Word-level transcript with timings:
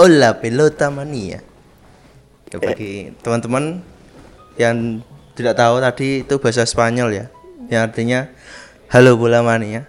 Hola 0.00 0.40
pelota 0.40 0.88
mania. 0.88 1.44
Ya, 2.48 2.56
bagi 2.56 3.12
teman-teman 3.20 3.84
yang 4.56 5.04
tidak 5.36 5.54
tahu 5.54 5.76
tadi 5.76 6.24
itu 6.24 6.40
bahasa 6.40 6.64
Spanyol 6.64 7.12
ya, 7.12 7.24
yang 7.68 7.84
artinya 7.84 8.32
halo 8.88 9.20
bola 9.20 9.44
mania. 9.44 9.84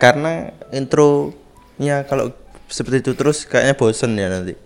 Karena 0.00 0.48
intronya 0.72 2.08
kalau 2.08 2.32
seperti 2.66 3.04
itu 3.04 3.12
terus 3.12 3.44
kayaknya 3.44 3.76
bosen 3.76 4.16
ya 4.16 4.32
nanti. 4.32 4.56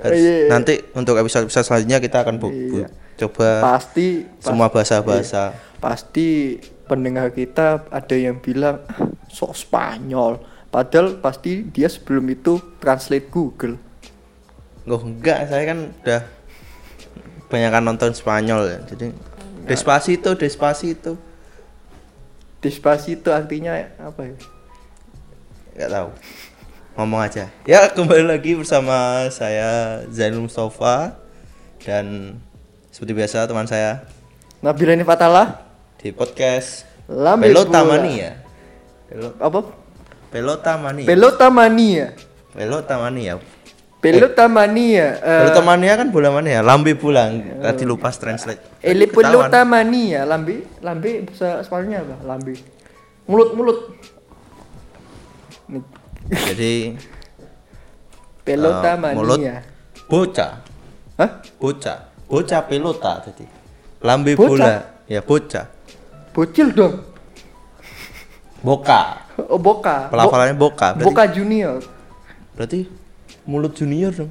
Harus- 0.00 0.16
Iya. 0.16 0.48
Nanti 0.48 0.80
untuk 0.96 1.20
episode-episode 1.20 1.68
selanjutnya 1.68 2.00
kita 2.00 2.24
akan 2.24 2.40
bu- 2.40 2.48
bu- 2.72 2.88
coba 3.20 3.76
Pasti 3.76 4.24
semua 4.40 4.72
bahasa-bahasa. 4.72 5.52
pasti 5.76 6.56
pendengar 6.88 7.36
kita 7.36 7.84
ada 7.84 8.16
yang 8.16 8.40
bilang 8.40 8.80
"Ah, 8.88 9.12
sok 9.28 9.52
Spanyol. 9.52 10.40
Padahal 10.68 11.20
pasti 11.20 11.68
dia 11.68 11.92
sebelum 11.92 12.24
itu 12.26 12.56
translate 12.80 13.28
Google. 13.28 13.76
Oh 14.88 15.00
enggak, 15.00 15.44
saya 15.46 15.68
kan 15.68 15.92
udah 16.00 16.22
banyak 17.48 17.72
nonton 17.80 18.10
Spanyol 18.12 18.62
ya. 18.66 18.78
Jadi 18.88 19.12
Despacito, 19.68 20.32
Despacito. 20.32 21.20
Despacito 22.58 23.30
artinya 23.30 23.76
apa 24.00 24.20
ya? 24.24 24.36
Nggak 25.76 25.90
tahu. 25.92 26.08
Ngomong 26.98 27.20
aja. 27.22 27.46
Ya, 27.62 27.86
kembali 27.86 28.26
lagi 28.26 28.58
bersama 28.58 29.28
saya 29.30 30.02
Zainul 30.10 30.48
Mustafa 30.48 31.14
dan 31.84 32.34
seperti 32.90 33.12
biasa 33.14 33.46
teman 33.46 33.70
saya 33.70 34.02
Nabila 34.58 34.90
ini 34.90 35.06
Fatala. 35.06 35.68
di 36.02 36.10
podcast 36.10 36.82
Lambe 37.06 37.46
Pelota 37.46 37.86
bola. 37.86 38.02
Mania. 38.02 38.30
Pelo- 39.06 39.36
Apa? 39.38 39.60
Pelota 40.28 40.72
Mania. 40.74 41.06
Pelota 41.06 41.46
mania. 41.48 42.06
Pelota 42.50 42.94
Mania. 42.98 43.38
Pelota 43.98 44.46
mania. 44.46 45.18
Eh, 45.18 45.40
Pelota 45.42 45.58
Mania 45.60 45.92
kan 45.98 46.06
bola 46.08 46.30
mania, 46.30 46.62
lambe 46.62 46.94
pulang. 46.94 47.58
Tadi 47.58 47.82
lupa 47.82 48.14
translate. 48.14 48.62
Ele 48.78 49.10
Ketahuan. 49.10 49.50
pelota 49.50 49.60
mania. 49.66 50.22
Lambe, 50.22 50.62
lambe 50.78 51.26
bahasa 51.26 51.66
Spanyolnya 51.66 52.06
apa? 52.06 52.16
Lambe. 52.22 52.54
Mulut, 53.26 53.50
mulut. 53.58 53.78
Nih, 55.66 55.82
Jadi 56.30 56.72
Pelota 58.40 58.94
eh, 58.94 59.14
mulut 59.18 59.38
mania. 59.42 59.56
bocah. 60.06 60.52
Hah? 61.18 61.30
bocah 61.58 61.98
bocah 62.30 62.60
pelota 62.62 63.18
tadi 63.18 63.42
lambe 63.98 64.38
Bocah? 64.38 64.46
bola 64.46 64.74
ya 65.10 65.18
bocah 65.18 65.66
Bocil 66.30 66.70
dong. 66.70 67.02
boka 68.62 69.26
Oh, 69.50 69.58
Boka. 69.58 70.06
pelafalannya 70.10 70.54
boka 70.54 70.94
berarti, 70.94 71.06
Boka 71.10 71.24
Junior. 71.30 71.78
berarti 72.54 72.86
mulut 73.48 73.72
junior 73.72 74.12
dong 74.12 74.28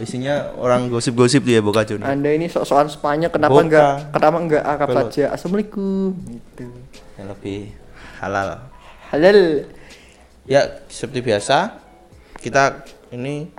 isinya 0.00 0.48
orang 0.56 0.88
gosip-gosip 0.88 1.44
dia 1.44 1.60
boka 1.60 1.84
junior 1.84 2.08
Anda 2.08 2.32
ini 2.32 2.48
sok-sokan 2.48 2.88
Spanyol 2.88 3.28
kenapa 3.28 3.52
Boka. 3.52 3.62
enggak 3.62 3.88
kenapa 4.10 4.36
enggak 4.40 4.62
Arab 4.64 4.88
Pelot. 4.88 5.04
saja? 5.12 5.24
Assalamualaikum. 5.36 6.16
Gitu. 6.24 6.64
yang 7.14 7.28
lebih 7.28 7.58
halal 8.18 8.64
Halal. 9.12 9.68
ya 10.44 10.60
seperti 10.88 11.20
biasa 11.20 11.76
kita 12.40 12.80
ini 13.12 13.52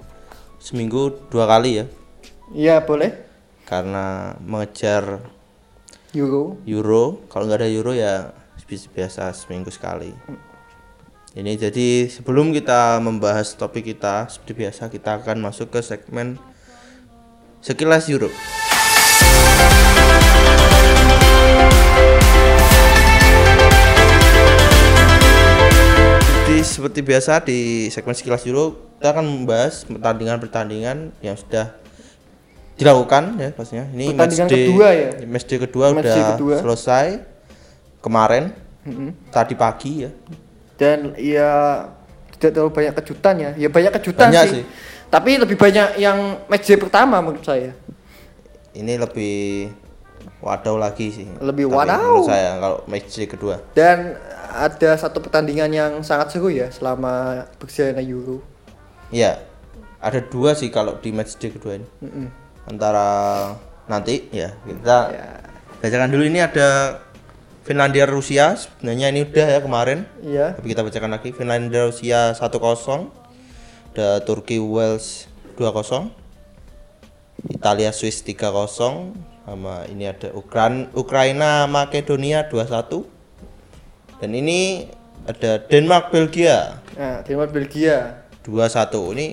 seminggu 0.57 1.29
dua 1.29 1.45
kali 1.45 1.71
ya 1.79 1.85
Iya, 2.53 2.81
boleh. 2.81 3.09
karena 3.65 4.33
mengejar 4.41 5.21
Euro. 6.13 6.57
euro 6.65 7.25
kalau 7.27 7.45
nggak 7.45 7.61
ada 7.61 7.69
euro 7.69 7.91
ya 7.91 8.33
seperti 8.55 8.87
biasa 8.89 9.29
seminggu 9.29 9.69
sekali 9.69 10.09
ini 11.35 11.59
jadi 11.59 12.07
sebelum 12.07 12.55
kita 12.55 12.97
membahas 12.97 13.53
topik 13.53 13.83
kita 13.85 14.31
seperti 14.31 14.53
biasa 14.55 14.87
kita 14.87 15.19
akan 15.19 15.37
masuk 15.43 15.67
ke 15.67 15.83
segmen 15.83 16.39
sekilas 17.59 18.07
euro 18.07 18.31
jadi 26.45 26.61
seperti 26.61 26.99
biasa 27.01 27.41
di 27.41 27.59
segmen 27.89 28.13
sekilas 28.13 28.45
euro 28.45 28.77
kita 28.97 29.07
akan 29.11 29.25
membahas 29.25 29.83
pertandingan-pertandingan 29.85 30.97
yang 31.19 31.35
sudah 31.35 31.73
dilakukan 32.75 33.39
ya 33.39 33.49
pastinya 33.51 33.85
ini 33.91 34.11
Pertandingan 34.13 34.47
matchday- 34.47 34.67
kedua 34.67 34.87
ya? 34.91 35.09
matchday 35.25 35.59
kedua 35.59 35.85
Matchday 35.91 36.21
udah 36.21 36.29
kedua. 36.37 36.55
selesai 36.59 37.07
kemarin 38.03 38.43
Mm-mm. 38.85 39.09
tadi 39.31 39.53
pagi 39.55 40.05
ya 40.05 40.11
Dan 40.75 41.15
ya 41.15 41.85
tidak 42.33 42.51
terlalu 42.53 42.71
banyak 42.73 42.93
kejutan 42.95 43.35
ya. 43.37 43.51
Ya 43.55 43.67
banyak 43.67 43.91
kejutan 43.93 44.27
Banyak 44.29 44.43
sih. 44.45 44.53
sih. 44.53 44.63
Tapi 45.05 45.37
lebih 45.37 45.55
banyak 45.55 45.95
yang 45.95 46.17
match 46.45 46.65
day 46.65 46.75
pertama 46.75 47.19
menurut 47.19 47.41
saya. 47.41 47.71
ini 48.73 48.97
lebih 48.97 49.71
wadaw 50.37 50.75
lagi 50.75 51.07
sih 51.09 51.23
Lebih 51.39 51.63
Tapi 51.63 51.77
wadaw. 51.77 51.95
menurut 51.97 52.27
saya 52.27 52.49
kalau 52.59 52.77
matchday 52.85 53.23
kedua 53.25 53.55
Dan 53.71 54.19
ada 54.51 54.91
satu 54.95 55.19
pertandingan 55.19 55.69
yang 55.69 55.91
sangat 56.01 56.31
seru 56.31 56.49
ya 56.49 56.67
selama 56.69 57.45
berjalannya 57.55 58.03
Euro. 58.03 58.43
ya 59.09 59.39
ada 59.97 60.19
dua 60.19 60.51
sih 60.51 60.67
kalau 60.67 60.99
di 60.99 61.09
matchday 61.09 61.49
kedua 61.49 61.79
ini 61.79 61.87
Mm-mm. 61.99 62.27
antara 62.67 63.07
nanti 63.85 64.27
ya 64.29 64.51
kita 64.59 64.97
Ya. 65.09 65.27
bacakan 65.79 66.09
dulu 66.09 66.23
ini 66.25 66.39
ada 66.39 66.99
Finlandia 67.65 68.05
Rusia 68.05 68.53
sebenarnya 68.53 69.09
ini 69.09 69.25
udah 69.25 69.47
ya 69.49 69.59
kemarin 69.59 70.05
Iya. 70.21 70.53
tapi 70.53 70.71
kita 70.71 70.85
bacakan 70.85 71.11
lagi 71.11 71.29
Finlandia 71.33 71.89
Rusia 71.89 72.31
1-0 72.31 73.09
ada 73.95 74.21
Turki 74.21 74.61
Wales 74.61 75.25
2-0 75.57 76.13
Italia 77.49 77.89
Swiss 77.89 78.21
3-0 78.21 78.69
sama 79.45 79.85
ini 79.89 80.05
ada 80.05 80.29
Ukran 80.33 80.93
Ukraina 80.93 81.65
Makedonia 81.65 82.45
2-1 82.45 83.01
dan 84.21 84.29
ini 84.31 84.85
ada 85.25 85.57
Denmark 85.59 86.13
Belgia 86.13 86.85
Nah, 86.95 87.19
Denmark 87.27 87.51
Belgia. 87.51 88.23
2-1 88.47 89.11
ini 89.19 89.27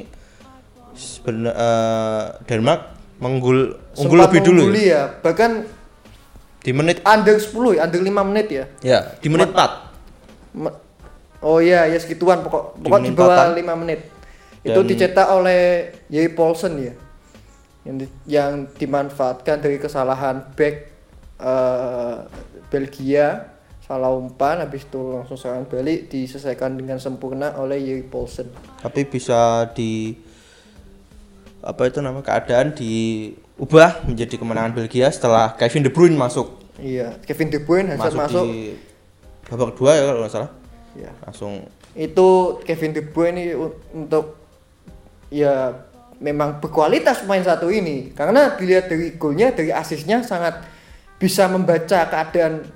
sebenarnya 0.98 1.54
eh, 1.54 2.24
Denmark 2.48 2.82
menggul 3.22 3.78
unggul 3.94 4.18
lebih 4.18 4.40
dulu 4.42 4.62
ya. 4.74 4.82
ya. 4.82 5.02
Bahkan 5.22 5.50
di 6.62 6.70
menit 6.70 7.02
under 7.02 7.34
10 7.34 7.50
ya, 7.74 7.80
under 7.82 8.00
5 8.00 8.22
menit 8.24 8.46
ya. 8.48 8.64
ya 8.80 8.98
di 9.18 9.28
menit 9.28 9.50
4 9.50 10.54
Me- 10.54 10.78
Oh 11.40 11.58
iya, 11.58 11.84
ya 11.84 11.98
segituan 11.98 12.38
pokok 12.40 12.78
Di 12.78 12.86
pokok 12.86 12.98
di 12.98 13.04
menit 13.04 13.18
bawah 13.18 13.34
empatan. 13.50 13.74
5 13.74 13.82
menit. 13.82 14.00
Itu 14.62 14.78
Dan- 14.78 14.86
dicetak 14.86 15.26
oleh 15.28 15.62
Yei 16.06 16.30
Paulsen 16.30 16.78
ya. 16.78 16.94
Yang 17.82 17.96
di- 17.98 18.14
yang 18.30 18.52
dimanfaatkan 18.70 19.58
dari 19.58 19.76
kesalahan 19.76 20.54
back 20.54 20.74
eh, 21.36 22.16
Belgia 22.68 23.50
salah 23.82 24.08
umpan 24.08 24.62
habis 24.62 24.86
itu 24.86 25.02
langsung 25.12 25.34
serangan 25.34 25.66
balik 25.66 26.06
diselesaikan 26.06 26.78
dengan 26.78 26.96
sempurna 26.96 27.58
oleh 27.58 27.82
Yei 27.82 28.06
Paulsen. 28.06 28.46
tapi 28.78 29.02
bisa 29.02 29.66
di 29.68 30.14
apa 31.60 31.82
itu 31.84 31.98
nama 31.98 32.18
keadaan 32.18 32.70
diubah 33.62 34.02
menjadi 34.10 34.42
kemenangan 34.42 34.74
Belgia 34.74 35.06
setelah 35.14 35.54
Kevin 35.54 35.86
De 35.86 35.90
Bruyne 35.94 36.18
masuk. 36.18 36.58
Iya, 36.82 37.14
Kevin 37.22 37.46
De 37.46 37.62
Bruyne 37.62 37.94
Hazard 37.94 38.18
masuk, 38.18 38.42
masuk. 38.42 38.44
di 38.50 38.74
babak 39.46 39.66
kedua 39.70 39.90
ya 39.94 40.02
kalau 40.10 40.20
nggak 40.26 40.34
salah. 40.34 40.50
Iya. 40.98 41.12
langsung. 41.22 41.52
Itu 41.94 42.58
Kevin 42.66 42.90
De 42.90 43.06
Bruyne 43.06 43.38
ini 43.38 43.54
untuk 43.94 44.34
ya 45.30 45.78
memang 46.18 46.58
berkualitas 46.58 47.22
pemain 47.22 47.46
satu 47.46 47.70
ini. 47.70 48.10
Karena 48.10 48.58
dilihat 48.58 48.90
dari 48.90 49.14
golnya 49.14 49.54
dari 49.54 49.70
asisnya 49.70 50.26
sangat 50.26 50.66
bisa 51.22 51.46
membaca 51.46 52.10
keadaan 52.10 52.66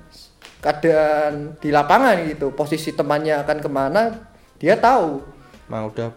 keadaan 0.63 1.59
di 1.59 1.67
lapangan 1.67 2.15
gitu. 2.31 2.55
Posisi 2.55 2.95
temannya 2.95 3.43
akan 3.43 3.57
ke 3.59 3.67
mana 3.67 4.31
dia 4.55 4.79
tahu. 4.79 5.19
Emang 5.67 5.91
udah 5.91 6.15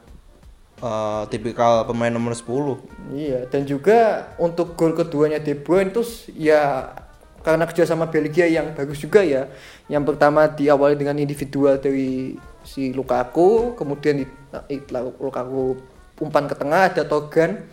eh, 0.80 1.22
tipikal 1.28 1.84
pemain 1.84 2.12
nomor 2.12 2.32
10 2.32 3.14
iya 3.14 3.44
dan 3.48 3.64
juga 3.64 4.32
untuk 4.40 4.74
gol 4.74 4.96
keduanya 4.96 5.38
De 5.40 5.54
Bruyne 5.54 5.92
itu 5.92 6.02
ya 6.34 6.92
karena 7.40 7.64
kerjasama 7.64 8.12
Belgia 8.12 8.44
yang 8.44 8.76
bagus 8.76 9.00
juga 9.00 9.24
ya. 9.24 9.48
Yang 9.88 10.12
pertama 10.12 10.44
diawali 10.44 10.92
dengan 10.96 11.16
individual 11.16 11.80
dari 11.80 12.36
si 12.60 12.92
Lukaku 12.92 13.72
kemudian 13.80 14.20
di, 14.20 14.26
i- 14.68 14.84
Lukaku 15.16 15.80
umpan 16.20 16.44
ke 16.44 16.52
tengah 16.52 16.92
ada 16.92 17.02
Togan 17.08 17.64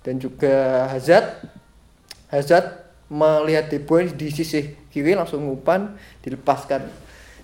dan 0.00 0.16
juga 0.16 0.88
Hazard. 0.88 1.44
Hazard 2.32 2.80
melihat 3.12 3.68
De 3.68 3.76
Bruyne 3.76 4.16
di 4.16 4.32
sisi 4.32 4.72
kiri 4.88 5.12
langsung 5.12 5.44
umpan 5.44 6.00
dilepaskan 6.24 6.88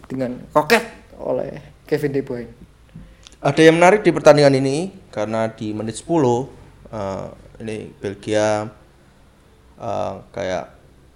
dengan 0.09 0.41
roket 0.57 0.83
oleh 1.21 1.61
Kevin 1.85 2.17
De 2.17 2.25
Bruyne 2.25 2.51
ada 3.41 3.61
yang 3.61 3.81
menarik 3.81 4.05
di 4.05 4.13
pertandingan 4.13 4.55
ini 4.61 4.93
karena 5.09 5.49
di 5.49 5.73
menit 5.73 5.97
10 5.97 6.09
eh, 6.09 7.27
ini 7.65 7.77
Belgia 7.97 8.69
eh, 9.81 10.15
kayak 10.33 10.65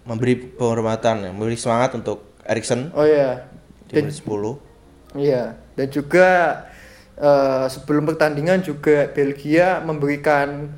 memberi 0.04 0.34
penghormatan 0.56 1.28
ya, 1.28 1.30
memberi 1.32 1.56
semangat 1.56 1.96
untuk 1.96 2.36
Erikson 2.44 2.92
oh 2.96 3.04
iya 3.04 3.48
di 3.88 4.00
menit 4.00 4.20
10 4.20 4.74
Iya, 5.14 5.54
dan 5.78 5.86
juga 5.94 6.28
eh, 7.14 7.66
sebelum 7.70 8.10
pertandingan 8.10 8.66
juga 8.66 9.06
Belgia 9.14 9.78
memberikan 9.78 10.74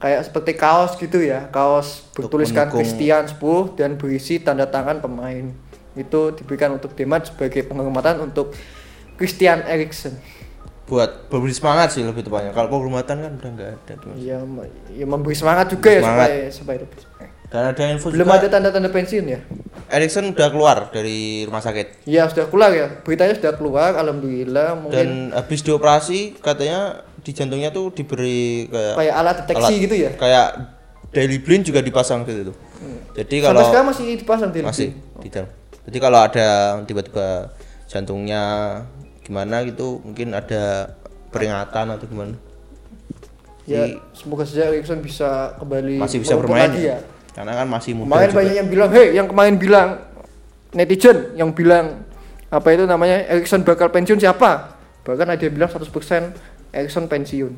kayak 0.00 0.28
seperti 0.28 0.52
kaos 0.56 0.96
gitu 1.00 1.20
ya, 1.24 1.48
kaos 1.48 2.04
bertuliskan 2.12 2.68
Christian 2.68 3.24
10 3.24 3.76
dan 3.80 3.96
berisi 3.96 4.40
tanda 4.40 4.68
tangan 4.68 5.00
pemain. 5.00 5.48
Itu 5.96 6.36
diberikan 6.36 6.76
untuk 6.76 6.92
Denmark 6.92 7.32
sebagai 7.32 7.64
penghormatan 7.64 8.20
untuk 8.20 8.52
Christian 9.16 9.64
Eriksen. 9.64 10.16
Buat 10.90 11.30
memberi 11.30 11.54
semangat 11.54 11.94
sih 11.94 12.02
lebih 12.02 12.20
tepatnya 12.20 12.50
kalau 12.50 12.66
penghormatan 12.68 13.16
kan 13.16 13.30
udah 13.32 13.50
nggak 13.52 13.70
ada 13.72 13.94
tuh. 13.94 14.10
Ya, 14.18 14.42
me- 14.42 14.66
ya 14.90 15.06
memberi 15.06 15.32
semangat 15.32 15.70
juga 15.70 15.86
ya 15.88 16.02
Semangat. 16.02 16.26
supaya 16.26 16.50
supaya 16.50 16.78
lebih 16.80 16.98
semangat. 16.98 17.28
dan 17.46 17.62
ada 17.66 17.82
info 17.88 18.06
Belum 18.08 18.22
juga 18.24 18.36
ada 18.36 18.48
tanda-tanda 18.48 18.90
pensiun 18.90 19.24
ya? 19.24 19.38
Erikson 19.88 20.30
udah 20.30 20.48
keluar 20.48 20.76
dari 20.88 21.18
rumah 21.42 21.58
sakit 21.58 22.06
Ya 22.06 22.26
sudah 22.26 22.46
keluar 22.46 22.70
ya, 22.70 23.02
beritanya 23.02 23.34
sudah 23.34 23.54
keluar, 23.54 23.94
alhamdulillah. 23.94 24.74
Mungkin 24.76 24.94
dan 24.96 25.08
habis 25.32 25.62
dioperasi 25.62 26.38
katanya 26.38 27.02
di 27.20 27.30
jantungnya 27.30 27.70
tuh 27.70 27.90
diberi 27.90 28.66
kayak 28.66 28.94
kayak 28.96 29.14
alat 29.14 29.36
deteksi 29.44 29.60
alat- 29.68 29.82
gitu 29.82 29.94
ya. 29.94 30.10
kayak 30.14 30.46
daily 31.10 31.38
blind 31.38 31.62
juga 31.62 31.78
dipasang 31.80 32.22
gitu 32.22 32.48
tuh 32.48 32.56
jadi 33.12 33.34
Sampai 33.36 33.44
kalau 33.44 33.62
sekarang 33.66 33.86
masih 33.90 34.04
dipasang 34.16 34.50
di 34.50 34.58
masih 34.62 34.88
di 35.20 35.28
dalam 35.28 35.50
jadi 35.84 35.98
kalau 36.00 36.18
ada 36.18 36.48
tiba-tiba 36.80 37.50
jantungnya 37.84 38.42
gimana 39.30 39.62
gitu 39.62 40.02
mungkin 40.02 40.34
ada 40.34 40.90
peringatan 41.30 41.94
atau 41.94 42.04
gimana 42.04 42.34
Ya, 43.62 43.86
Jadi, 43.86 44.02
semoga 44.10 44.42
saja 44.42 44.66
Erikson 44.66 44.98
bisa 44.98 45.54
kembali 45.54 45.94
masih 45.94 46.18
bisa 46.18 46.34
bermain 46.34 46.66
lagi 46.66 46.90
ya. 46.90 46.98
karena 47.30 47.54
kan 47.54 47.66
masih 47.70 47.94
muda 47.94 48.08
Kemarin 48.10 48.26
juga. 48.26 48.38
banyak 48.42 48.54
yang 48.56 48.68
bilang, 48.68 48.90
"Hei, 48.90 49.06
yang 49.14 49.26
kemarin 49.30 49.54
bilang 49.54 49.88
netizen 50.72 51.16
yang 51.34 51.54
bilang 51.54 52.02
apa 52.48 52.66
itu 52.68 52.82
namanya 52.84 53.30
Erikson 53.30 53.62
bakal 53.62 53.86
pensiun 53.88 54.18
siapa?" 54.18 54.74
Bahkan 55.06 55.26
ada 55.28 55.38
yang 55.38 55.54
bilang 55.54 55.70
100% 55.70 56.34
Erikson 56.72 57.06
pensiun. 57.06 57.52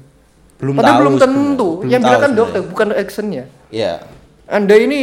belum 0.61 0.75
Padahal 0.77 0.93
tahu 0.93 1.01
belum 1.01 1.15
tentu. 1.17 1.69
Belum 1.81 1.91
yang 1.91 2.03
bilang 2.05 2.21
kan 2.21 2.33
dokter, 2.37 2.61
bukan 2.61 2.87
Eriksonnya. 2.93 3.45
Iya. 3.67 4.05
Anda 4.47 4.77
ini 4.77 5.01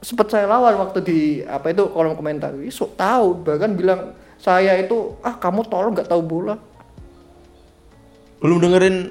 sempat 0.00 0.28
saya 0.28 0.44
lawan 0.44 0.76
waktu 0.76 0.98
di 1.00 1.18
apa 1.40 1.70
itu 1.70 1.86
kolom 1.88 2.12
komentar. 2.12 2.50
Ih, 2.58 2.68
sok 2.68 2.92
tahu 2.92 3.40
bahkan 3.40 3.72
bilang 3.72 4.12
saya 4.40 4.76
itu 4.78 5.16
ah 5.24 5.34
kamu 5.36 5.66
tolong 5.66 5.92
nggak 5.96 6.10
tahu 6.10 6.22
bola. 6.22 6.56
belum 8.36 8.60
dengerin 8.60 9.10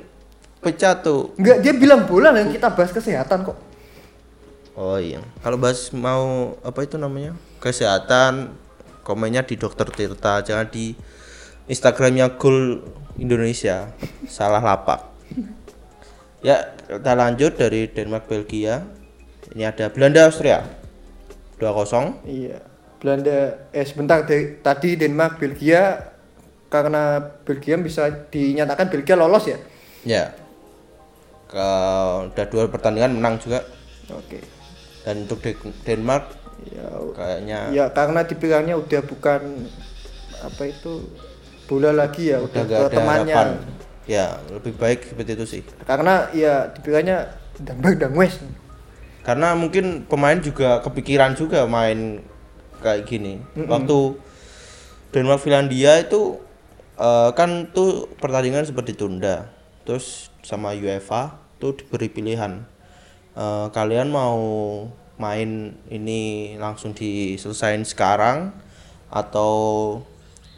pecah 0.62 1.01
tuh. 1.01 1.33
Enggak, 1.38 1.66
dia 1.66 1.74
bilang 1.74 2.06
bola 2.06 2.30
dan 2.33 2.50
kita 2.50 2.74
bahas 2.74 2.94
kesehatan 2.94 3.45
kok. 3.45 3.57
oh 4.77 4.98
iya. 5.01 5.22
Kalau 5.42 5.57
bahas 5.57 5.89
mau 5.94 6.56
apa 6.62 6.86
itu 6.86 6.95
namanya? 6.98 7.33
Kesehatan 7.57 8.54
komennya 9.06 9.45
di 9.45 9.57
dokter 9.57 9.86
Tirta 9.89 10.42
jangan 10.42 10.69
di 10.69 10.98
Instagramnya 11.66 12.38
Gol 12.38 12.81
Indonesia. 13.18 13.89
Salah 14.30 14.62
lapak. 14.62 15.10
Ya 16.45 16.78
kita 16.86 17.13
lanjut 17.18 17.57
dari 17.57 17.89
Denmark 17.89 18.30
Belgia. 18.30 18.86
Ini 19.54 19.74
ada 19.74 19.89
Belanda 19.89 20.30
Austria. 20.30 20.62
2-0 21.57 22.21
Iya. 22.28 22.75
Belanda 22.97 23.39
eh 23.69 23.86
sebentar 23.86 24.24
dari, 24.24 24.59
tadi 24.59 24.95
Denmark 24.95 25.38
Belgia 25.38 26.12
karena 26.68 27.18
Belgia 27.44 27.75
bisa 27.77 28.07
dinyatakan 28.27 28.89
Belgia 28.89 29.15
lolos 29.15 29.45
ya. 29.45 29.57
ya 30.03 30.24
ke 31.45 31.68
udah 32.30 32.45
dua 32.50 32.65
pertandingan 32.68 33.13
menang 33.13 33.38
juga 33.38 33.62
Oke. 34.09 34.42
dan 35.01 35.24
untuk 35.24 35.39
Den- 35.42 35.75
Denmark 35.83 36.25
Ya, 36.65 36.88
kayaknya 37.13 37.59
ya 37.69 37.86
karena 37.92 38.24
dibilangnya 38.24 38.80
udah 38.80 39.01
bukan 39.03 39.69
apa 40.39 40.63
itu 40.65 41.03
bola 41.68 41.92
lagi 41.92 42.31
ya, 42.31 42.39
udah 42.39 42.63
udah, 42.63 42.80
ke 42.80 42.95
temannya. 42.95 43.36
harapan 43.36 43.50
ya 44.07 44.25
lebih 44.50 44.74
baik 44.74 45.03
seperti 45.03 45.31
itu 45.36 45.45
sih 45.45 45.62
Karena 45.83 46.31
ya 46.31 46.71
dibilangnya 46.71 47.36
dambang 47.59 48.00
dangwes. 48.00 48.39
karena 49.21 49.51
mungkin 49.53 50.07
pemain 50.07 50.39
juga 50.39 50.80
kepikiran 50.80 51.36
juga 51.36 51.68
main 51.68 52.24
kayak 52.83 53.07
gini. 53.07 53.39
Waktu 53.56 54.19
Denmark 55.12 55.42
Finlandia 55.44 56.00
itu 56.01 56.39
eh, 57.00 57.30
kan 57.36 57.72
tuh 57.72 58.12
pertandingan 58.19 58.68
sempat 58.68 58.88
ditunda. 58.88 59.51
Terus 59.86 60.33
sama 60.42 60.74
UEFA 60.74 61.38
tuh 61.60 61.77
diberi 61.77 62.10
pilihan. 62.12 62.63
Eh, 63.36 63.68
kalian 63.72 64.12
mau 64.12 64.39
main 65.16 65.75
ini 65.88 66.56
langsung 66.60 66.92
diselesain 66.92 67.83
sekarang 67.88 68.51
atau 69.07 69.54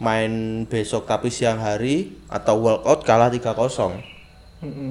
main 0.02 0.66
besok 0.66 1.06
tapi 1.06 1.30
siang 1.30 1.62
hari 1.62 2.18
atau 2.30 2.58
walkout 2.62 3.02
kalah 3.06 3.30
3-0 3.30 3.98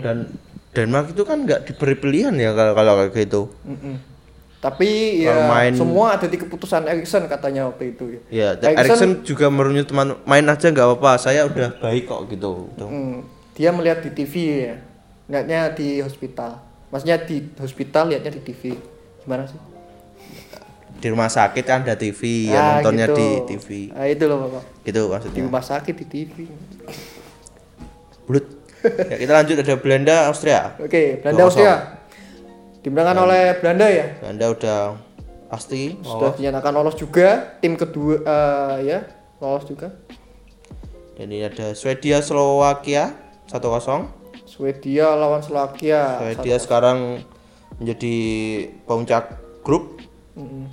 dan 0.02 0.30
Denmark 0.74 1.14
itu 1.14 1.22
kan 1.24 1.46
nggak 1.46 1.66
diberi 1.72 1.96
pilihan 1.96 2.34
ya 2.36 2.52
kalau 2.52 2.72
kalau 2.76 2.92
kayak 3.08 3.26
gitu. 3.26 3.42
Mm-mm. 3.64 3.96
Tapi 4.66 4.88
ya 5.22 5.46
main- 5.46 5.72
semua 5.72 6.06
ada 6.12 6.26
di 6.26 6.34
keputusan 6.34 6.82
Erikson 6.84 7.22
katanya 7.24 7.66
waktu 7.66 7.94
itu 7.94 8.18
ya. 8.26 8.58
ya 8.58 8.74
Erikson 8.74 9.22
juga 9.22 9.46
merunyut 9.46 9.86
teman 9.86 10.18
main 10.22 10.42
aja 10.42 10.66
nggak 10.66 10.86
apa-apa 10.88 11.12
saya 11.20 11.46
udah 11.46 11.78
baik 11.78 12.04
kok 12.04 12.26
gitu. 12.26 12.66
Hmm, 12.76 13.22
dia 13.54 13.70
melihat 13.70 14.02
di 14.02 14.10
TV 14.12 14.34
ya. 14.64 14.74
Lihatnya 15.26 15.70
di 15.70 15.98
hospital. 15.98 16.58
Maksudnya 16.88 17.18
di 17.20 17.46
hospital 17.56 18.10
lihatnya 18.10 18.32
di 18.32 18.42
TV. 18.42 18.74
Gimana 19.22 19.46
sih? 19.46 19.58
di 20.96 21.12
rumah 21.12 21.28
sakit 21.28 21.60
kan 21.60 21.84
ada 21.84 21.92
TV 21.92 22.48
ya 22.48 22.56
Ah, 22.56 22.66
nontonnya 22.80 23.04
gitu. 23.06 23.20
di 23.20 23.26
TV 23.46 23.68
Ah, 23.92 24.08
itu 24.08 24.24
loh 24.24 24.48
Bapak. 24.48 24.64
gitu 24.82 24.96
Di 24.98 25.12
maksudnya 25.12 25.42
rumah 25.44 25.60
sakit 25.60 25.92
di 25.94 26.04
TV. 26.08 26.36
Blut. 28.24 28.46
ya, 29.04 29.16
kita 29.18 29.32
lanjut 29.34 29.56
ada 29.58 29.74
Belanda 29.76 30.16
Austria 30.26 30.72
Oke, 30.78 31.20
Belanda 31.20 31.36
2-0. 31.38 31.46
Austria. 31.46 31.74
Dimenangkan 32.86 33.18
oleh 33.18 33.58
Belanda 33.58 33.86
ya. 33.90 34.06
Belanda 34.22 34.46
udah 34.46 34.80
pasti 35.50 35.98
Sudah 36.06 36.30
lolos. 36.30 36.38
dinyatakan 36.38 36.70
lolos 36.70 36.94
juga. 36.94 37.58
Tim 37.58 37.74
kedua 37.74 38.22
eh, 38.22 38.74
ya, 38.86 38.98
lolos 39.42 39.66
juga. 39.66 39.90
dan 41.16 41.32
ini 41.32 41.42
ada 41.42 41.72
Swedia 41.72 42.20
Slovakia 42.20 43.16
1-0 43.48 43.56
Swedia 44.44 45.16
lawan 45.16 45.40
Slovakia. 45.40 46.20
Swedia 46.20 46.60
sekarang 46.60 47.24
menjadi 47.80 48.16
puncak 48.84 49.32
grup 49.64 49.96
Mm-mm. 50.36 50.68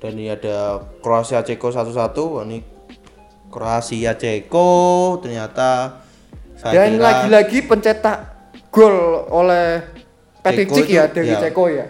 dan 0.00 0.10
ini 0.16 0.32
ada 0.32 0.80
Kroasia 1.04 1.44
Ceko 1.44 1.68
1-1 1.68 1.92
Wah, 2.16 2.42
ini 2.48 2.64
Kroasia 3.52 4.16
Ceko 4.16 4.72
ternyata 5.20 6.00
saya 6.56 6.88
Dan 6.88 6.96
kira 6.96 7.04
lagi-lagi 7.04 7.58
pencetak 7.62 8.18
gol 8.72 8.96
oleh 9.28 9.84
Patrick 10.44 10.68
Cik 10.68 10.86
ya 10.86 11.08
dari 11.08 11.32
ya. 11.32 11.40
Ceko 11.40 11.64
ya. 11.66 11.86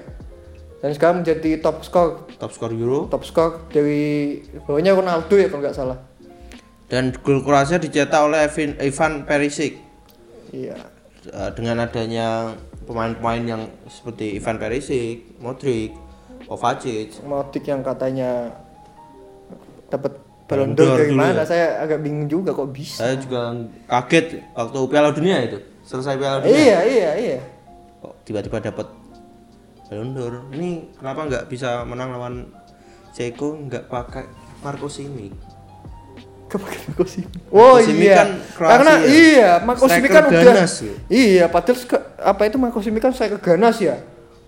Dan 0.78 0.93
sekarang 0.93 1.17
menjadi 1.21 1.59
top 1.59 1.81
skor 1.81 2.28
top 2.37 2.52
skor 2.52 2.71
Euro 2.71 3.09
top 3.09 3.25
skor 3.25 3.50
dari 3.69 4.37
bawahnya 4.62 4.93
Ronaldo 4.93 5.35
ya 5.35 5.49
kalau 5.49 5.61
nggak 5.61 5.75
salah. 5.75 5.99
dan 6.85 7.11
gol 7.19 7.40
Kroasia 7.40 7.76
dicetak 7.76 8.21
oleh 8.21 8.45
Evin, 8.45 8.76
Ivan 8.78 9.25
Perisic 9.25 9.81
Iya. 10.49 10.76
Eh, 11.25 11.50
dengan 11.57 11.83
adanya 11.83 12.52
pemain-pemain 12.85 13.43
yang 13.43 13.62
seperti 13.88 14.37
Ivan 14.37 14.61
Perisic, 14.61 15.40
Modric, 15.40 15.97
Kovacic 16.45 17.17
Modric 17.25 17.64
yang 17.64 17.81
katanya 17.81 18.52
dapat 19.88 20.21
Ballon 20.45 20.76
Ballon 20.76 20.93
d'Or 20.93 20.97
dari 21.00 21.14
mana? 21.17 21.40
ya. 21.40 21.45
Saya 21.49 21.67
agak 21.81 22.05
bingung 22.05 22.28
juga 22.28 22.52
kok 22.52 22.69
bisa. 22.69 23.00
saya 23.00 23.17
juga 23.17 23.57
kaget 23.88 24.45
waktu 24.52 24.78
Piala 24.85 25.11
Dunia 25.11 25.37
itu 25.40 25.57
selesai 25.83 26.14
Piala 26.14 26.45
Dunia 26.45 26.52
Iya, 26.52 26.78
iya, 26.85 27.11
iya. 27.17 27.38
Tiba-tiba 28.25 28.59
dapat 28.59 28.88
Ballon 29.85 30.11
d'Or 30.11 30.35
ini 30.50 30.88
kenapa 30.95 31.21
nggak 31.25 31.45
bisa 31.47 31.85
menang 31.85 32.11
lawan 32.11 32.35
Ceko 33.12 33.54
nggak 33.62 33.87
pakai 33.87 34.25
Marco 34.61 34.88
Simic 34.88 35.33
Kepakai 36.45 36.78
Marco 36.87 37.04
Simic. 37.04 37.35
Oh 37.50 37.76
Simic 37.78 38.04
iya. 38.04 38.16
kan 38.16 38.28
Kroasia. 38.54 38.71
Karena 38.71 38.93
iya, 39.04 39.50
Marco 39.61 39.85
Simic 39.85 40.07
Striker 40.07 40.14
kan 40.14 40.25
udah 40.31 40.43
ganas 40.45 40.73
ya. 40.78 40.95
Iya, 41.09 41.45
padahal 41.49 41.76
apa 42.16 42.43
itu 42.45 42.57
Marco 42.57 42.78
Simic 42.78 43.02
kan 43.02 43.11
saya 43.11 43.35
ganas 43.37 43.76
ya. 43.78 43.97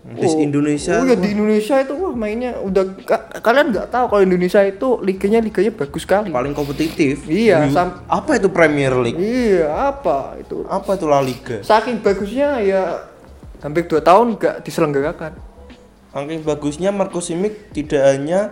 Di 0.06 0.22
Indonesia 0.38 0.92
Oh 0.92 1.04
iya 1.04 1.18
di 1.18 1.34
Indonesia 1.34 1.82
itu 1.82 1.90
wah 1.92 2.14
mainnya 2.14 2.62
udah 2.62 2.94
ka- 3.02 3.42
kalian 3.42 3.74
nggak 3.74 3.90
tahu 3.90 4.06
kalau 4.06 4.22
Indonesia 4.22 4.62
itu 4.62 5.02
liganya 5.02 5.42
liganya 5.42 5.74
bagus 5.74 6.06
sekali. 6.06 6.30
paling 6.30 6.54
kompetitif 6.54 7.26
Iya, 7.26 7.66
sam- 7.74 8.06
apa 8.06 8.38
itu 8.38 8.46
Premier 8.46 8.94
League 8.94 9.18
Iya, 9.18 9.66
apa 9.66 10.38
itu? 10.38 10.62
apa 10.62 10.94
itu 10.94 11.04
La 11.04 11.18
Liga 11.18 11.58
Saking 11.58 11.98
bagusnya 11.98 12.62
ya 12.62 13.02
hampir 13.60 13.88
dua 13.88 14.00
tahun 14.04 14.36
nggak 14.36 14.64
diselenggarakan. 14.66 15.32
Saking 16.16 16.42
bagusnya 16.48 16.90
Marco 16.92 17.20
Simic 17.20 17.76
tidak 17.76 18.02
hanya 18.08 18.48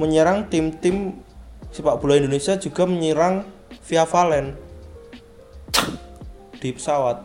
menyerang 0.00 0.48
tim-tim 0.48 1.20
sepak 1.68 2.00
bola 2.00 2.16
Indonesia 2.16 2.56
juga 2.56 2.88
menyerang 2.88 3.44
Via 3.84 4.08
Valen 4.08 4.56
di 6.56 6.72
pesawat. 6.72 7.20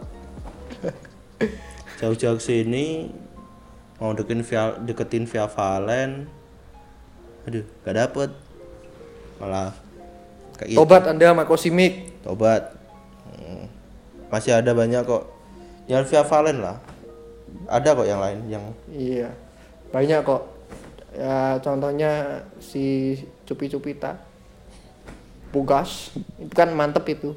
Jauh-jauh 2.04 2.42
sini 2.42 3.08
mau 3.98 4.12
deketin 4.12 4.44
via, 4.44 4.76
deketin 4.82 5.24
Via 5.24 5.48
Valen. 5.48 6.28
Aduh, 7.48 7.64
gak 7.88 7.96
dapet. 7.96 8.30
Malah 9.40 9.72
kayak 10.60 10.76
gitu. 10.76 10.78
Tobat 10.84 11.04
Anda 11.08 11.32
Marco 11.32 11.56
Simic. 11.56 12.24
Tobat. 12.26 12.76
Hmm. 13.38 13.70
masih 14.28 14.60
ada 14.60 14.76
banyak 14.76 15.08
kok 15.08 15.24
yang 15.88 16.04
via 16.04 16.24
Valen 16.28 16.60
lah 16.60 16.84
ada 17.68 17.90
kok 17.94 18.08
yang 18.08 18.20
lain 18.24 18.40
yang 18.48 18.64
Iya. 18.90 19.30
Banyak 19.92 20.20
kok. 20.24 20.44
Ya 21.14 21.60
contohnya 21.62 22.42
si 22.60 23.16
Cupi 23.44 23.68
Cupita. 23.68 24.18
Pugas. 25.52 26.16
Itu 26.40 26.52
kan 26.52 26.72
mantep 26.72 27.04
itu. 27.08 27.36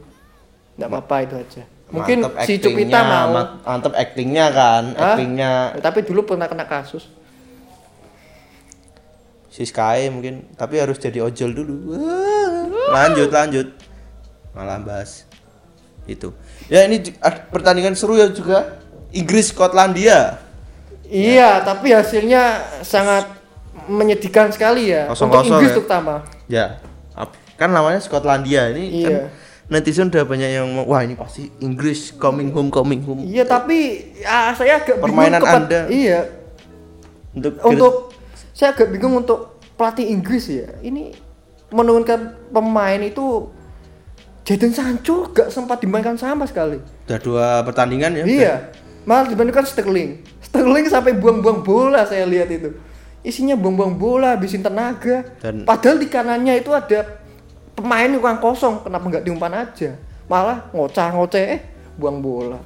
Enggak 0.79 0.89
apa-apa 0.91 1.17
itu 1.27 1.35
aja. 1.37 1.63
Mungkin 1.91 2.23
mantep 2.23 2.47
si 2.47 2.63
Cupita 2.63 2.99
mau. 3.03 3.59
mantep 3.67 3.93
actingnya 3.95 4.47
kan 4.55 4.85
Hah? 4.95 5.15
actingnya 5.15 5.53
Tapi 5.83 6.07
dulu 6.07 6.23
pernah 6.25 6.47
kena 6.47 6.65
kasus. 6.67 7.11
si 9.51 9.67
Sky 9.67 10.07
mungkin 10.15 10.47
tapi 10.55 10.79
harus 10.79 10.95
jadi 10.95 11.27
ojol 11.27 11.51
dulu 11.51 11.99
lanjut 12.95 13.35
lanjut 13.35 13.67
malah 14.55 14.79
bahas 14.79 15.27
itu 16.07 16.31
ya 16.71 16.87
ini 16.87 17.03
pertandingan 17.51 17.99
seru 17.99 18.15
ya 18.15 18.31
juga 18.31 18.79
Inggris 19.13 19.51
Skotlandia 19.51 20.39
Iya, 21.05 21.59
tapi 21.61 21.91
hasilnya 21.91 22.43
sangat 22.81 23.27
menyedihkan 23.85 24.47
sekali 24.49 24.89
ya. 24.89 25.11
Kosong-kosong 25.11 25.43
Untuk 25.43 25.51
Inggris 25.53 25.69
ya. 25.69 25.77
terutama. 25.77 26.15
ya 26.47 26.67
kan 27.55 27.69
lawannya 27.69 27.99
Skotlandia 27.99 28.71
ini 28.71 29.03
kan 29.03 29.13
Iya. 29.13 29.23
netizen 29.69 30.09
udah 30.09 30.25
banyak 30.25 30.51
yang 30.51 30.67
mau, 30.67 30.87
wah 30.87 31.01
ini 31.01 31.13
pasti 31.13 31.51
Inggris 31.59 32.11
coming 32.13 32.49
home 32.49 32.71
coming 32.71 33.03
home 33.03 33.21
Iya, 33.21 33.45
tapi 33.45 33.79
ya, 34.17 34.51
saya 34.51 34.79
agak 34.79 34.97
bingung 34.97 35.05
Permainan 35.05 35.41
kepa- 35.41 35.59
Anda. 35.61 35.81
Iya, 35.87 36.21
untuk 37.33 37.53
untuk 37.61 37.95
saya 38.51 38.73
agak 38.73 38.89
bingung 38.89 39.13
untuk 39.15 39.61
pelatih 39.75 40.07
Inggris 40.07 40.47
ya. 40.47 40.73
Ini 40.79 41.13
menurunkan 41.69 42.19
pemain 42.49 42.99
itu 42.99 43.51
Jadon 44.43 44.71
Sancho 44.71 45.29
gak 45.29 45.49
sempat 45.49 45.79
dimainkan 45.79 46.15
sama 46.15 46.43
sekali. 46.45 46.81
udah 47.05 47.19
dua 47.19 47.47
pertandingan 47.61 48.15
ya 48.15 48.25
Iya, 48.25 48.55
malah 49.03 49.27
dibandingkan 49.27 49.65
Sterling. 49.65 50.21
Sterling 50.41 50.87
sampai 50.87 51.13
buang-buang 51.13 51.61
bola 51.61 52.03
saya 52.03 52.25
lihat 52.25 52.49
itu. 52.49 52.75
Isinya 53.21 53.53
buang-buang 53.53 53.95
bola, 53.95 54.33
habisin 54.33 54.61
tenaga. 54.61 55.25
Dan- 55.39 55.65
Padahal 55.65 55.97
di 55.97 56.09
kanannya 56.09 56.57
itu 56.57 56.71
ada 56.71 57.21
pemain 57.73 58.09
yang 58.09 58.39
kosong, 58.39 58.81
kenapa 58.81 59.05
nggak 59.07 59.25
diumpan 59.25 59.53
aja? 59.59 59.93
Malah 60.25 60.69
ngocah-ngoceh, 60.71 61.45
eh 61.47 61.61
buang 61.95 62.19
bola. 62.19 62.59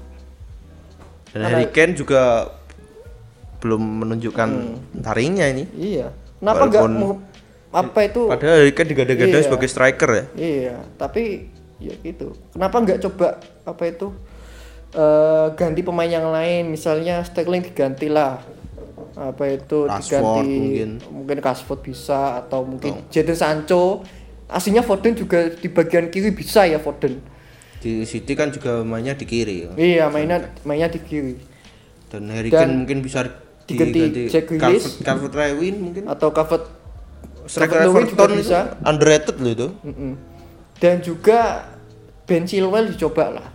dan 1.34 1.50
Harry 1.50 1.66
Kane 1.66 1.98
juga 1.98 2.46
belum 3.58 3.82
menunjukkan 4.06 4.48
Hmm. 4.48 5.02
taringnya 5.02 5.50
ini 5.50 5.66
Iya. 5.74 6.14
Kenapa 6.38 6.62
nggak 6.68 6.82
mau 6.88 7.18
apa 7.72 8.00
itu? 8.06 8.30
padahal 8.30 8.62
Harry 8.62 8.70
Kane 8.70 8.88
digada-gada 8.88 9.34
Iya. 9.34 9.42
sebagai 9.42 9.66
striker 9.66 10.10
ya 10.12 10.24
Iya, 10.32 10.74
tapi 10.94 11.50
ya 11.82 11.90
gitu. 11.98 12.38
Kenapa 12.54 12.78
nggak 12.78 13.02
coba 13.02 13.42
apa 13.64 13.82
itu 13.82 14.14
eh, 14.94 15.46
ganti 15.52 15.82
pemain 15.82 16.08
yang 16.08 16.30
lain? 16.30 16.70
Misalnya 16.70 17.20
Sterling 17.20 17.62
diganti 17.62 18.06
lah. 18.08 18.40
Apa 19.14 19.46
itu 19.48 19.86
Rashford 19.86 20.02
diganti 20.02 20.50
mungkin. 20.50 20.90
mungkin 21.12 21.36
Rashford 21.38 21.80
bisa 21.82 22.20
atau 22.40 22.62
mungkin 22.62 23.06
Jadon 23.08 23.34
Sancho. 23.34 24.02
Aslinya 24.44 24.82
Foden 24.82 25.14
juga 25.14 25.50
di 25.50 25.68
bagian 25.68 26.08
kiri 26.08 26.30
bisa 26.30 26.64
ya 26.64 26.78
Foden. 26.78 27.18
di 27.78 28.00
City 28.02 28.32
kan 28.32 28.48
juga 28.48 28.80
mainnya 28.80 29.12
di 29.12 29.28
kiri 29.28 29.68
ya. 29.68 29.70
Iya, 29.76 30.04
mainnya 30.08 30.40
mainnya 30.64 30.88
di 30.88 30.98
kiri. 30.98 31.36
dan 32.08 32.30
Harry 32.30 32.48
Dan 32.48 32.64
Kane 32.64 32.74
mungkin 32.80 32.98
bisa 33.02 33.26
diganti 33.66 34.24
Jack 34.26 34.48
Grealish. 34.48 34.98
Calvert 35.00 35.34
Lewin 35.34 35.74
mungkin 35.82 36.02
Atau 36.06 36.30
Calvert 36.30 36.64
striker 37.44 37.84
Everton 37.84 38.30
bisa. 38.34 38.78
underrated 38.82 39.36
loh 39.36 39.52
itu 39.52 39.68
Mm-mm. 39.84 40.12
Dan 40.74 41.04
juga 41.04 41.68
Ben 42.24 42.48
Chilwell 42.48 42.88
dicoba 42.88 43.30
lah. 43.30 43.48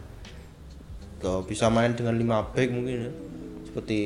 Tuh, 1.19 1.43
bisa 1.43 1.67
main 1.67 1.91
dengan 1.91 2.15
5 2.15 2.55
back 2.55 2.69
mungkin 2.71 2.97
ya. 3.07 3.11
Seperti 3.67 3.99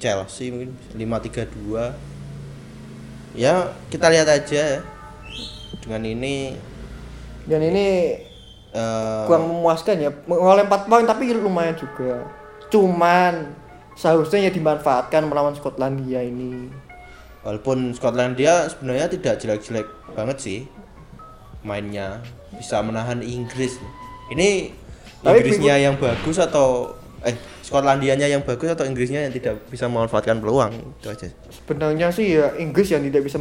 Chelsea 0.00 0.48
mungkin 0.52 0.72
5-3-2 0.96 1.92
ya 3.36 3.72
kita 3.88 4.06
lihat 4.12 4.28
aja 4.28 4.80
ya. 4.80 4.80
Dengan 5.80 6.04
ini 6.04 6.56
Dan 7.48 7.64
ini 7.64 8.14
eh, 8.72 9.22
kurang 9.24 9.48
memuaskan 9.48 9.96
ya. 9.96 10.10
Oleh 10.28 10.68
4 10.68 10.88
poin 10.88 11.08
tapi 11.08 11.32
lumayan 11.32 11.74
juga. 11.74 12.28
Cuman 12.68 13.56
seharusnya 13.96 14.48
ya 14.48 14.52
dimanfaatkan 14.52 15.24
melawan 15.26 15.56
Skotlandia 15.56 16.20
ini. 16.22 16.68
Walaupun 17.40 17.96
Skotlandia 17.96 18.68
sebenarnya 18.68 19.08
tidak 19.08 19.40
jelek-jelek 19.40 19.88
banget 20.12 20.36
sih 20.38 20.60
mainnya. 21.64 22.20
Bisa 22.54 22.84
menahan 22.84 23.24
Inggris. 23.24 23.80
Ini 24.30 24.70
Tapi 25.20 25.44
Inggrisnya 25.44 25.76
yang 25.76 25.94
bagus 26.00 26.36
atau 26.40 26.96
eh 27.20 27.36
Skotlandianya 27.60 28.26
yang 28.26 28.42
bagus 28.42 28.72
atau 28.72 28.88
Inggrisnya 28.88 29.28
yang 29.28 29.32
tidak 29.36 29.62
bisa 29.68 29.86
memanfaatkan 29.86 30.40
peluang? 30.40 30.72
Itu 30.98 31.12
aja. 31.12 31.28
Sebenarnya 31.52 32.08
sih 32.10 32.40
ya 32.40 32.56
Inggris 32.56 32.88
yang 32.90 33.04
tidak 33.04 33.28
bisa 33.28 33.38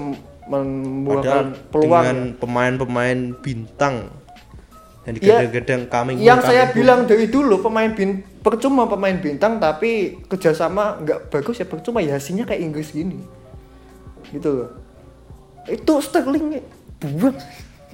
membuahkan 0.49 1.71
peluang 1.71 2.03
dengan 2.03 2.17
ya. 2.19 2.37
pemain-pemain 2.37 3.19
bintang 3.39 3.95
yang 5.07 5.15
Ya, 5.17 5.41
digadang-gadang 5.41 5.81
coming 5.89 6.17
home, 6.21 6.27
yang 6.27 6.39
saya 6.43 6.69
bilang 6.75 7.07
dari 7.07 7.31
dulu 7.31 7.63
pemain 7.63 7.89
bin 7.89 8.21
percuma 8.43 8.85
pemain 8.85 9.15
bintang 9.17 9.57
tapi 9.57 10.21
kerjasama 10.27 11.01
nggak 11.01 11.31
bagus 11.33 11.57
ya 11.57 11.65
percuma 11.65 12.03
ya 12.03 12.19
hasilnya 12.19 12.45
kayak 12.45 12.61
Inggris 12.61 12.91
gini. 12.93 13.17
Gitu 14.29 14.49
loh. 14.51 14.69
Itu 15.65 16.03
Sterling 16.03 16.61
buang 16.99 17.37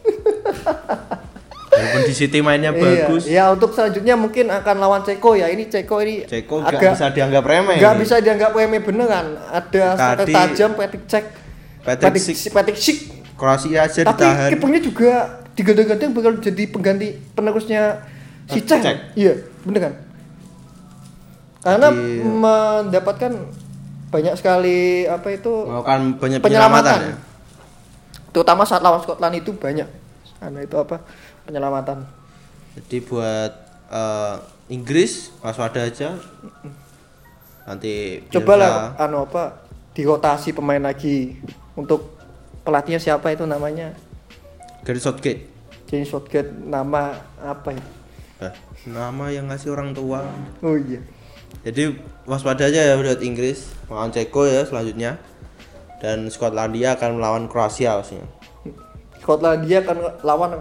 walaupun 1.75 2.01
di 2.01 2.13
City 2.13 2.39
mainnya 2.39 2.71
Iya, 2.71 2.79
bagus. 2.79 3.23
Ya 3.25 3.43
untuk 3.49 3.71
selanjutnya 3.71 4.15
mungkin 4.15 4.47
akan 4.47 4.75
lawan 4.77 5.01
Ceko 5.03 5.35
ya. 5.35 5.47
Ini 5.47 5.67
Ceko 5.67 5.99
ini 5.99 6.23
Ceko 6.23 6.63
agak 6.63 6.95
bisa 6.95 7.11
dianggap 7.11 7.43
remeh 7.43 7.75
ini. 7.77 7.99
bisa 7.99 8.15
dianggap 8.17 8.51
remeh 8.51 8.79
beneran. 8.79 9.35
Ada 9.45 9.85
Tadi- 10.17 10.31
tajam 10.31 10.71
Cech. 11.05 11.25
Patrick 11.85 12.01
Patrick 12.01 12.23
Schick. 12.23 12.51
Patrick 12.51 12.77
Schick. 12.77 12.99
Kroasia 13.35 13.83
aja 13.83 14.01
tapi 14.01 14.23
ditahan. 14.23 14.49
kipernya 14.49 14.79
juga 14.79 15.11
digadang-gadang 15.53 16.11
bakal 16.11 16.33
jadi 16.39 16.63
pengganti 16.65 17.07
penerusnya 17.31 18.07
si 18.47 18.63
Cech. 18.63 19.11
iya 19.13 19.35
bener 19.61 19.79
kan? 19.81 19.93
Karena 21.59 21.87
Jadi- 21.89 22.21
mendapatkan 22.23 23.31
banyak 24.07 24.33
sekali 24.37 25.03
apa 25.03 25.27
itu 25.29 25.51
melakukan 25.65 26.01
banyak 26.15 26.39
penyelamatan. 26.39 26.39
penyelamatan 26.39 26.99
ya. 27.11 27.15
terutama 28.31 28.63
saat 28.63 28.79
lawan 28.79 28.99
Scotland 28.99 29.35
itu 29.35 29.51
banyak. 29.51 29.87
Karena 30.37 30.59
itu 30.61 30.75
apa 30.75 31.03
penyelamatan 31.45 32.03
Jadi 32.75 32.97
buat 33.01 33.51
eh, 33.87 34.35
Inggris 34.67 35.31
waspada 35.39 35.85
aja. 35.85 36.17
Nanti 37.63 38.21
cobalah 38.29 38.93
Bielsa- 38.93 39.03
anu 39.03 39.17
apa 39.23 39.43
dirotasi 39.93 40.51
pemain 40.51 40.81
lagi 40.81 41.39
untuk 41.73 42.13
pelatihnya 42.61 42.99
siapa 42.99 43.31
itu 43.31 43.43
namanya 43.43 43.93
Gary 44.83 44.99
Southgate. 44.99 45.49
James 45.85 46.05
Southgate 46.05 46.49
nama 46.51 47.13
apa 47.37 47.69
ya 47.71 47.85
Eh, 48.37 48.53
nama 48.85 49.31
yang 49.31 49.47
ngasih 49.47 49.71
orang 49.71 49.93
tua. 49.93 50.25
oh 50.59 50.75
iya 50.75 50.99
Jadi 51.63 51.95
waspada 52.25 52.67
aja 52.67 52.81
ya 52.83 52.99
buat 52.99 53.17
Inggris 53.19 53.71
melawan 53.85 54.11
Ceko 54.11 54.43
ya 54.43 54.61
selanjutnya. 54.61 55.17
Dan 55.95 56.27
Skotlandia 56.27 56.93
akan 56.93 57.17
melawan 57.17 57.47
Kroasia 57.47 57.95
pastinya. 57.95 58.27
Skotlandia 59.17 59.81
akan 59.81 59.97
lawan 60.21 60.51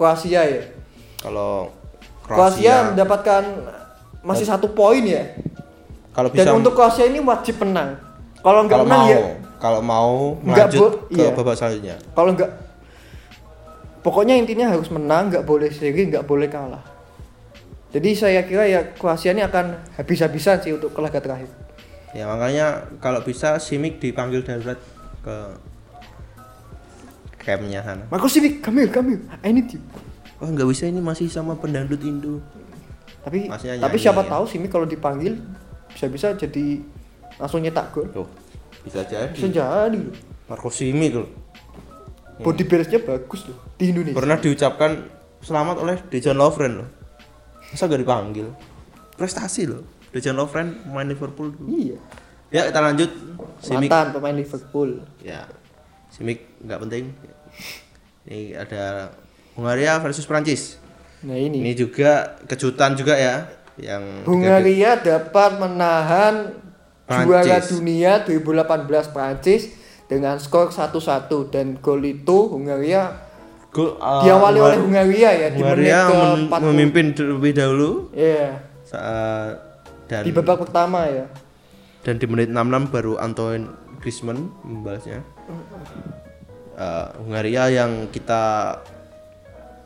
Kroasia 0.00 0.48
ya? 0.48 0.62
Kalau 1.20 1.68
Kroasia. 2.24 2.32
Kroasia, 2.64 2.74
mendapatkan 2.96 3.42
masih 4.24 4.48
satu 4.48 4.72
poin 4.72 5.04
ya? 5.04 5.36
Kalau 6.16 6.32
bisa 6.32 6.48
dan 6.48 6.56
untuk 6.56 6.72
Kroasia 6.72 7.04
ini 7.04 7.20
wajib 7.20 7.60
menang. 7.60 8.00
Kalau 8.40 8.64
nggak 8.64 8.80
menang 8.88 9.04
mau 9.04 9.12
ya? 9.12 9.20
kalau 9.60 9.80
mau 9.84 10.12
melanjut 10.40 10.80
bo- 10.80 10.96
ke 11.12 11.20
iya. 11.20 11.36
babak 11.36 11.52
selanjutnya. 11.52 12.00
kalau 12.16 12.32
nggak 12.32 12.48
pokoknya 14.00 14.40
intinya 14.40 14.72
harus 14.72 14.88
menang 14.88 15.28
nggak 15.28 15.44
boleh 15.44 15.68
seri 15.68 16.08
nggak 16.08 16.24
boleh 16.24 16.48
kalah. 16.48 16.80
Jadi 17.92 18.16
saya 18.16 18.40
kira 18.48 18.64
ya 18.64 18.80
Kroasia 18.96 19.36
ini 19.36 19.44
akan 19.44 19.76
habis-habisan 20.00 20.64
sih 20.64 20.72
untuk 20.72 20.96
laga 20.96 21.20
terakhir. 21.20 21.52
Ya 22.16 22.24
makanya 22.24 22.88
kalau 23.04 23.20
bisa 23.20 23.60
Simic 23.60 24.00
dipanggil 24.00 24.40
darurat 24.40 24.80
ke 25.20 25.36
campnya 27.40 27.80
sana. 27.80 28.04
Marco 28.06 28.28
come 28.60 28.76
here 28.78 28.90
come 28.90 29.08
here 29.10 29.22
I 29.40 29.50
need 29.50 29.68
you 29.68 29.80
Wah 30.36 30.46
nggak 30.46 30.64
bisa 30.66 30.84
ini 30.84 31.00
masih 31.00 31.26
sama 31.26 31.56
pendangdut 31.56 32.00
Indo. 32.00 32.40
tapi 33.20 33.48
tapi 33.48 33.76
nyanyi, 33.76 33.96
siapa 33.98 34.22
ya. 34.22 34.28
tahu 34.30 34.44
Simic 34.46 34.70
kalau 34.70 34.84
dipanggil 34.84 35.36
bisa-bisa 35.88 36.32
jadi 36.32 36.80
langsung 37.36 37.60
nyetak 37.60 37.90
gol 37.90 38.08
Loh, 38.10 38.28
bisa 38.80 39.00
jadi. 39.02 39.28
bisa 39.30 39.48
jadi 39.48 39.96
loh 39.96 40.16
Marco 40.46 40.68
Simic 40.68 41.12
loh. 41.12 41.28
body 42.38 42.64
balance-nya 42.64 43.00
bagus 43.00 43.44
loh 43.44 43.58
di 43.76 43.84
Indonesia 43.88 44.16
Pernah 44.16 44.36
diucapkan 44.36 44.90
selamat 45.40 45.76
oleh 45.78 45.96
Dejan 46.08 46.36
Lovren 46.36 46.72
loh. 46.74 46.88
Masa 47.68 47.84
gak 47.84 47.96
dipanggil? 47.96 48.48
Prestasi 49.14 49.64
loh. 49.64 49.84
Dejan 50.10 50.34
Lovren 50.34 50.80
pemain 50.82 51.04
Liverpool 51.04 51.52
dulu. 51.52 51.68
iya 51.70 51.96
Ya 52.48 52.66
kita 52.66 52.80
lanjut. 52.80 53.10
Simic. 53.60 53.86
mantan 53.86 54.06
pemain 54.10 54.32
Liverpool 54.32 55.04
Ya. 55.20 55.44
Simic 56.10 56.38
nggak 56.60 56.78
penting. 56.80 57.04
Ini 58.22 58.54
ada 58.56 59.10
Hungaria 59.54 59.98
versus 59.98 60.22
Prancis. 60.22 60.76
Nah 61.20 61.34
ini, 61.34 61.60
Ini 61.60 61.72
juga 61.74 62.36
kejutan 62.44 62.94
juga 62.94 63.12
ya 63.12 63.48
yang 63.76 64.24
Hungaria 64.24 64.96
dapat 64.96 65.56
menahan 65.56 66.56
Prancis. 67.02 67.26
juara 67.26 67.56
dunia 67.62 68.12
2018 68.22 68.86
Prancis 69.10 69.62
dengan 70.06 70.36
skor 70.36 70.68
1-1 70.68 70.96
dan 71.48 71.76
gol 71.76 72.00
itu 72.00 72.50
Hungaria 72.50 73.28
Gol, 73.70 73.94
uh, 73.94 74.20
diawali 74.20 74.58
Hungar- 74.58 74.68
oleh 74.68 74.78
Hungaria 74.80 75.30
ya 75.30 75.48
di 75.48 75.58
menit 75.58 75.70
Hungaria 75.86 76.00
ke 76.02 76.12
men- 76.12 76.46
40. 76.50 76.66
memimpin 76.66 77.04
terlebih 77.12 77.52
dahulu 77.52 77.90
Iya, 78.10 78.58
saat 78.82 79.54
dan 80.06 80.22
di 80.22 80.32
babak 80.32 80.58
pertama 80.60 81.06
ya. 81.06 81.30
dan 82.02 82.14
di 82.16 82.26
menit 82.26 82.48
66 82.48 82.90
baru 82.90 83.14
Antoine 83.16 83.70
Griezmann 84.00 84.50
membalasnya. 84.64 85.20
Eh, 86.80 87.06
Hungaria 87.20 87.68
yang 87.68 88.08
kita 88.08 88.76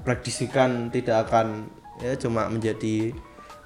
prediksikan 0.06 0.94
tidak 0.94 1.26
akan 1.28 1.66
ya 1.99 2.14
cuma 2.14 2.47
menjadi 2.47 3.11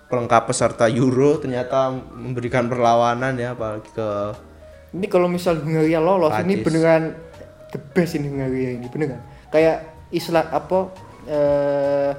pelengkap 0.09 0.49
peserta 0.49 0.89
Euro 0.89 1.37
ternyata 1.37 1.93
memberikan 1.93 2.71
perlawanan 2.71 3.37
ya 3.37 3.53
apalagi 3.53 3.91
ke 3.93 4.11
Ini 4.89 5.05
kalau 5.13 5.29
misal 5.29 5.61
Hungaria 5.61 6.01
lolos 6.01 6.33
ini 6.41 6.57
Prancis. 6.57 6.65
beneran 6.65 7.03
the 7.77 7.81
best 7.93 8.17
ini 8.17 8.33
Hungaria 8.33 8.81
ini 8.81 8.87
beneran. 8.89 9.21
Kayak 9.53 9.85
Islam 10.09 10.47
apa 10.49 10.79
eh 11.29 12.13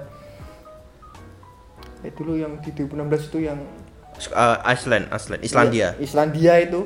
eh, 2.05 2.11
dulu 2.13 2.37
yang 2.37 2.61
di 2.61 2.69
2016 2.77 3.33
itu 3.33 3.49
yang 3.49 3.57
eh, 4.21 4.57
Iceland, 4.69 5.09
Iceland, 5.09 5.41
Islandia. 5.41 5.81
Ya, 5.81 5.89
Islandia 5.97 6.53
itu 6.61 6.85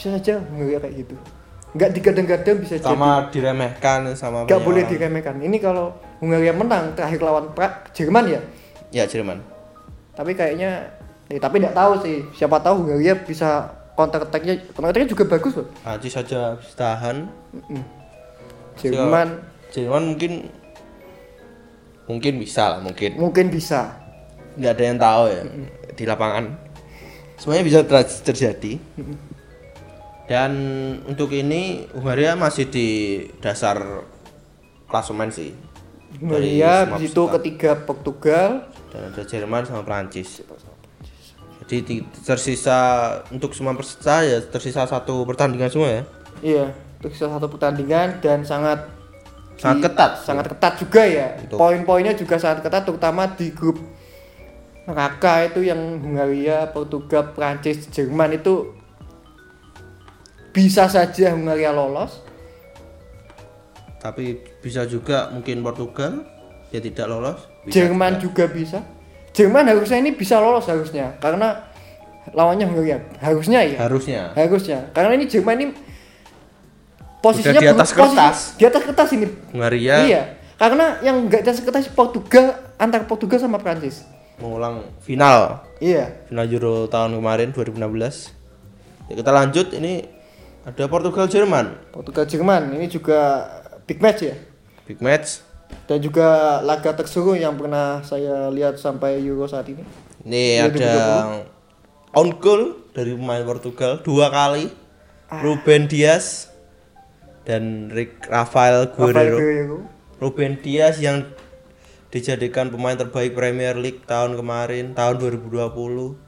bisa 0.00 0.16
saja 0.16 0.40
Hungaria 0.40 0.80
kayak 0.80 1.04
gitu. 1.04 1.14
Enggak 1.70 1.90
digadang-gadang 1.92 2.56
bisa 2.64 2.80
jadi. 2.80 2.88
Sama 2.88 3.28
diremehkan 3.28 4.08
sama 4.16 4.48
Enggak 4.48 4.56
banyak 4.56 4.64
boleh 4.64 4.82
orang. 4.82 4.92
diremehkan. 4.96 5.34
Ini 5.38 5.56
kalau 5.60 5.92
Hungaria 6.18 6.56
menang 6.56 6.96
terakhir 6.96 7.20
lawan 7.20 7.52
pra 7.52 7.84
Jerman 7.92 8.24
ya. 8.26 8.40
Ya 8.90 9.04
Jerman. 9.04 9.44
Tapi 10.16 10.32
kayaknya 10.32 10.88
eh, 11.28 11.36
tapi 11.36 11.60
enggak 11.60 11.76
tahu 11.76 11.92
sih. 12.00 12.24
Siapa 12.32 12.58
tahu 12.58 12.88
Hungaria 12.88 13.14
bisa 13.14 13.70
counter 13.92 14.24
attack-nya 14.24 14.56
counter 14.72 14.90
attack-nya 14.90 15.10
juga 15.12 15.24
bagus 15.28 15.52
loh. 15.54 15.68
Prancis 15.84 16.16
saja 16.16 16.56
bisa 16.56 16.72
tahan. 16.74 17.28
Mm-mm. 17.52 17.82
Jerman 18.80 19.28
Jerman 19.70 20.02
mungkin 20.10 20.32
mungkin 22.08 22.32
bisa 22.40 22.74
lah 22.74 22.80
mungkin. 22.80 23.14
mungkin 23.14 23.52
bisa. 23.52 24.00
nggak 24.50 24.72
ada 24.74 24.82
yang 24.82 24.98
tahu 24.98 25.22
ya 25.30 25.42
di 25.94 26.04
lapangan 26.04 26.44
semuanya 27.38 27.62
bisa 27.62 27.78
ter- 27.86 28.18
terjadi 28.26 28.82
dan 30.30 30.52
untuk 31.04 31.34
ini 31.34 31.90
Hungaria 31.90 32.38
masih 32.38 32.70
di 32.70 32.88
dasar 33.42 34.06
klasemen 34.86 35.34
sih 35.34 35.50
Hungaria 36.22 36.86
di 36.86 37.10
situ 37.10 37.26
ketiga 37.34 37.74
Portugal. 37.82 38.70
dan 38.94 39.10
ada 39.10 39.22
Jerman 39.22 39.66
sama 39.66 39.82
Prancis 39.82 40.38
jadi 41.66 42.06
tersisa 42.22 42.78
untuk 43.30 43.50
semua 43.50 43.74
peserta 43.74 44.22
ya 44.22 44.38
tersisa 44.38 44.86
satu 44.86 45.26
pertandingan 45.26 45.66
semua 45.66 45.90
ya 45.90 46.02
Iya, 46.40 46.72
salah 47.12 47.36
satu 47.36 47.52
pertandingan 47.52 48.22
dan 48.24 48.40
sangat 48.40 48.88
Sangat 49.60 49.76
di- 49.76 49.84
ketat. 49.84 50.12
Sangat 50.24 50.48
ketat 50.48 50.72
juga 50.80 51.04
ya. 51.04 51.36
Poin-poinnya 51.52 52.16
juga 52.16 52.40
sangat 52.40 52.64
ketat 52.64 52.88
terutama 52.88 53.28
di 53.36 53.52
grup 53.52 53.76
neraka 54.88 55.44
itu 55.44 55.60
yang 55.60 56.00
Hungaria, 56.00 56.72
Portugal, 56.72 57.36
Prancis, 57.36 57.84
Jerman 57.92 58.40
itu 58.40 58.72
bisa 60.50 60.86
saja 60.86 61.30
Hungaria 61.30 61.70
lolos. 61.70 62.26
tapi 64.00 64.32
bisa 64.60 64.84
juga 64.84 65.28
mungkin 65.28 65.60
Portugal 65.60 66.24
ya 66.68 66.80
tidak 66.80 67.04
lolos 67.04 67.36
Bisa 67.60 67.84
Jerman 67.84 68.16
juga. 68.16 68.48
juga 68.48 68.56
bisa. 68.56 68.78
Jerman 69.30 69.68
harusnya 69.68 70.00
ini 70.00 70.10
bisa 70.10 70.40
lolos 70.40 70.64
harusnya 70.64 71.20
karena 71.20 71.68
lawannya 72.32 72.64
Hungaria. 72.64 72.98
Harusnya 73.20 73.60
ya. 73.60 73.76
harusnya 73.78 74.32
Harusnya. 74.32 74.88
Karena 74.90 75.12
ini 75.14 75.28
Jerman 75.28 75.56
ini 75.58 75.66
posisinya 77.20 77.60
Udah 77.60 77.62
di 77.62 77.68
atas 77.70 77.90
posisi- 77.92 77.98
kertas. 78.00 78.36
Di 78.56 78.64
atas 78.64 78.82
kertas 78.82 79.08
ini. 79.12 79.26
Hungaria 79.52 79.96
Iya. 80.02 80.22
Karena 80.56 81.00
yang 81.00 81.28
enggak 81.28 81.40
di 81.40 81.48
atas 81.48 81.60
kertas 81.60 81.86
Portugal 81.88 82.56
antara 82.76 83.04
Portugal 83.04 83.36
sama 83.36 83.60
Prancis. 83.60 84.00
mengulang 84.40 84.80
final 85.04 85.60
Iya. 85.84 86.24
final 86.24 86.48
Euro 86.48 86.88
tahun 86.88 87.12
kemarin 87.12 87.52
2016 87.52 88.32
ya 89.04 89.14
kita 89.14 89.28
lanjut 89.28 89.68
ini 89.76 90.00
ada 90.70 90.86
Portugal 90.86 91.26
Jerman? 91.26 91.74
Portugal 91.90 92.24
Jerman. 92.30 92.70
Ini 92.78 92.86
juga 92.86 93.42
big 93.90 93.98
match 93.98 94.22
ya. 94.22 94.38
big 94.86 95.02
match. 95.02 95.42
Dan 95.86 95.98
juga 96.02 96.58
laga 96.62 96.94
terseru 96.94 97.34
yang 97.34 97.58
pernah 97.58 98.02
saya 98.06 98.50
lihat 98.50 98.78
sampai 98.78 99.18
Euro 99.22 99.46
saat 99.50 99.66
ini. 99.70 99.82
ini 100.22 100.58
ada 100.62 101.42
on 102.14 102.38
goal 102.38 102.90
dari 102.94 103.14
pemain 103.14 103.42
Portugal 103.42 103.98
dua 104.02 104.30
kali. 104.30 104.70
Ruben 105.30 105.86
Dias 105.86 106.50
dan 107.46 107.86
Rick 107.94 108.26
Rafael 108.26 108.90
Rafael 108.90 109.14
Guerrero. 109.14 109.38
Guerrero. 109.38 109.78
Ruben 110.18 110.58
Dias 110.58 110.98
yang 110.98 111.22
dijadikan 112.10 112.74
pemain 112.74 112.98
terbaik 112.98 113.38
Premier 113.38 113.78
League 113.78 114.02
tahun 114.10 114.34
kemarin 114.34 114.98
tahun 114.98 115.22
2020 115.22 116.18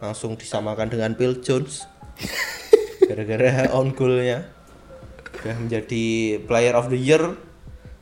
langsung 0.00 0.32
disamakan 0.40 0.88
dengan 0.88 1.12
Phil 1.12 1.44
Jones 1.44 1.84
gara-gara 3.04 3.68
on 3.78 3.92
goalnya 3.96 4.48
sudah 5.40 5.56
menjadi 5.56 6.04
player 6.44 6.76
of 6.76 6.92
the 6.92 7.00
year. 7.00 7.32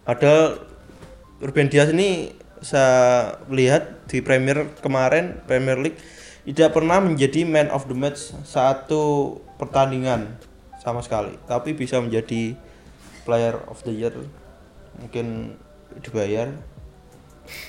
Padahal 0.03 0.65
Ruben 1.39 1.71
Dias 1.71 1.95
ini 1.95 2.35
saya 2.59 3.39
lihat 3.47 4.11
di 4.11 4.19
Premier 4.19 4.67
kemarin 4.83 5.39
Premier 5.47 5.79
League 5.79 6.01
tidak 6.43 6.75
pernah 6.75 6.99
menjadi 6.99 7.47
man 7.47 7.71
of 7.71 7.87
the 7.87 7.95
match 7.95 8.35
satu 8.43 9.37
pertandingan 9.61 10.35
sama 10.83 11.05
sekali. 11.05 11.39
Tapi 11.47 11.77
bisa 11.79 12.03
menjadi 12.03 12.59
player 13.23 13.61
of 13.71 13.85
the 13.87 13.95
year. 13.95 14.15
Mungkin 14.99 15.55
dibayar. 16.03 16.51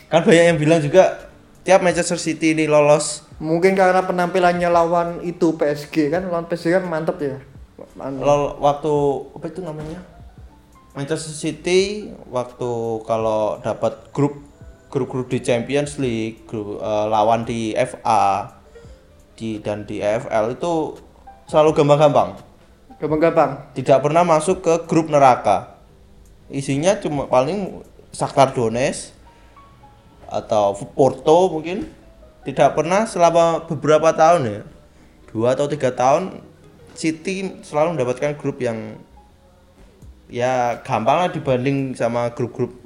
Kan 0.09 0.25
banyak 0.25 0.45
yang 0.55 0.59
bilang 0.59 0.81
juga 0.81 1.28
tiap 1.69 1.86
Manchester 1.86 2.17
City 2.17 2.58
ini 2.58 2.65
lolos. 2.65 3.29
Mungkin 3.38 3.77
karena 3.77 4.01
penampilannya 4.01 4.73
lawan 4.73 5.21
itu 5.21 5.53
PSG 5.53 6.10
kan? 6.10 6.25
Lawan 6.25 6.49
PSG 6.49 6.82
kan 6.82 6.89
mantep 6.89 7.21
ya. 7.21 7.38
Anu, 8.01 8.25
lol 8.25 8.58
waktu 8.58 8.93
apa 9.38 9.45
itu 9.53 9.62
namanya? 9.62 10.01
Manchester 10.97 11.29
City 11.29 12.10
waktu 12.34 12.71
kalau 13.05 13.62
dapat 13.62 14.10
grup 14.17 14.41
grup-grup 14.89 15.29
di 15.29 15.45
Champions 15.45 16.01
League 16.01 16.49
grup, 16.49 16.82
eh, 16.82 17.05
lawan 17.05 17.45
di 17.45 17.77
FA 17.77 18.58
di 19.38 19.62
dan 19.62 19.86
di 19.86 20.01
EFL 20.01 20.58
itu 20.58 20.97
selalu 21.45 21.77
gampang-gampang. 21.77 22.34
Gampang-gampang. 22.97 23.77
tidak 23.77 24.01
pernah 24.01 24.25
masuk 24.25 24.65
ke 24.65 24.73
grup 24.89 25.13
neraka. 25.13 25.77
Isinya 26.49 26.97
cuma 26.97 27.29
paling 27.29 27.86
Shakhtar 28.10 28.58
Donetsk 28.58 29.18
atau 30.29 30.77
Porto 30.93 31.49
mungkin. 31.49 31.89
Tidak 32.45 32.71
pernah 32.77 33.03
selama 33.03 33.67
beberapa 33.67 34.15
tahun 34.15 34.41
ya. 34.47 34.61
Dua 35.29 35.53
atau 35.53 35.67
tiga 35.67 35.91
tahun 35.91 36.39
City 36.95 37.61
selalu 37.61 37.99
mendapatkan 37.99 38.37
grup 38.39 38.63
yang 38.63 38.97
ya 40.29 40.79
gampang 40.85 41.25
lah 41.25 41.29
dibanding 41.33 41.97
sama 41.97 42.31
grup-grup 42.31 42.77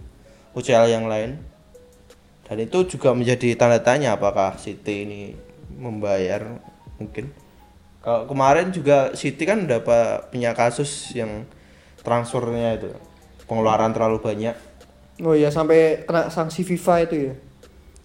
UCL 0.58 0.90
yang 0.90 1.06
lain. 1.06 1.38
Dan 2.44 2.58
itu 2.60 2.98
juga 2.98 3.16
menjadi 3.16 3.56
tanda 3.56 3.80
tanya 3.80 4.18
apakah 4.18 4.58
City 4.60 5.08
ini 5.08 5.22
membayar 5.78 6.60
mungkin. 7.00 7.32
Kalau 8.04 8.28
kemarin 8.28 8.76
juga 8.76 9.16
City 9.16 9.48
kan 9.48 9.64
dapat 9.64 10.28
punya 10.28 10.52
kasus 10.52 11.16
yang 11.16 11.48
transfernya 12.04 12.84
itu 12.84 12.92
pengeluaran 13.48 13.96
terlalu 13.96 14.20
banyak 14.20 14.56
Oh 15.22 15.38
iya 15.38 15.54
sampai 15.54 16.10
kena 16.10 16.34
sanksi 16.34 16.66
FIFA 16.66 16.96
itu 17.06 17.16
ya. 17.30 17.36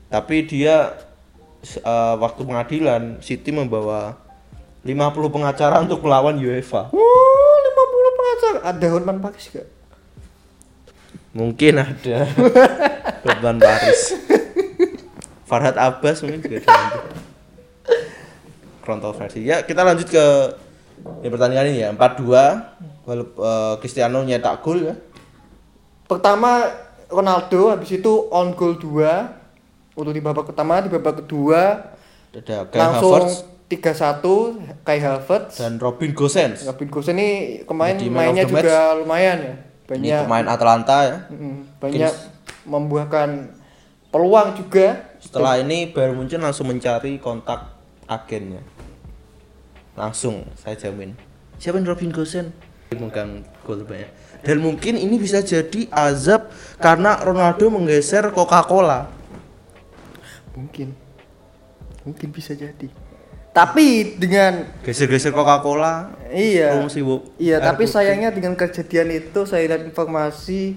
tapi 0.08 0.44
dia 0.44 0.76
eh, 1.64 2.14
waktu 2.20 2.44
pengadilan 2.44 3.20
City 3.24 3.48
membawa 3.48 4.16
50 4.84 5.34
pengacara 5.34 5.80
untuk 5.84 6.04
melawan 6.04 6.36
UEFA. 6.36 6.92
Oh, 6.92 7.54
50 7.64 8.18
pengacara. 8.18 8.58
Ada 8.72 8.86
Hotman 8.92 9.18
Paris 9.20 9.48
gak? 9.52 9.68
mungkin 11.36 11.78
ada. 11.78 12.18
Hotman 13.24 13.60
Paris 13.60 14.16
Farhad 15.48 15.76
Abbas 15.76 16.24
mungkin 16.24 16.40
juga 16.44 16.66
ada. 16.66 17.00
Kontroversi. 18.84 19.44
Ya 19.44 19.60
kita 19.64 19.84
lanjut 19.84 20.08
ke 20.08 20.24
ya, 21.20 21.28
pertandingan 21.28 21.68
ini 21.68 21.80
ya. 21.84 21.90
4-2 21.92 23.08
Walaupun 23.08 23.40
eh, 23.40 23.74
Cristiano 23.80 24.20
nyetak 24.24 24.60
gol 24.60 24.92
ya. 24.92 24.94
Pertama 26.04 26.68
Ronaldo 27.08 27.72
habis 27.72 27.90
itu 27.92 28.12
on 28.28 28.52
goal 28.52 28.76
2 28.76 29.96
untuk 29.98 30.12
di 30.14 30.22
babak 30.22 30.46
pertama, 30.46 30.78
di 30.78 30.92
babak 30.92 31.24
kedua 31.24 31.92
ada 32.30 32.68
Kai 32.70 32.78
langsung 32.78 33.24
Havertz 33.24 33.48
3-1 33.66 34.86
Kai 34.86 35.00
Havertz. 35.02 35.58
dan 35.58 35.80
Robin 35.82 36.12
Gosens 36.14 36.62
Robin 36.68 36.88
Gosens 36.92 37.16
ini 37.18 37.28
kemarin 37.66 37.98
Jadi 37.98 38.12
mainnya 38.12 38.44
juga 38.46 38.94
lumayan 38.94 39.38
ya. 39.40 39.54
ini 39.58 39.58
Banyak 39.88 40.20
pemain 40.28 40.46
Atalanta 40.46 40.96
ya 41.02 41.16
banyak 41.80 42.14
membuahkan 42.68 43.28
peluang 44.12 44.54
juga 44.56 45.08
Setelah 45.18 45.58
ini 45.58 45.90
Bayern 45.90 46.14
Munchen 46.14 46.38
langsung 46.38 46.70
mencari 46.70 47.18
kontak 47.18 47.74
agennya. 48.06 48.62
Langsung 49.98 50.46
saya 50.54 50.78
jamin. 50.78 51.18
Siapa 51.58 51.76
yang 51.82 51.90
Robin 51.90 52.14
Gosens? 52.14 52.54
Megang 52.90 53.44
gol 53.62 53.84
banyak. 53.84 54.08
Dan 54.40 54.58
mungkin 54.58 54.94
ini 54.94 55.18
bisa 55.18 55.40
jadi 55.40 55.90
azab 55.90 56.48
karena 56.78 57.18
Ronaldo 57.18 57.68
menggeser 57.68 58.32
Coca-Cola. 58.32 59.10
mungkin 60.54 60.90
mungkin 62.02 62.28
bisa 62.30 62.50
jadi 62.50 62.90
tapi 63.48 64.18
dengan 64.18 64.66
Geser-geser 64.82 65.30
Coca-Cola. 65.30 66.10
iya 66.30 66.74
bu. 66.74 67.22
iya 67.38 67.58
tapi 67.58 67.86
putih. 67.86 67.94
sayangnya 67.94 68.30
dengan 68.30 68.54
kejadian 68.54 69.08
itu 69.12 69.46
saya 69.46 69.66
lihat 69.66 69.86
informasi 69.86 70.74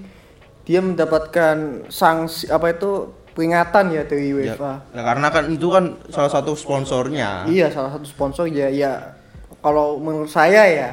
dia 0.62 0.86
mendapatkan 0.86 1.89
sanksi 1.89 2.45
apa 2.47 2.69
itu 2.71 3.10
peringatan 3.34 3.89
ya 3.89 4.06
dari 4.06 4.30
Ya, 4.30 4.54
UEFA 4.54 4.86
nah, 4.93 5.02
karena 5.02 5.28
kan 5.30 5.43
itu 5.50 5.65
kan 5.65 5.97
salah 6.10 6.30
satu 6.30 6.54
sponsornya. 6.54 7.50
iya 7.50 7.74
salah 7.74 7.97
satu 7.97 8.06
sponsor 8.06 8.45
ya 8.45 8.69
ya 8.69 9.17
kalau 9.62 9.97
menurut 9.97 10.30
saya 10.30 10.62
ya 10.69 10.89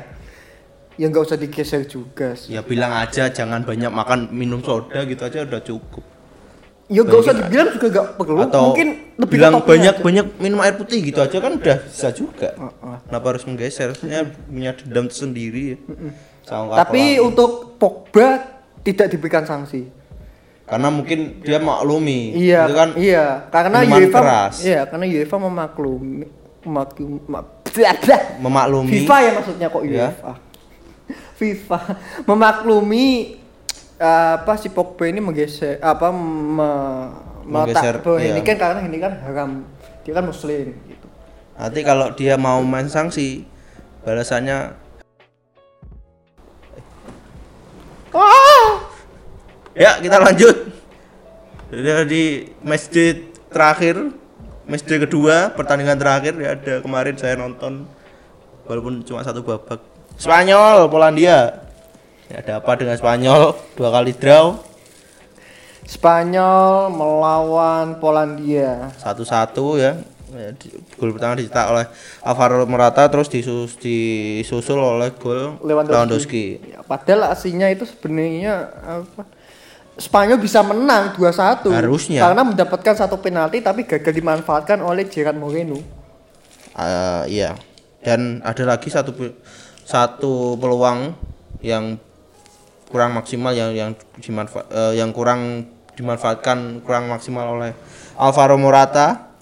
ya 0.99 1.07
nggak 1.07 1.25
usah 1.25 1.37
digeser 1.37 1.83
juga 1.85 2.35
sih 2.35 2.51
Ya 2.51 2.61
bilang 2.61 2.91
aja 2.93 3.27
jangan 3.29 3.63
banyak 3.63 3.89
makan 3.89 4.29
minum 4.31 4.59
soda 4.59 5.01
gitu 5.03 5.23
aja 5.23 5.43
udah 5.43 5.63
cukup. 5.63 6.03
ya 6.87 7.01
nggak 7.01 7.21
usah 7.21 7.35
dibilang 7.37 7.69
juga 7.71 7.87
nggak 7.89 8.07
perlu 8.17 8.39
Atau 8.43 8.63
mungkin 8.67 8.89
lebih 9.15 9.35
bilang 9.35 9.55
banyak 9.61 9.95
aja. 9.95 10.03
banyak 10.03 10.27
minum 10.37 10.59
air 10.59 10.75
putih 10.75 10.99
gitu 11.01 11.19
aja 11.19 11.37
kan 11.37 11.53
udah 11.55 11.77
bisa 11.81 12.09
juga. 12.11 12.51
Heeh. 12.51 12.97
Kenapa 13.05 13.27
harus 13.29 13.45
menggeser? 13.45 13.93
Sebenarnya 13.93 14.25
punya 14.43 14.71
dendam 14.75 15.07
tersendiri 15.07 15.63
ya. 15.69 15.79
Sama 16.43 16.75
tapi 16.75 16.99
Coca-Cola. 17.15 17.27
untuk 17.27 17.51
Pogba 17.77 18.29
tidak 18.81 19.07
diberikan 19.09 19.45
sanksi 19.45 19.85
karena 20.65 20.89
mungkin 20.89 21.19
dia 21.41 21.57
maklumi 21.59 22.35
Iya, 22.35 22.61
itu 22.63 22.75
kan 22.75 22.89
iya, 22.95 23.25
karena 23.49 23.79
UEFA, 23.83 24.19
keras. 24.19 24.55
iya, 24.61 24.81
karena 24.85 25.05
UEFA 25.07 25.37
memaklumi, 25.39 26.29
memaklumi, 26.63 27.19
memaklumi 28.39 28.91
FIFA 28.95 29.17
ya 29.19 29.31
maksudnya 29.33 29.67
kok 29.67 29.83
Iya. 29.83 30.09
UEFA, 30.09 30.33
FIFA. 31.39 31.81
Memaklumi 32.29 33.39
eh, 33.97 34.33
apa 34.37 34.59
si 34.59 34.69
Pogba 34.75 35.07
ini 35.07 35.23
menggeser 35.23 35.79
apa 35.79 36.11
me, 36.11 36.71
Menggeser, 37.49 38.03
meletak 38.03 38.05
bahwa 38.05 38.19
iya. 38.21 38.31
ini 38.35 38.41
kan 38.45 38.57
karena 38.61 38.81
ini 38.85 38.99
kan 39.01 39.13
haram, 39.25 39.51
dia 40.05 40.13
kan 40.13 40.25
Muslim 40.27 40.77
gitu. 40.85 41.07
nanti 41.59 41.81
kalau 41.81 42.13
dia 42.13 42.37
mau 42.37 42.61
main 42.63 42.87
sanksi 42.87 43.43
balasannya 44.05 44.77
ya 49.79 50.03
kita 50.03 50.17
lanjut. 50.19 50.57
Jadi 51.69 52.53
masjid 52.65 53.29
terakhir 53.53 54.13
masjid 54.69 55.01
kedua 55.01 55.57
pertandingan 55.57 55.97
terakhir 55.97 56.37
ya 56.37 56.53
ada 56.53 56.75
kemarin 56.85 57.17
saya 57.17 57.41
nonton 57.41 57.89
walaupun 58.69 59.01
cuma 59.01 59.25
satu 59.25 59.41
babak 59.41 59.81
Spanyol 60.19 60.91
Polandia 60.91 61.63
ya, 62.27 62.43
ada 62.43 62.59
apa 62.59 62.75
dengan 62.75 62.99
Spanyol 62.99 63.55
dua 63.79 63.89
kali 63.95 64.13
draw 64.13 64.59
Spanyol 65.89 66.93
melawan 66.93 67.97
Polandia. 67.97 68.93
satu-satu 68.99 69.79
ya 69.79 69.95
Ya, 70.29 70.53
gol 71.01 71.17
pertama 71.17 71.41
dicetak 71.41 71.73
oleh 71.73 71.89
Alvaro 72.21 72.61
Morata 72.69 73.09
terus 73.09 73.33
disus, 73.33 73.81
disusul 73.81 74.77
oleh 74.77 75.17
gol 75.17 75.57
Lewandowski. 75.65 75.89
Lewandowski. 75.89 76.45
Ya, 76.69 76.85
padahal 76.85 77.33
aslinya 77.33 77.73
itu 77.73 77.89
sebenarnya 77.89 78.69
apa? 78.85 79.25
Spanyol 79.97 80.37
bisa 80.37 80.61
menang 80.61 81.17
2-1 81.17 81.73
Harusnya. 81.73 82.21
karena 82.29 82.45
mendapatkan 82.45 82.93
satu 82.93 83.17
penalti 83.17 83.65
tapi 83.65 83.89
gagal 83.89 84.13
dimanfaatkan 84.13 84.85
oleh 84.85 85.09
Gerard 85.09 85.41
Moreno. 85.41 85.81
Eh, 86.77 87.23
iya. 87.33 87.57
Dan 88.05 88.45
ada 88.45 88.69
lagi 88.69 88.93
satu 88.93 89.17
satu 89.89 90.61
peluang 90.61 91.17
yang 91.65 91.97
kurang 92.93 93.17
maksimal 93.17 93.57
yang 93.57 93.73
yang 93.73 93.91
dimanfa- 94.21 94.69
eh, 94.69 95.01
yang 95.01 95.17
kurang 95.17 95.65
dimanfaatkan 95.97 96.85
kurang 96.85 97.09
maksimal 97.09 97.57
oleh 97.57 97.73
Alvaro 98.21 98.61
Morata. 98.61 99.33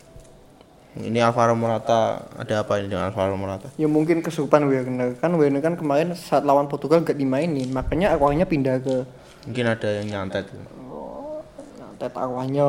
Ini 0.97 1.21
Alvaro 1.21 1.53
Morata 1.53 2.25
ada 2.39 2.63
apa 2.63 2.79
ini 2.79 2.89
dengan 2.89 3.11
Alvaro 3.11 3.35
Morata? 3.35 3.69
Ya 3.77 3.91
mungkin 3.91 4.23
kesurupan 4.23 4.65
Werner 4.71 5.19
kan 5.19 5.35
Werner 5.35 5.61
kan 5.61 5.75
kemarin 5.75 6.15
saat 6.15 6.47
lawan 6.47 6.71
Portugal 6.71 7.03
gak 7.03 7.19
dimainin 7.19 7.69
makanya 7.69 8.15
arwahnya 8.15 8.47
pindah 8.47 8.79
ke 8.81 9.03
Mungkin 9.51 9.67
ada 9.67 9.89
yang 10.03 10.07
nyantet. 10.11 10.47
tet 11.97 12.13
arwahnya 12.13 12.69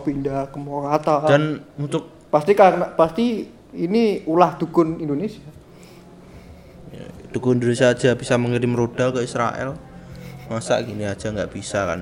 pindah 0.00 0.48
ke 0.48 0.56
Morata. 0.56 1.28
Dan 1.28 1.60
untuk 1.76 2.08
pasti 2.32 2.56
karena 2.56 2.88
pasti 2.92 3.44
ini 3.76 4.24
ulah 4.24 4.56
dukun 4.56 4.96
Indonesia. 4.96 5.51
Dukun 7.32 7.56
Indonesia 7.56 7.88
aja 7.88 8.12
bisa 8.12 8.36
mengirim 8.36 8.72
rudal 8.72 9.10
ke 9.10 9.20
Israel 9.20 9.74
masa 10.46 10.76
gini 10.80 11.02
aja 11.02 11.32
nggak 11.32 11.48
bisa 11.48 11.88
kan 11.88 12.00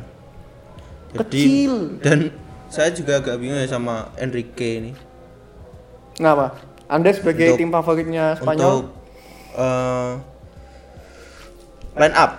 Kecil. 1.10 1.98
dan 2.02 2.34
saya 2.66 2.90
juga 2.90 3.18
agak 3.18 3.38
bingung 3.38 3.58
ya 3.58 3.66
sama 3.66 4.10
Enrique 4.14 4.78
ini 4.78 4.92
Kenapa? 6.14 6.52
Anda 6.84 7.14
sebagai 7.14 7.54
Untuk- 7.54 7.58
tim 7.58 7.70
favoritnya 7.70 8.24
Spanyol, 8.34 8.74
untuk 8.82 8.86
eh, 9.56 10.12
line 11.96 12.16
up 12.18 12.30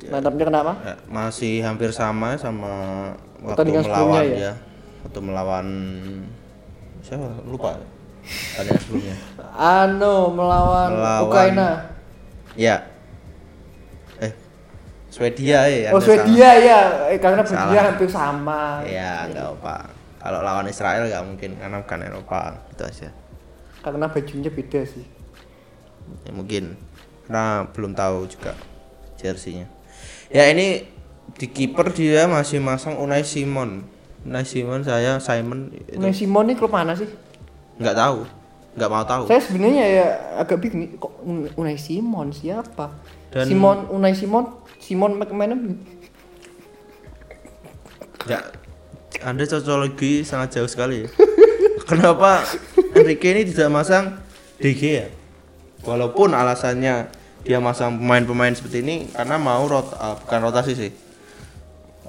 mantapnya 0.00 0.44
kenapa? 0.48 0.72
ya, 0.80 0.94
masih 1.06 1.60
hampir 1.60 1.90
sama 1.92 2.34
sama 2.34 2.72
waktu 3.44 3.68
melawan 3.68 4.24
ya? 4.24 4.38
ya 4.38 4.52
waktu 5.04 5.18
melawan 5.20 5.66
siapa 7.04 7.28
lupa 7.44 7.76
pertandingan 8.22 8.80
sebelumnya 8.80 9.16
Ano 9.52 10.14
melawan, 10.30 10.88
Melawan- 10.90 11.24
Ukraina. 11.26 11.68
ya 12.54 12.76
eh 14.18 14.32
Swedia 15.08 15.66
ya 15.66 15.90
Oh 15.90 15.98
Swedia 15.98 16.50
ya, 16.56 16.80
eh, 17.08 17.18
karena. 17.18 17.42
Swedia 17.42 17.80
hampir 17.84 18.06
sama. 18.06 18.80
Ya, 18.86 19.26
nggak 19.26 19.58
apa. 19.58 19.90
Kalau 20.16 20.40
lawan 20.40 20.66
Israel 20.66 21.02
nggak 21.02 21.24
mungkin 21.24 21.50
karena 21.56 21.80
bukan 21.80 22.00
Eropa 22.00 22.40
itu 22.70 22.82
aja. 22.84 23.08
Karena 23.80 24.06
bajunya 24.06 24.48
beda 24.48 24.80
sih. 24.84 25.02
Ya 26.22 26.30
mungkin 26.30 26.76
karena 27.24 27.66
belum 27.70 27.92
tahu 27.92 28.28
juga 28.28 28.54
jersinya. 29.16 29.66
Ya 30.28 30.46
ini 30.46 30.86
di 31.34 31.46
kiper 31.46 31.90
dia 31.90 32.24
masih 32.24 32.58
masang 32.58 32.94
Unai 32.96 33.24
Simon. 33.24 33.82
Unai 34.22 34.44
Simon 34.44 34.84
saya 34.84 35.16
Simon 35.18 35.72
itu 35.72 35.96
Unai 35.96 36.12
Simon 36.12 36.44
ini 36.46 36.54
klub 36.54 36.70
mana 36.70 36.92
sih? 36.92 37.08
Nggak 37.80 37.96
tahu, 37.96 38.18
nggak 38.76 38.90
mau 38.90 39.02
tahu. 39.02 39.22
Saya 39.24 39.40
sebenarnya 39.40 39.84
ya 39.84 40.06
agak 40.36 40.60
bingung 40.60 40.94
kok 40.94 41.12
Un- 41.24 41.48
Unai 41.56 41.74
Simon 41.74 42.28
siapa? 42.30 42.92
Dan- 43.32 43.48
Simon 43.48 43.88
Unai 43.88 44.12
Simon 44.12 44.44
Simon 44.78 45.16
McManaman. 45.16 45.80
Nggak, 48.20 48.44
Anda 49.20 49.44
cocologi 49.44 50.22
sangat 50.22 50.54
jauh 50.54 50.68
sekali 50.68 51.04
ya. 51.04 51.08
Kenapa 51.88 52.44
Enrique 52.94 53.32
ini 53.32 53.42
tidak 53.44 53.72
masang 53.72 54.20
DG 54.56 54.82
ya? 54.84 55.06
Walaupun 55.82 56.30
alasannya 56.30 57.08
dia 57.40 57.56
masang 57.58 57.96
pemain-pemain 57.96 58.52
seperti 58.52 58.84
ini 58.84 58.96
karena 59.08 59.40
mau 59.40 59.64
rot 59.64 59.96
ah, 59.96 60.14
bukan 60.14 60.40
rotasi 60.44 60.72
sih. 60.76 60.92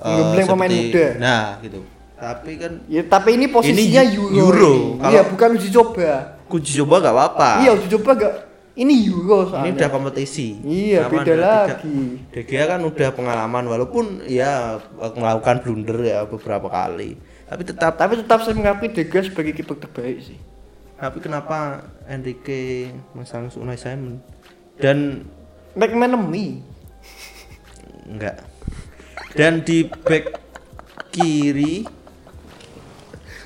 Eh, 0.01 0.12
Ngebleng 0.12 0.47
pemain 0.49 0.67
seperti- 0.67 0.91
muda. 0.91 1.07
Nah, 1.17 1.43
gitu. 1.63 1.79
Tapi 2.21 2.51
kan 2.55 2.86
Ya 2.86 3.01
tapi 3.01 3.34
ini 3.34 3.49
posisinya 3.49 4.05
Ini 4.05 4.13
Euro. 4.13 4.38
Euro. 4.38 4.73
ini. 4.95 5.10
Iya 5.10 5.21
bukan 5.25 5.49
uji 5.57 5.69
coba. 5.69 6.38
kunci 6.45 6.77
coba 6.77 7.01
gak 7.01 7.15
apa-apa. 7.15 7.49
Iya 7.60 7.71
uji 7.73 7.88
coba 7.97 8.12
gak. 8.13 8.34
Ini 8.71 8.93
Euro 9.05 9.38
Ini 9.41 9.49
soalnya. 9.49 9.71
udah 9.73 9.89
kompetisi. 9.89 10.47
Iya, 10.62 10.99
Sama 11.03 11.12
beda 11.17 11.34
lagi. 11.36 11.99
De 12.29 12.41
Gea 12.41 12.65
kan 12.65 12.79
udah 12.79 13.10
pengalaman 13.10 13.65
walaupun 13.65 14.05
ya 14.23 14.77
melakukan 15.12 15.60
blunder 15.60 15.97
ya 15.99 16.23
beberapa 16.23 16.67
kali. 16.67 17.17
Tapi 17.47 17.62
tetap 17.65 17.97
Tapi 17.97 18.13
tetap 18.17 18.39
saya 18.41 18.53
mengakui 18.53 18.88
De 18.88 19.03
Gea 19.03 19.25
sebagai 19.25 19.51
kiper 19.51 19.75
terbaik 19.77 20.21
sih. 20.21 20.39
Tapi 20.95 21.17
kenapa 21.17 21.81
Enrique 22.05 22.93
masang 23.12 23.49
Unai 23.55 23.75
Simon 23.75 24.21
dan 24.77 25.25
McManamy. 25.73 26.62
enggak? 28.05 28.43
Dan 29.31 29.63
di 29.63 29.84
back 29.88 30.36
kiri 31.10 31.84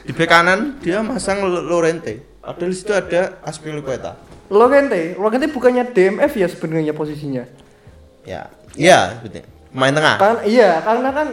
di 0.05 0.11
back 0.13 0.29
kanan 0.29 0.59
dia 0.79 1.01
masang 1.01 1.41
Lo- 1.41 1.65
Lorente. 1.65 2.21
Padahal 2.39 2.69
di 2.69 2.77
situ 2.77 2.93
ada 2.93 3.41
Aspilicueta. 3.41 4.13
Lorente, 4.53 5.17
Lorente 5.17 5.49
bukannya 5.49 5.89
DMF 5.89 6.37
ya 6.37 6.45
sebenarnya 6.45 6.93
posisinya. 6.93 7.41
Ya, 8.21 8.53
iya, 8.77 9.17
betul. 9.17 9.41
Main 9.73 9.97
tengah. 9.97 10.21
Karena 10.21 10.41
iya, 10.45 10.69
karena 10.85 11.09
kan 11.09 11.27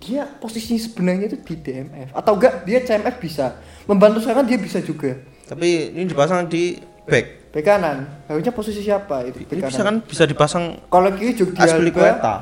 dia 0.00 0.24
posisi 0.40 0.80
sebenarnya 0.80 1.28
itu 1.28 1.38
di 1.44 1.54
DMF 1.60 2.16
atau 2.16 2.40
enggak 2.40 2.64
dia 2.64 2.80
CMF 2.80 3.20
bisa. 3.20 3.60
Membantu 3.84 4.24
serangan 4.24 4.48
dia 4.48 4.56
bisa 4.56 4.80
juga. 4.80 5.20
Tapi 5.44 5.92
ini 5.92 6.08
dipasang 6.08 6.48
di 6.48 6.80
back. 7.04 7.50
Bek 7.50 7.66
kanan, 7.66 8.06
harusnya 8.30 8.54
posisi 8.54 8.78
siapa 8.78 9.26
itu? 9.26 9.42
Bek 9.44 9.58
Ini 9.58 9.60
kanan. 9.60 9.70
bisa 9.74 9.82
kan 9.82 9.96
bisa 10.06 10.24
dipasang 10.24 10.64
Kalau 10.86 11.10
kiri 11.12 11.34
Alba, 11.34 11.64
Aspilicueta. 11.66 12.34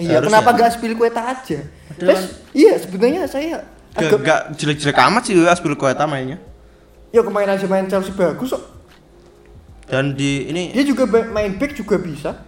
Iya, 0.00 0.18
kenapa 0.24 0.56
nggak 0.56 0.68
Aspilicueta 0.72 1.20
aja? 1.20 1.60
Terus, 2.00 2.40
iya 2.56 2.80
sebenarnya 2.80 3.28
saya 3.28 3.60
Gak, 3.90 4.22
gak 4.22 4.40
jelek-jelek 4.54 4.98
amat 5.10 5.22
sih 5.26 5.34
Aspilicueta 5.46 6.06
mainnya. 6.06 6.38
ya 7.10 7.26
kemarin 7.26 7.58
aja 7.58 7.66
main 7.66 7.90
Chelsea 7.90 8.14
bagus 8.14 8.54
kok. 8.54 8.62
Dan 9.90 10.14
di 10.14 10.46
ini 10.46 10.70
Dia 10.70 10.86
juga 10.86 11.10
main 11.10 11.58
back 11.58 11.74
juga 11.74 11.98
bisa. 11.98 12.38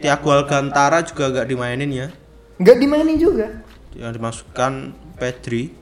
Thiago 0.00 0.32
Alcantara 0.32 1.04
juga 1.04 1.28
gak 1.28 1.46
dimainin 1.52 1.90
ya. 1.92 2.08
Nggak 2.56 2.76
dimainin 2.80 3.16
juga. 3.20 3.60
Yang 3.92 4.12
dimasukkan 4.16 4.72
Pedri. 5.20 5.76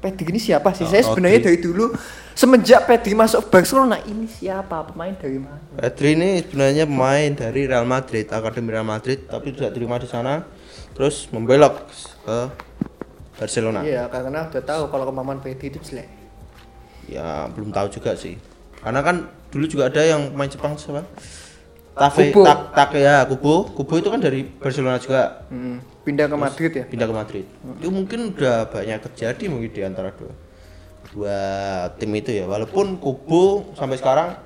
Pedri 0.00 0.32
ini 0.32 0.40
siapa 0.40 0.72
sih? 0.72 0.84
Oh, 0.84 0.90
saya 0.92 1.04
sebenarnya 1.04 1.44
dari 1.44 1.58
dulu 1.60 1.92
semenjak 2.32 2.88
Pedri 2.88 3.12
masuk 3.12 3.52
Barcelona 3.52 4.00
ini 4.04 4.24
siapa 4.24 4.84
pemain 4.88 5.12
dari 5.12 5.36
mana? 5.36 5.60
Pedri 5.76 6.16
ini 6.16 6.40
sebenarnya 6.40 6.84
pemain 6.88 7.30
dari 7.36 7.68
Real 7.68 7.84
Madrid, 7.84 8.26
akademi 8.32 8.68
Real 8.72 8.86
Madrid, 8.86 9.28
tapi 9.28 9.52
tidak 9.52 9.76
terima 9.76 10.00
di 10.00 10.08
sana. 10.08 10.44
Terus 10.96 11.28
membelok 11.32 11.88
ke 12.24 12.38
Barcelona. 13.40 13.80
Iya, 13.80 14.04
karena 14.12 14.52
udah 14.52 14.62
tahu 14.62 14.82
kalau 14.92 15.04
kemampuan 15.08 15.40
Pedri 15.40 15.72
itu 15.72 15.80
jelek. 15.80 16.08
Ya 17.08 17.48
belum 17.56 17.72
tahu 17.72 17.88
juga 17.88 18.12
sih. 18.12 18.36
Karena 18.84 19.00
kan 19.00 19.32
dulu 19.48 19.64
juga 19.64 19.88
ada 19.88 20.04
yang 20.04 20.36
pemain 20.36 20.52
Jepang 20.52 20.76
siapa? 20.76 21.08
Tafe, 21.90 22.30
Kubo. 22.32 22.46
tak, 22.46 22.58
tak 22.76 22.90
ya, 23.00 23.24
Kubo. 23.24 23.66
Kubo 23.72 23.94
itu 23.96 24.08
kan 24.12 24.20
dari 24.20 24.44
Barcelona 24.44 25.00
juga. 25.00 25.48
Hmm, 25.48 25.80
pindah 26.04 26.28
ke 26.28 26.36
Madrid 26.36 26.72
ya. 26.72 26.84
pindah 26.84 27.06
ke 27.08 27.14
Madrid. 27.16 27.44
Itu 27.80 27.88
mungkin 27.88 28.36
udah 28.36 28.68
banyak 28.68 28.98
terjadi 29.10 29.44
mungkin 29.48 29.70
di 29.72 29.82
antara 29.82 30.12
dua 30.14 30.32
dua 31.10 31.38
tim 31.96 32.12
itu 32.14 32.30
ya. 32.30 32.44
Walaupun 32.46 33.00
Kubo 33.00 33.72
sampai 33.74 33.96
sekarang 33.98 34.36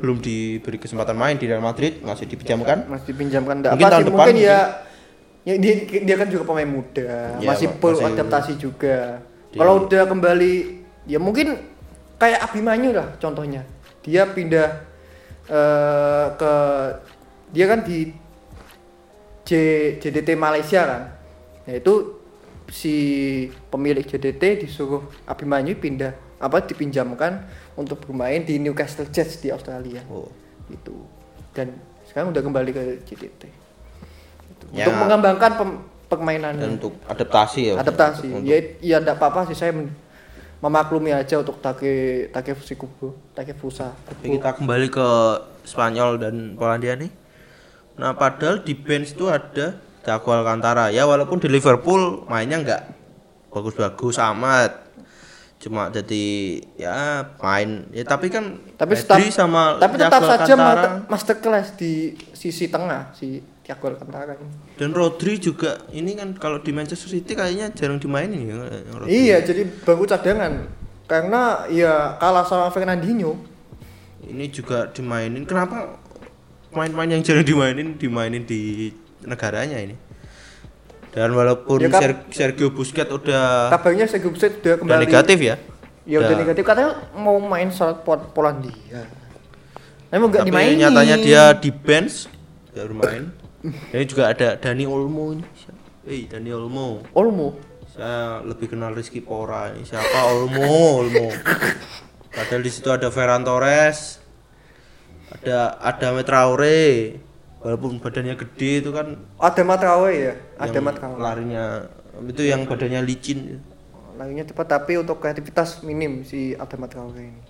belum 0.00 0.18
diberi 0.18 0.76
kesempatan 0.76 1.14
main 1.14 1.38
di 1.38 1.46
Real 1.46 1.62
Madrid, 1.62 2.02
masih 2.02 2.26
dipinjamkan. 2.26 2.90
Masih 2.90 3.14
pinjamkan 3.14 3.62
enggak 3.62 3.72
Mungkin 3.78 3.86
apa 3.86 3.92
tahun 3.94 4.02
sih 4.02 4.08
depan 4.10 4.24
mungkin 4.26 4.36
ya 4.36 4.58
mungkin. 4.58 4.87
Ya 5.42 5.54
dia, 5.56 5.74
dia 6.02 6.16
kan 6.16 6.26
juga 6.26 6.44
pemain 6.44 6.66
muda, 6.66 7.38
Ya, 7.38 7.46
masih 7.46 7.68
ma- 7.70 7.78
perlu 7.78 8.00
adaptasi 8.02 8.56
juga. 8.56 9.22
Kalau 9.50 9.84
udah 9.84 10.04
kembali 10.04 10.54
ya 11.04 11.18
mungkin 11.18 11.56
kayak 12.16 12.44
Abimanyu 12.44 12.92
lah 12.92 13.16
contohnya. 13.16 13.62
Dia 14.02 14.26
pindah 14.26 14.68
eh, 15.46 16.26
ke 16.34 16.52
dia 17.50 17.64
kan 17.66 17.80
di 17.80 18.12
J, 19.44 19.50
JDT 19.96 20.36
Malaysia 20.36 20.84
kan. 20.84 21.02
Nah, 21.64 21.74
itu 21.74 22.20
si 22.68 22.94
pemilik 23.72 24.04
JDT 24.04 24.68
disuruh 24.68 25.00
Abimanyu 25.24 25.72
pindah 25.74 26.12
apa 26.38 26.60
dipinjamkan 26.60 27.48
untuk 27.74 28.04
bermain 28.04 28.44
di 28.44 28.60
Newcastle 28.60 29.08
Jets 29.08 29.40
di 29.40 29.48
Australia 29.48 30.04
Oh. 30.06 30.28
gitu 30.68 30.94
dan 31.50 31.72
sekarang 32.04 32.30
udah 32.30 32.42
kembali 32.44 32.70
ke 32.70 32.82
JDT. 33.02 33.42
Ya. 34.70 34.84
untuk 34.84 34.94
mengembangkan 34.98 35.50
pem- 35.54 35.80
permainannya 36.06 36.60
Dan 36.60 36.70
untuk 36.76 36.96
adaptasi 37.04 37.60
ya. 37.68 37.74
adaptasi 37.76 38.26
Untuk- 38.30 38.44
ya 38.44 38.56
ya 38.80 38.96
enggak 38.98 39.16
apa-apa 39.16 39.48
sih 39.48 39.56
saya 39.56 39.72
memaklumi 40.58 41.12
aja 41.12 41.38
untuk 41.38 41.60
Take 41.60 42.26
Takefushi 42.28 42.74
Kubo 42.74 43.14
Takefusa 43.30 43.94
Tapi 43.94 44.34
kita 44.34 44.56
kembali 44.56 44.88
ke 44.88 45.08
Spanyol 45.62 46.16
dan 46.16 46.34
Polandia 46.56 46.96
nih. 46.96 47.12
Nah, 47.98 48.14
padahal 48.14 48.62
di 48.62 48.72
bench 48.72 49.12
itu 49.12 49.26
ada 49.26 49.76
Thiago 50.00 50.30
Alcantara. 50.30 50.88
Ya 50.88 51.04
walaupun 51.04 51.36
di 51.36 51.46
Liverpool 51.46 52.24
mainnya 52.24 52.56
nggak 52.58 52.82
bagus-bagus 53.50 54.16
amat. 54.18 54.88
Cuma 55.58 55.90
jadi 55.90 56.24
ya 56.78 57.26
main 57.36 57.90
ya 57.90 58.06
tapi 58.06 58.30
kan 58.30 58.62
tapi 58.78 58.94
Pedri 58.94 59.26
tetap 59.26 59.34
sama 59.34 59.74
tapi 59.76 59.98
tetap 59.98 60.22
Thiago 60.22 60.30
saja 60.30 60.52
Alcantara 60.54 60.86
ma- 60.86 60.98
masterclass 61.10 61.74
di 61.74 61.92
sisi 62.30 62.70
tengah 62.70 63.10
si 63.12 63.42
Thiago 63.68 63.92
Alcantara 63.92 64.32
dan 64.74 64.90
Rodri 64.90 65.36
juga 65.36 65.76
ini 65.92 66.16
kan 66.16 66.32
kalau 66.32 66.56
di 66.56 66.72
Manchester 66.72 67.12
City 67.12 67.36
kayaknya 67.36 67.68
jarang 67.70 68.00
dimainin 68.00 68.40
ya 68.42 68.56
Rodri. 68.90 69.12
iya 69.12 69.36
jadi 69.38 69.68
baru 69.84 70.08
cadangan 70.08 70.72
karena 71.04 71.68
ya 71.68 72.16
kalah 72.16 72.42
sama 72.42 72.68
Fernandinho 72.68 73.36
Ini 74.18 74.44
juga 74.48 74.88
dimainin. 74.88 75.44
Kenapa 75.44 75.94
pemain-pemain 76.68 77.08
yang 77.10 77.22
jarang 77.22 77.44
dimainin 77.44 77.96
dimainin 77.96 78.42
di 78.42 78.92
negaranya 79.22 79.78
ini? 79.78 79.96
Dan 81.08 81.32
walaupun 81.32 81.80
Ya 81.80 81.88
Ser- 81.90 82.28
Sergio 82.28 82.68
Busquets 82.68 83.08
udah 83.08 83.72
kabarnya 83.72 84.04
Sergio 84.04 84.28
Busquets 84.28 84.58
udah 84.58 84.74
udah 84.74 84.76
kembali 84.80 85.04
negatif 85.06 85.38
ya. 85.38 85.56
Ya 86.04 86.18
udah 86.18 86.28
Udah. 86.28 86.38
negatif 86.40 86.60
katanya 86.62 86.90
mau 87.14 87.36
main 87.38 87.68
saat 87.68 88.00
Pol- 88.00 88.28
Polandia. 88.32 89.08
Emang 90.08 90.28
Tapi 90.28 90.44
dimainin. 90.44 90.76
nyatanya 90.82 91.16
dia 91.16 91.42
di 91.52 91.68
bench 91.68 92.28
nggak 92.72 92.84
bermain. 92.84 93.24
Ini 93.64 94.04
juga 94.06 94.30
ada 94.30 94.54
Dani 94.54 94.86
Olmo 94.86 95.34
ini. 95.34 95.42
Eh, 96.06 96.30
Dani 96.30 96.50
Olmo. 96.50 97.02
Olmo. 97.12 97.58
Saya 97.88 98.38
lebih 98.42 98.70
kenal 98.70 98.94
Rizky 98.94 99.18
Pora 99.18 99.74
ini. 99.74 99.82
Siapa 99.82 100.30
Olmo? 100.30 100.62
Olmo. 101.02 101.26
Padahal 102.30 102.62
di 102.62 102.70
situ 102.70 102.86
ada 102.88 103.10
Ferran 103.10 103.42
Torres. 103.42 104.22
Ada 105.28 105.76
Adame 105.78 106.22
Traore. 106.22 107.18
Walaupun 107.58 107.98
badannya 107.98 108.38
gede 108.38 108.86
itu 108.86 108.94
kan 108.94 109.18
Ada 109.34 109.66
Matrawe 109.66 110.12
ya. 110.14 110.34
Ada 110.56 110.78
Matrawe. 110.78 111.18
larinya 111.18 111.90
itu 112.22 112.46
yang 112.46 112.62
badannya 112.62 113.02
licin 113.02 113.58
Larinya 114.14 114.46
cepat 114.46 114.78
tapi 114.78 114.94
untuk 114.94 115.18
kreativitas 115.18 115.82
minim 115.82 116.22
si 116.22 116.54
Ada 116.54 116.78
Matrawe 116.78 117.18
ini. 117.18 117.42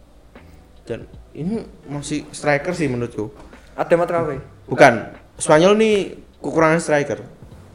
dan 0.89 1.05
ini 1.37 1.61
masih 1.85 2.25
striker 2.33 2.73
sih 2.73 2.89
menurutku 2.89 3.29
Ada 3.77 4.01
Matrawe. 4.01 4.41
bukan 4.65 5.13
Spanyol 5.39 5.73
nih 5.75 5.97
kekurangan 6.37 6.79
striker 6.79 7.19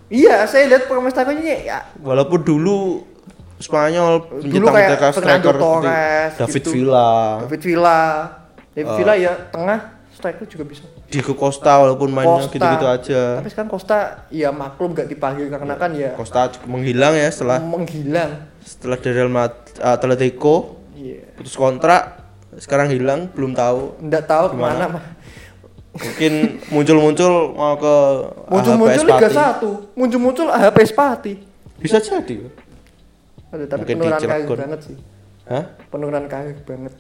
Iya, 0.07 0.45
saya 0.45 0.67
lihat 0.67 0.85
permasalahannya 0.85 1.57
ya 1.63 1.79
walaupun 1.97 2.39
dulu 2.39 3.01
Spanyol 3.55 4.27
dulu 4.43 4.65
kayak 4.67 4.99
striker 5.11 5.55
Torres, 5.55 6.31
David 6.37 6.59
gitu. 6.59 6.69
Villa 6.73 7.39
David 7.41 7.61
Villa. 7.63 8.01
David 8.69 8.85
Oh. 8.85 8.95
Villa 8.95 9.13
ya 9.15 9.31
tengah 9.47 9.79
striker 10.09 10.45
juga 10.45 10.63
bisa. 10.65 10.83
Diego 11.07 11.33
Costa 11.33 11.77
walaupun 11.77 12.09
mainnya 12.09 12.43
gitu-gitu 12.43 12.85
aja 12.85 13.37
Tapi 13.37 13.47
sekarang 13.47 13.69
Costa 13.69 13.97
ya 14.29 14.49
maklum 14.49 14.91
gak 14.91 15.05
dipanggil 15.05 15.45
karena 15.47 15.73
kan 15.73 15.93
ya 15.93 16.11
Costa 16.13 16.49
menghilang 16.65 17.13
ya 17.13 17.29
setelah 17.29 17.61
menghilang. 17.61 18.49
setelah 18.59 18.97
dari 18.97 19.13
Real 19.15 19.29
Madrid 19.29 19.77
Atletico 19.79 20.81
Iya. 20.93 21.25
putus 21.33 21.53
kontrak 21.53 22.21
sekarang 22.55 22.89
hilang 22.89 23.29
belum 23.29 23.53
tahu 23.53 23.97
Enggak 23.99 24.25
tahu 24.25 24.45
ke 24.49 24.57
mana 24.57 24.85
mah. 24.91 25.03
Mungkin 25.93 26.33
muncul-muncul 26.67 27.33
mau 27.51 27.75
ke 27.75 27.95
Muncul-muncul 28.47 29.05
Liga 29.05 29.27
Spati. 29.27 29.65
1, 29.65 29.93
muncul-muncul 29.93 30.47
AHP 30.47 30.77
Spati. 30.85 31.33
bisa 31.77 31.97
jadi 31.97 32.49
Aduh, 33.49 33.67
tapi 33.67 33.85
Mungkin 33.85 33.95
penurunan 33.99 34.19
Cilegon. 34.19 34.57
banget 34.57 34.79
sih. 34.83 34.97
Hah? 35.45 35.63
Penurunan 35.87 36.25
karir 36.25 36.57
banget. 36.59 36.93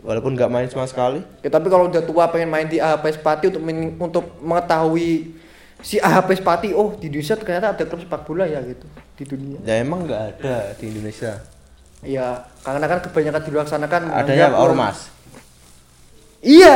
walaupun 0.00 0.32
nggak 0.32 0.48
main 0.48 0.66
sama 0.66 0.82
sekali 0.84 1.22
Ya, 1.38 1.48
tapi 1.48 1.68
kalau 1.68 1.86
udah 1.86 2.02
tua 2.02 2.26
pengen 2.26 2.48
main 2.48 2.66
di 2.66 2.76
AHP 2.76 3.06
Spati 3.14 3.44
untuk 3.48 3.62
men- 3.62 3.94
untuk 3.96 4.24
mengetahui 4.38 5.30
si 5.78 5.96
AHP 5.96 6.36
Spati, 6.36 6.68
oh 6.72 6.90
di 6.92 7.06
Indonesia 7.06 7.34
ternyata 7.34 7.70
ada 7.70 7.84
klub 7.84 8.00
sepak 8.00 8.22
bola 8.22 8.42
ya 8.44 8.58
gitu 8.62 8.82
di 9.12 9.24
dunia. 9.24 9.58
ya 9.60 9.78
emang 9.78 10.02
nggak 10.02 10.20
ada 10.32 10.74
di 10.74 10.88
Indonesia 10.88 11.38
Ya, 12.02 12.34
karena 12.58 12.82
kan 12.84 12.98
kebanyakan 13.00 13.40
di 13.40 13.50
luar 13.52 13.66
sana 13.68 13.86
kan 13.86 14.02
adanya 14.08 14.50
ormas 14.52 15.06
Iya. 16.42 16.74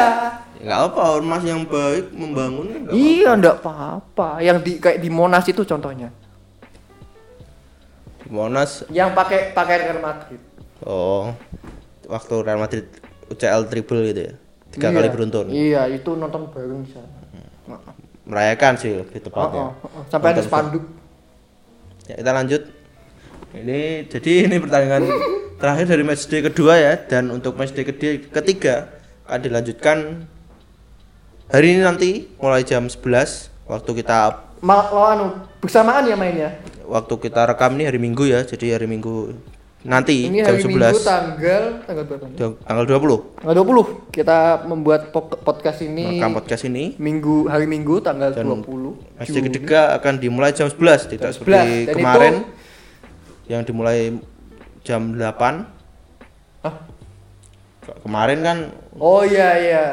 Ya, 0.57 0.65
nggak 0.65 0.81
apa 0.89 1.01
ormas 1.13 1.43
yang 1.43 1.63
baik 1.63 2.11
membangun 2.11 2.67
kan 2.67 2.79
nggak 2.87 2.95
Iya, 2.95 3.31
enggak 3.35 3.57
apa-apa. 3.61 4.29
Yang 4.41 4.59
di 4.63 4.73
kayak 4.79 4.99
di 4.99 5.11
Monas 5.11 5.45
itu 5.45 5.63
contohnya. 5.63 6.09
Monas 8.27 8.83
Yang 8.91 9.11
pakai 9.13 9.41
pakai 9.53 9.75
Real 9.81 10.01
Madrid. 10.01 10.41
oh 10.83 11.31
waktu 12.07 12.35
Real 12.43 12.59
Madrid 12.59 12.85
UCL 13.27 13.63
triple 13.67 14.03
gitu 14.05 14.21
ya 14.23 14.35
tiga 14.69 14.87
Iya. 14.87 14.95
kali 14.95 15.09
beruntun 15.09 15.47
Iya, 15.49 15.83
itu 15.89 16.11
nonton 16.13 16.51
bareng 16.51 16.83
di 16.83 16.91
sana. 16.91 17.09
Heeh. 17.67 17.95
merayakan 18.25 18.73
sih 18.75 18.91
lebih 18.93 19.19
Oh, 19.19 19.25
tepatnya 19.25 19.63
oh, 19.63 19.87
oh. 19.87 20.03
Sampai 20.07 20.35
ada 20.35 20.43
spanduk. 20.43 20.83
Ya, 22.07 22.19
kita 22.19 22.33
lanjut. 22.33 22.63
Ini 23.53 23.81
jadi 24.11 24.31
ini 24.45 24.57
pertandingan 24.59 25.03
terakhir 25.63 25.87
dari 25.87 26.03
matchday 26.03 26.43
kedua 26.45 26.75
ya 26.75 26.99
dan 26.99 27.31
untuk 27.31 27.55
matchday 27.55 27.87
ketiga 28.27 28.96
akan 29.27 29.41
dilanjutkan 29.41 29.99
hari 31.49 31.67
ini 31.69 31.83
nanti 31.83 32.11
mulai 32.37 32.63
jam 32.63 32.87
11 32.87 33.51
waktu 33.65 33.91
kita 33.97 34.47
Mal, 34.57 34.89
lo 34.89 35.03
anu 35.05 35.27
bersamaan 35.59 36.03
ya 36.03 36.17
mainnya. 36.17 36.57
waktu 36.83 37.15
kita 37.21 37.45
rekam 37.45 37.75
ini 37.75 37.85
hari 37.85 37.99
Minggu 37.99 38.25
ya. 38.25 38.41
Jadi 38.41 38.71
hari 38.71 38.87
Minggu 38.87 39.35
nanti 39.83 40.27
Ini 40.27 40.43
jam 40.43 40.55
hari 40.55 40.63
11 40.63 40.71
Minggu 40.71 40.99
tanggal 40.99 41.63
tanggal 41.85 42.05
berapa? 42.05 42.25
tanggal 42.65 42.85
20 42.89 43.37
Tanggal 43.37 43.55
20 43.61 44.11
kita 44.11 44.39
membuat 44.65 45.01
podcast 45.43 45.79
ini 45.81 46.17
rekam 46.17 46.33
podcast 46.33 46.63
ini 46.65 46.97
Minggu 46.97 47.47
hari 47.47 47.67
Minggu 47.67 48.01
tanggal 48.01 48.33
Dan 48.33 48.49
20. 48.49 48.97
matchday 49.15 49.35
Juni. 49.37 49.47
ketiga 49.51 49.93
akan 49.95 50.15
dimulai 50.17 50.51
jam 50.51 50.67
11 50.67 51.05
tidak 51.07 51.31
Jam 51.31 51.37
11. 51.37 51.37
seperti 51.37 51.69
Dan 51.85 51.95
kemarin 51.95 52.33
itu- 52.33 52.47
yang 53.47 53.63
dimulai 53.63 53.99
jam 54.83 55.03
8 55.13 55.21
Hah? 55.21 55.76
Kemarin 58.01 58.41
kan 58.41 58.59
Oh 58.97 59.23
iya 59.23 59.49
iya. 59.57 59.85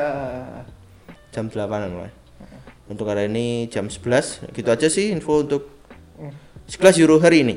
jam 1.29 1.47
8 1.47 1.60
mulai. 1.88 2.12
untuk 2.86 3.06
hari 3.06 3.25
ini 3.25 3.45
jam 3.67 3.88
11 3.88 4.51
gitu 4.51 4.69
aja 4.69 4.88
sih 4.88 5.10
info 5.10 5.39
untuk 5.39 5.71
sekelas 6.65 6.95
Euro 6.97 7.17
hari 7.17 7.41
ini 7.41 7.56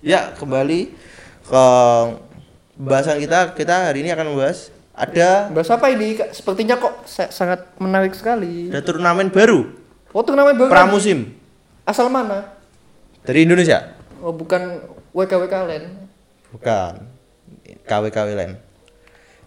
ya 0.00 0.36
kembali 0.36 0.80
ke 1.42 1.64
pembahasan 2.76 3.16
kita 3.18 3.38
kita 3.54 3.74
hari 3.88 4.04
ini 4.04 4.10
akan 4.10 4.26
membahas 4.30 4.68
ada 4.94 5.50
Bahas 5.50 5.66
apa 5.68 5.90
ini? 5.90 6.14
Sepertinya 6.30 6.78
kok 6.78 7.02
sa- 7.02 7.26
sangat 7.28 7.66
menarik 7.82 8.14
sekali. 8.14 8.70
ada 8.70 8.78
turnamen 8.78 9.26
baru 9.26 9.66
Oh, 10.14 10.22
turnamen 10.22 10.54
baru. 10.54 10.70
pramusim 10.70 11.34
Asal 11.84 12.08
mana? 12.08 12.56
dari 13.24 13.48
Indonesia 13.48 13.96
Oh, 14.20 14.32
bukan 14.32 14.80
WKWK 15.12 15.54
Land. 15.68 15.86
bukan 16.52 16.92
KW-KW 17.84 18.28
lain 18.36 18.56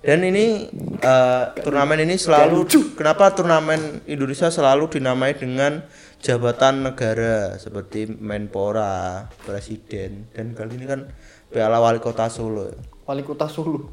dan 0.05 0.21
ini 0.21 0.69
eh, 1.01 1.43
turnamen 1.65 2.05
ini 2.05 2.15
selalu 2.15 2.69
kenapa 2.93 3.33
turnamen 3.33 4.05
Indonesia 4.05 4.53
selalu 4.53 4.87
dinamai 4.97 5.33
dengan 5.33 5.81
jabatan 6.21 6.85
negara 6.85 7.57
seperti 7.57 8.05
Menpora, 8.05 9.25
Presiden 9.41 10.29
dan 10.37 10.53
kali 10.53 10.77
ini 10.77 10.85
kan 10.85 11.09
Piala 11.49 11.81
Wali 11.81 11.97
Kota 11.97 12.29
Solo. 12.29 12.71
Wali 13.09 13.23
Kota 13.25 13.49
Solo. 13.49 13.89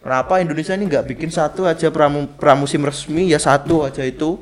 Kenapa 0.00 0.40
Indonesia 0.44 0.76
ini 0.76 0.88
nggak 0.88 1.08
bikin 1.12 1.28
satu 1.32 1.68
aja 1.68 1.88
pramu, 1.92 2.28
pramusim 2.36 2.84
resmi 2.84 3.32
ya 3.32 3.40
satu 3.40 3.84
aja 3.84 4.04
itu 4.04 4.40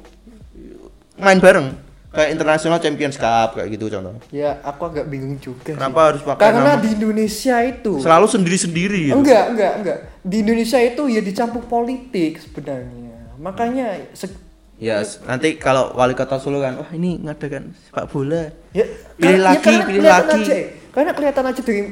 main 1.19 1.39
bareng 1.43 1.88
kayak 2.09 2.29
International 2.33 2.79
Champions 2.79 3.17
Cup 3.17 3.55
kayak 3.55 3.69
gitu 3.71 3.87
contoh. 3.89 4.17
Ya, 4.31 4.59
aku 4.61 4.83
agak 4.87 5.07
bingung 5.07 5.37
juga. 5.37 5.61
sih. 5.67 5.77
Kenapa 5.77 6.01
harus 6.09 6.23
pakai 6.23 6.43
Karena 6.43 6.61
nama 6.71 6.81
di 6.81 6.89
Indonesia 6.91 7.57
itu 7.61 7.93
selalu 7.99 8.27
sendiri-sendiri 8.27 8.99
gitu. 9.07 9.17
enggak, 9.17 9.45
enggak, 9.49 9.73
enggak. 9.77 9.99
Di 10.21 10.37
Indonesia 10.39 10.79
itu 10.79 11.03
ya 11.07 11.21
dicampur 11.21 11.63
politik 11.63 12.39
sebenarnya. 12.39 13.37
Makanya 13.37 13.87
se- 14.13 14.47
Ya, 14.79 15.03
nanti 15.25 15.59
kalau 15.59 15.91
wali 15.93 16.15
kota 16.15 16.39
Solo 16.39 16.59
kan, 16.59 16.79
wah 16.79 16.87
ini 16.93 17.19
ngadakan 17.19 17.75
sepak 17.77 18.07
bola. 18.09 18.47
ya 18.71 18.87
Pilih 19.13 19.19
karena- 19.19 19.43
lagi, 19.45 19.59
karena 19.61 19.85
pilih 19.85 20.01
lagi. 20.05 20.39
aja, 20.39 20.57
karena 20.89 21.11
kelihatan 21.13 21.45
aja 21.45 21.61
dari 21.61 21.83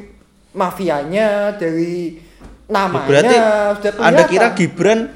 mafianya, 0.52 1.28
dari 1.52 2.22
namanya 2.66 3.06
Berarti 3.06 3.36
sudah 3.76 3.92
Anda 4.00 4.22
kira 4.24 4.48
Gibran 4.52 5.10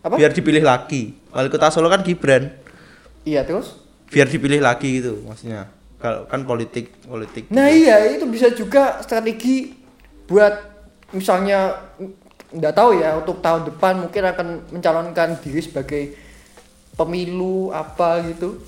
apa? 0.00 0.14
biar 0.14 0.30
dipilih 0.30 0.62
lagi. 0.62 1.10
Wali 1.28 1.48
kota 1.48 1.68
Solo 1.68 1.86
kan 1.86 2.00
Gibran, 2.00 2.54
Iya, 3.22 3.42
terus? 3.42 3.82
Biar 4.10 4.26
dipilih 4.30 4.62
lagi 4.62 5.02
gitu 5.02 5.22
maksudnya. 5.26 5.70
Kalau 5.96 6.28
kan 6.28 6.44
politik, 6.44 6.92
politik. 7.08 7.48
Nah 7.48 7.72
iya 7.72 8.04
itu 8.12 8.28
bisa 8.28 8.52
juga 8.52 9.00
strategi 9.00 9.72
buat 10.28 10.54
misalnya 11.16 11.88
nggak 12.52 12.74
tahu 12.76 13.00
ya 13.00 13.16
untuk 13.18 13.40
tahun 13.40 13.72
depan 13.72 14.06
mungkin 14.06 14.22
akan 14.22 14.46
mencalonkan 14.76 15.40
diri 15.40 15.60
sebagai 15.64 16.02
pemilu 16.94 17.72
apa 17.72 18.22
gitu. 18.28 18.60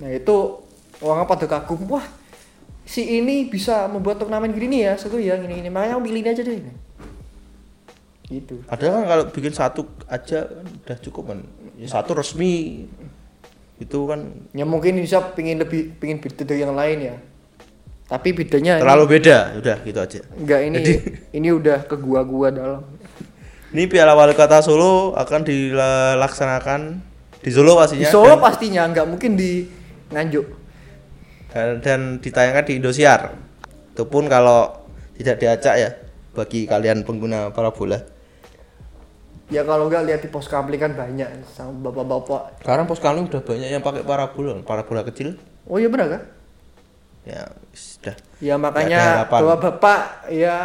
Nah 0.00 0.10
itu 0.12 0.36
orang 1.04 1.28
pada 1.28 1.44
kagum 1.44 1.84
wah 1.88 2.04
si 2.86 3.18
ini 3.18 3.50
bisa 3.50 3.90
membuat 3.90 4.22
turnamen 4.22 4.54
gini 4.54 4.78
nih 4.78 4.80
ya 4.88 4.92
seru 4.94 5.18
ya 5.18 5.34
gini 5.36 5.58
gini 5.58 5.68
makanya 5.68 5.98
aku 5.98 6.02
pilih 6.08 6.20
ini 6.22 6.30
aja 6.30 6.42
deh. 6.42 6.58
Gitu. 8.26 8.54
Padahal 8.66 8.92
kan 8.98 9.04
kalau 9.06 9.24
bikin 9.30 9.54
satu 9.54 9.82
aja 10.10 10.50
kan 10.50 10.66
udah 10.66 10.98
cukup 10.98 11.22
kan. 11.30 11.38
Ya, 11.76 11.86
satu 11.92 12.16
resmi 12.16 12.86
itu 13.76 13.98
kan 14.08 14.48
Ya 14.52 14.64
mungkin 14.64 14.96
bisa 14.96 15.20
pingin 15.36 15.60
lebih 15.60 15.96
pingin 15.96 16.16
beda 16.18 16.42
dari 16.42 16.64
yang 16.64 16.72
lain 16.72 16.98
ya. 17.12 17.16
Tapi 18.06 18.30
bedanya 18.32 18.78
terlalu 18.78 19.18
beda. 19.18 19.58
Udah 19.58 19.76
gitu 19.82 19.98
aja. 19.98 20.18
ini, 20.22 20.38
enggak 20.38 20.60
ini 20.62 20.76
Jadi- 20.78 21.00
ini 21.42 21.48
udah 21.50 21.78
ke 21.84 21.96
gua-gua 21.98 22.48
dalam. 22.54 22.82
Ini 23.74 23.90
Piala 23.90 24.14
Wali 24.14 24.32
Kota 24.32 24.62
Solo 24.62 25.12
akan 25.12 25.40
dilaksanakan 25.42 26.80
di 27.42 27.50
Solo 27.50 27.74
pastinya. 27.76 28.06
Di 28.06 28.08
Solo 28.08 28.38
dan- 28.38 28.42
pastinya 28.42 28.82
nggak 28.86 29.06
mungkin 29.06 29.34
di 29.34 29.66
Nganjuk. 30.06 30.46
dan, 31.50 31.82
dan 31.82 32.00
ditayangkan 32.22 32.64
di 32.64 32.72
Indosiar. 32.78 33.34
Itu 33.90 34.06
pun 34.06 34.30
kalau 34.30 34.86
tidak 35.18 35.40
diacak 35.40 35.74
ya 35.74 35.90
bagi 36.30 36.68
kalian 36.68 37.02
pengguna 37.02 37.50
parabola. 37.50 37.98
Ya 39.46 39.62
kalau 39.62 39.86
nggak 39.86 40.04
lihat 40.10 40.20
di 40.26 40.28
pos 40.30 40.50
kampling 40.50 40.82
kan 40.82 40.92
banyak 40.98 41.46
sama 41.54 41.90
bapak-bapak. 41.90 42.58
Sekarang 42.66 42.84
pos 42.90 42.98
kami 42.98 43.30
udah 43.30 43.42
banyak 43.46 43.68
yang 43.78 43.84
pakai 43.84 44.02
parabola, 44.02 44.58
parabola 44.66 45.06
kecil. 45.06 45.38
Oh 45.70 45.78
iya 45.78 45.86
benar 45.86 46.10
kan? 46.10 46.22
Ya 47.22 47.42
sudah. 47.70 48.14
Ya 48.42 48.54
makanya 48.58 49.22
harapan. 49.22 49.38
bapak-bapak 49.46 50.00
ya 50.34 50.56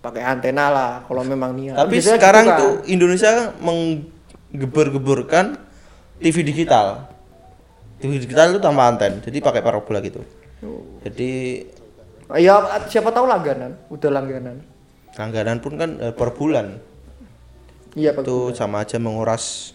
pakai 0.00 0.22
antena 0.24 0.72
lah 0.72 0.92
kalau 1.04 1.24
memang 1.28 1.52
niat. 1.52 1.76
Tapi 1.76 2.00
Biasanya 2.00 2.16
sekarang 2.16 2.44
gitu 2.44 2.52
kan. 2.52 2.60
tuh 2.60 2.72
Indonesia 2.88 3.32
menggebur-geburkan 3.60 5.46
TV 6.24 6.36
digital. 6.40 7.04
TV 8.00 8.16
digital 8.22 8.54
itu 8.54 8.60
tanpa 8.62 8.88
anten, 8.88 9.18
jadi 9.20 9.42
pakai 9.42 9.60
parabola 9.60 9.98
gitu. 10.00 10.22
Jadi 11.02 11.30
Ya 12.36 12.60
siapa 12.92 13.08
tahu 13.08 13.24
langganan, 13.24 13.72
udah 13.88 14.10
langganan. 14.12 14.60
Langganan 15.18 15.58
pun 15.58 15.74
kan 15.74 15.90
eh, 15.98 16.14
per 16.14 16.30
bulan. 16.32 16.78
Iya. 17.98 18.14
Itu 18.14 18.54
sama 18.54 18.86
aja 18.86 19.02
menguras 19.02 19.74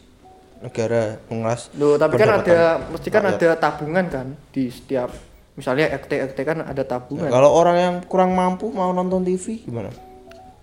negara, 0.64 1.20
menguras. 1.28 1.68
Loh, 1.76 2.00
tapi 2.00 2.16
kan 2.16 2.40
ada 2.40 2.80
mesti 2.88 3.12
kan 3.12 3.28
rakyat. 3.28 3.36
ada 3.36 3.50
tabungan 3.60 4.06
kan 4.08 4.28
di 4.56 4.72
setiap 4.72 5.12
misalnya 5.54 5.92
RT 5.92 6.34
RT 6.34 6.40
kan 6.48 6.64
ada 6.64 6.72
Nah, 6.72 6.88
tabungan. 6.88 7.28
kalau 7.28 7.52
orang 7.52 7.78
yang 7.78 7.96
kurang 8.08 8.32
mampu 8.32 8.72
mau 8.72 8.96
nonton 8.96 9.28
TV 9.28 9.68
gimana? 9.68 9.92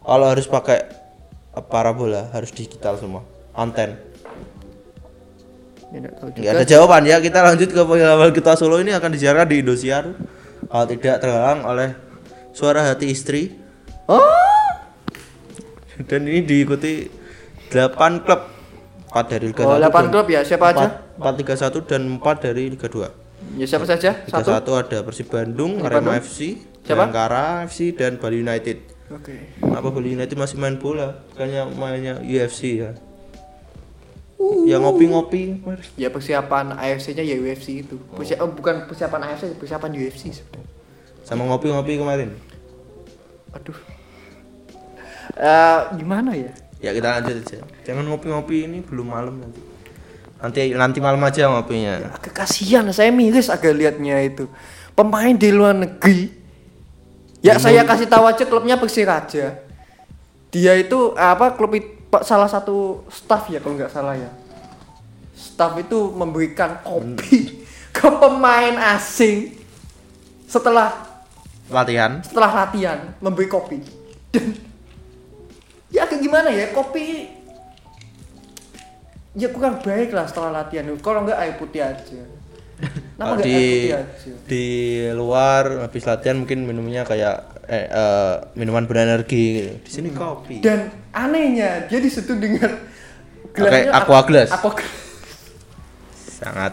Kalau 0.00 0.26
harus 0.26 0.48
pakai 0.48 0.88
eh, 1.52 1.64
parabola, 1.68 2.32
harus 2.32 2.48
digital 2.48 2.96
semua, 2.96 3.20
anten. 3.52 4.00
Ya, 5.90 6.06
nggak 6.06 6.54
ada 6.54 6.64
jawaban 6.64 7.02
ya. 7.02 7.18
Kita 7.18 7.42
lanjut 7.42 7.68
ke 7.74 7.82
pengalaman 7.82 8.30
kita 8.30 8.54
Solo 8.54 8.78
ini 8.78 8.94
akan 8.94 9.10
disiarkan 9.10 9.46
di 9.50 9.58
Indosiar. 9.60 10.14
Kalau 10.70 10.86
tidak 10.86 11.18
terhalang 11.18 11.66
oleh 11.66 11.98
suara 12.54 12.86
hati 12.86 13.10
istri. 13.10 13.58
Oh, 14.06 14.22
Dan 16.06 16.28
ini 16.28 16.40
diikuti 16.44 17.08
8 17.72 18.24
klub. 18.24 18.40
4 19.10 19.26
dari 19.26 19.50
Liga 19.50 19.66
oh 19.66 19.74
1 19.74 19.90
8 19.90 19.90
dan 19.90 20.06
klub 20.14 20.26
ya, 20.30 20.40
siapa 20.46 20.70
aja? 20.70 20.86
4, 21.18 21.34
4 21.34 21.40
Liga 21.42 21.54
1 21.58 21.90
dan 21.90 22.02
4 22.22 22.46
dari 22.46 22.62
Liga 22.70 22.86
2. 22.86 23.58
Ya 23.58 23.66
siapa 23.66 23.82
saja? 23.82 24.10
Liga 24.22 24.38
Satu. 24.38 24.70
1 24.78 24.80
ada 24.86 24.98
Persib 25.02 25.26
Bandung, 25.26 25.82
Arema. 25.82 26.14
FC, 26.22 26.62
Siapa? 26.86 27.06
Bayangkara 27.06 27.66
FC 27.66 27.92
dan 27.92 28.16
Bali 28.16 28.40
United. 28.40 28.78
Oke. 29.10 29.58
Kenapa 29.58 29.88
Bali 29.90 30.14
United 30.14 30.36
masih 30.38 30.56
main 30.62 30.78
bola? 30.78 31.26
Bukannya 31.34 31.62
mainnya 31.74 32.14
UFC 32.22 32.80
ya? 32.80 32.94
Uh. 34.40 34.64
Ya 34.64 34.80
ngopi-ngopi. 34.80 35.60
Ya 36.00 36.08
persiapan 36.08 36.78
AFC-nya 36.78 37.20
ya 37.26 37.36
UFC 37.36 37.84
itu. 37.84 38.00
Persi- 38.16 38.38
oh, 38.40 38.48
bukan 38.48 38.88
persiapan 38.88 39.20
AFC, 39.28 39.52
persiapan 39.58 39.90
UFC 39.92 40.32
sebenarnya. 40.32 40.70
Sama 41.26 41.44
ngopi-ngopi 41.50 42.00
kemarin. 42.00 42.30
Aduh. 43.52 43.76
Eh 45.36 45.80
gimana 46.00 46.34
ya? 46.34 46.52
Ya 46.80 46.90
kita 46.96 47.20
lanjut 47.20 47.44
aja. 47.44 47.60
Jangan 47.84 48.04
ngopi-ngopi 48.08 48.64
ini 48.64 48.78
belum 48.80 49.12
malam 49.12 49.36
nanti. 49.44 49.60
Nanti 50.40 50.60
nanti 50.72 50.98
malam 51.04 51.20
aja 51.20 51.52
ngopinya. 51.52 52.16
Agak 52.16 52.32
kasihan, 52.32 52.88
saya 52.88 53.12
miris 53.12 53.52
agak 53.52 53.76
liatnya 53.76 54.24
itu. 54.24 54.48
Pemain 54.96 55.36
di 55.36 55.52
luar 55.52 55.76
negeri. 55.76 56.32
Ya 57.44 57.60
saya 57.60 57.84
kasih 57.84 58.08
tahu 58.08 58.24
aja 58.24 58.44
klubnya 58.48 58.80
Persiraja. 58.80 59.60
Dia 60.50 60.72
itu 60.76 61.12
apa 61.14 61.54
klub 61.54 61.76
salah 62.24 62.48
satu 62.48 63.06
staff 63.12 63.52
ya 63.52 63.60
kalau 63.60 63.76
nggak 63.76 63.92
salah 63.92 64.16
ya. 64.16 64.32
Staff 65.36 65.76
itu 65.76 66.12
memberikan 66.16 66.80
kopi 66.80 67.64
ke 67.96 68.08
pemain 68.08 68.76
asing 68.96 69.56
setelah 70.48 71.06
Latihan. 71.70 72.18
setelah 72.26 72.66
latihan 72.66 72.98
memberi 73.22 73.46
kopi 73.46 73.78
dan 74.34 74.58
ya 75.90 76.06
kayak 76.06 76.22
gimana 76.22 76.48
ya 76.54 76.70
kopi 76.70 77.30
ya 79.34 79.48
kurang 79.54 79.78
baik 79.82 80.10
lah 80.10 80.26
setelah 80.26 80.62
latihan 80.62 80.90
kalau 80.98 81.22
nggak 81.22 81.38
air 81.38 81.54
putih 81.54 81.82
aja 81.86 82.22
nggak 83.20 83.44
di 83.44 83.52
air 83.52 83.62
putih 83.62 83.94
aja 83.94 84.32
di 84.48 84.66
luar 85.12 85.86
habis 85.86 86.02
latihan 86.06 86.40
mungkin 86.40 86.66
minumnya 86.66 87.06
kayak 87.06 87.62
eh, 87.70 87.86
eh, 87.86 88.34
minuman 88.58 88.88
berenergi 88.90 89.44
gitu. 89.62 89.72
Di 89.86 89.90
sini 89.90 90.08
kopi. 90.10 90.58
dan 90.58 90.90
anehnya 91.14 91.86
dia 91.86 92.02
diseduh 92.02 92.34
dengan 92.40 92.74
gelasnya 93.54 93.94
aqua 93.94 94.20
glass. 94.26 94.50
aqua 94.50 94.72
glass. 94.74 94.94
Sangat 96.42 96.72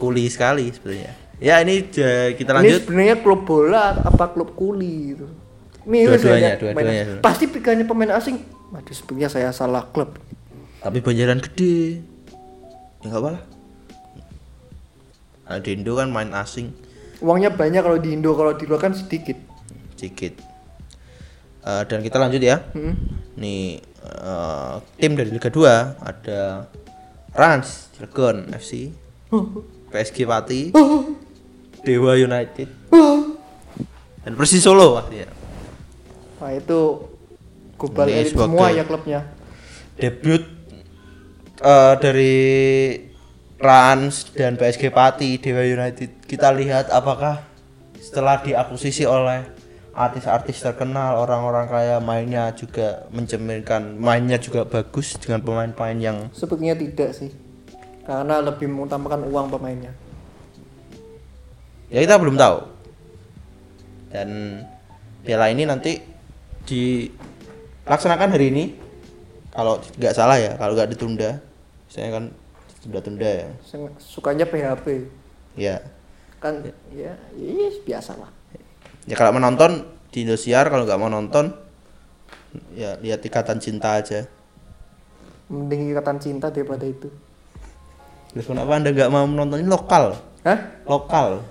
kuli 0.00 0.26
sekali 0.26 0.72
sebenarnya. 0.74 1.12
Ya 1.38 1.58
ini 1.62 1.86
j- 1.86 2.34
kita 2.34 2.54
ini 2.54 2.58
lanjut. 2.58 2.80
sebenarnya 2.86 3.16
klub 3.22 3.42
bola 3.46 3.98
apa 4.02 4.30
klub 4.30 4.54
kuli 4.54 5.14
gitu 5.14 5.26
Miris 5.82 6.22
Dua-duanya, 6.22 6.54
ya, 6.54 6.56
dua-duanya. 6.58 7.04
pasti 7.18 7.50
pikirannya 7.50 7.86
pemain 7.86 8.12
asing 8.14 8.38
waduh 8.70 8.94
sebenarnya 8.94 9.28
saya 9.28 9.48
salah 9.52 9.84
klub 9.90 10.16
Tapi 10.82 10.98
bayaran 10.98 11.38
gede. 11.38 12.02
Ya 13.02 13.06
enggak 13.06 13.22
apa-apa. 13.22 13.40
Nah, 15.46 15.58
di 15.58 15.70
Indo 15.74 15.92
kan 15.94 16.10
main 16.10 16.30
asing 16.34 16.74
uangnya 17.22 17.54
banyak 17.54 17.82
kalau 17.86 17.98
di 18.02 18.10
Indo 18.10 18.34
kalau 18.34 18.50
di 18.54 18.66
luar 18.66 18.82
kan 18.82 18.94
sedikit 18.98 19.38
sedikit. 19.94 20.34
Eh, 21.62 21.82
dan 21.86 22.02
kita 22.02 22.18
lanjut 22.18 22.42
ya. 22.42 22.66
Mm. 22.74 22.94
Nih 23.38 23.78
eh, 23.78 24.74
tim 24.98 25.14
dari 25.14 25.30
Liga 25.30 25.46
2 25.46 25.62
ada 26.02 26.66
Rans 27.30 27.94
Cilegon 27.94 28.50
FC, 28.50 28.90
PSG 29.94 30.26
Pati, 30.26 30.74
Dewa 31.86 32.12
United, 32.18 32.68
dan 34.26 34.32
Persis 34.34 34.60
Solo 34.60 34.98
pasti 34.98 35.22
Nah 36.42 36.50
itu 36.58 37.06
global 37.78 38.10
Ini 38.10 38.26
elit 38.26 38.34
semua 38.34 38.66
ya 38.74 38.82
klubnya. 38.82 39.20
Debut 39.94 40.42
eh, 41.62 41.94
dari 42.02 42.36
Rans 43.62 44.34
dan 44.34 44.58
PSG 44.58 44.90
Pati 44.90 45.38
Dewa 45.38 45.62
United 45.62 46.26
kita 46.26 46.50
lihat 46.50 46.90
apakah 46.90 47.46
setelah 48.02 48.42
diakuisisi 48.42 49.06
oleh 49.06 49.46
artis-artis 49.94 50.58
terkenal 50.58 51.22
orang-orang 51.22 51.70
kaya 51.70 51.96
mainnya 52.02 52.50
juga 52.58 53.06
mencerminkan 53.14 54.02
mainnya 54.02 54.40
juga 54.42 54.66
bagus 54.66 55.14
dengan 55.22 55.46
pemain-pemain 55.46 55.98
yang 56.02 56.18
Sepertinya 56.34 56.74
tidak 56.74 57.14
sih. 57.14 57.30
Karena 58.02 58.42
lebih 58.42 58.66
mengutamakan 58.66 59.30
uang 59.30 59.46
pemainnya. 59.46 59.94
ya 61.92 62.00
kita 62.00 62.16
belum 62.16 62.40
tahu 62.40 62.72
dan 64.08 64.28
piala 65.20 65.52
ini 65.52 65.68
nanti 65.68 66.11
dilaksanakan 66.64 68.28
hari 68.30 68.46
ini 68.50 68.64
kalau 69.52 69.76
nggak 69.98 70.14
salah 70.14 70.36
ya 70.36 70.56
kalau 70.56 70.72
nggak 70.72 70.90
ditunda 70.90 71.40
saya 71.86 72.08
kan 72.10 72.32
tunda-tunda 72.80 73.28
ya 73.28 73.48
Seng- 73.62 73.94
Sukanya 73.98 74.42
PHP. 74.44 75.06
ya 75.54 75.78
Kan 76.42 76.58
ya, 76.90 77.14
ya 77.38 77.68
biasa 77.86 78.18
lah. 78.18 78.30
ya 79.06 79.14
kalau 79.14 79.30
menonton 79.30 79.86
di 80.10 80.26
Indosiar 80.26 80.66
kalau 80.66 80.82
nggak 80.82 80.98
mau 80.98 81.06
nonton 81.06 81.54
ya 82.74 82.98
lihat 82.98 83.22
ikatan 83.22 83.58
cinta 83.58 83.96
aja 83.96 84.26
Mending 85.46 85.92
ikatan 85.92 86.16
cinta 86.18 86.48
daripada 86.48 86.82
itu. 86.82 87.06
terus 88.32 88.48
kenapa 88.48 88.72
anda 88.74 88.88
nggak 88.88 89.12
mau 89.12 89.28
menonton 89.28 89.60
ini 89.60 89.68
lokal 89.68 90.16
Hah? 90.42 90.58
lokal 90.88 91.44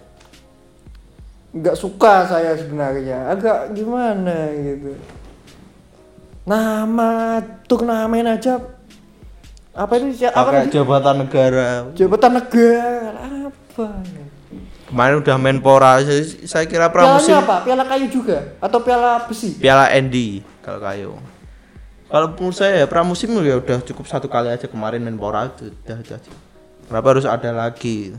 nggak 1.51 1.75
suka 1.75 2.27
saya 2.27 2.55
sebenarnya. 2.55 3.31
Agak 3.31 3.75
gimana 3.75 4.51
gitu. 4.55 4.95
Nama 6.47 7.39
tuh 7.67 7.81
namain 7.85 8.27
aja. 8.27 8.59
Apa 9.71 9.99
itu? 9.99 10.25
Siapa 10.25 10.35
apa 10.35 10.67
jabatan 10.67 11.27
negara. 11.27 11.87
Jabatan 11.95 12.31
negara 12.39 13.21
apa 13.47 13.87
kemarin 14.91 15.23
udah 15.23 15.37
menpora 15.39 16.03
saya, 16.03 16.19
saya 16.43 16.65
kira 16.67 16.91
pramusim 16.91 17.31
pialanya 17.31 17.47
apa? 17.47 17.57
Piala 17.63 17.83
kayu 17.87 18.07
juga? 18.11 18.37
Atau 18.59 18.83
piala 18.83 19.23
besi? 19.23 19.55
Piala 19.55 19.87
Andy 19.87 20.43
kalau 20.59 20.83
kayu. 20.83 21.11
Kalau 22.11 22.27
menurut 22.35 22.55
saya 22.59 22.83
ya 22.83 22.85
pramusim 22.91 23.31
ya 23.39 23.55
udah 23.55 23.79
cukup 23.87 24.03
satu 24.03 24.27
kali 24.27 24.51
aja 24.51 24.67
kemarin 24.67 24.99
menpora 24.99 25.47
itu 25.47 25.71
udah 25.71 25.97
itu 26.03 26.11
aja 26.11 26.31
kenapa 26.91 27.07
harus 27.15 27.23
ada 27.23 27.55
lagi? 27.55 28.11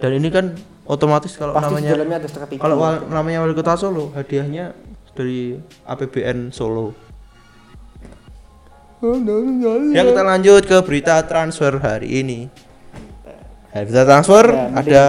Dan 0.00 0.16
ini 0.16 0.32
kan 0.32 0.56
otomatis 0.90 1.32
kalau 1.32 1.54
pasti 1.54 1.70
namanya 1.70 1.90
dalamnya 1.94 2.16
ada 2.18 2.28
strategi 2.28 2.58
kalau 2.58 2.76
wal- 2.76 3.06
namanya 3.06 3.38
wali 3.40 3.54
kota 3.54 3.74
Solo 3.74 4.10
hadiahnya 4.10 4.74
dari 5.10 5.54
APBN 5.84 6.50
Solo. 6.50 6.90
Ya 9.90 10.02
kita 10.04 10.20
lanjut 10.20 10.62
ke 10.62 10.76
berita 10.82 11.24
transfer 11.24 11.72
hari 11.76 12.20
ini. 12.20 12.52
Berita 13.72 14.04
transfer 14.04 14.44
Ya, 14.44 14.66
ada 14.68 15.02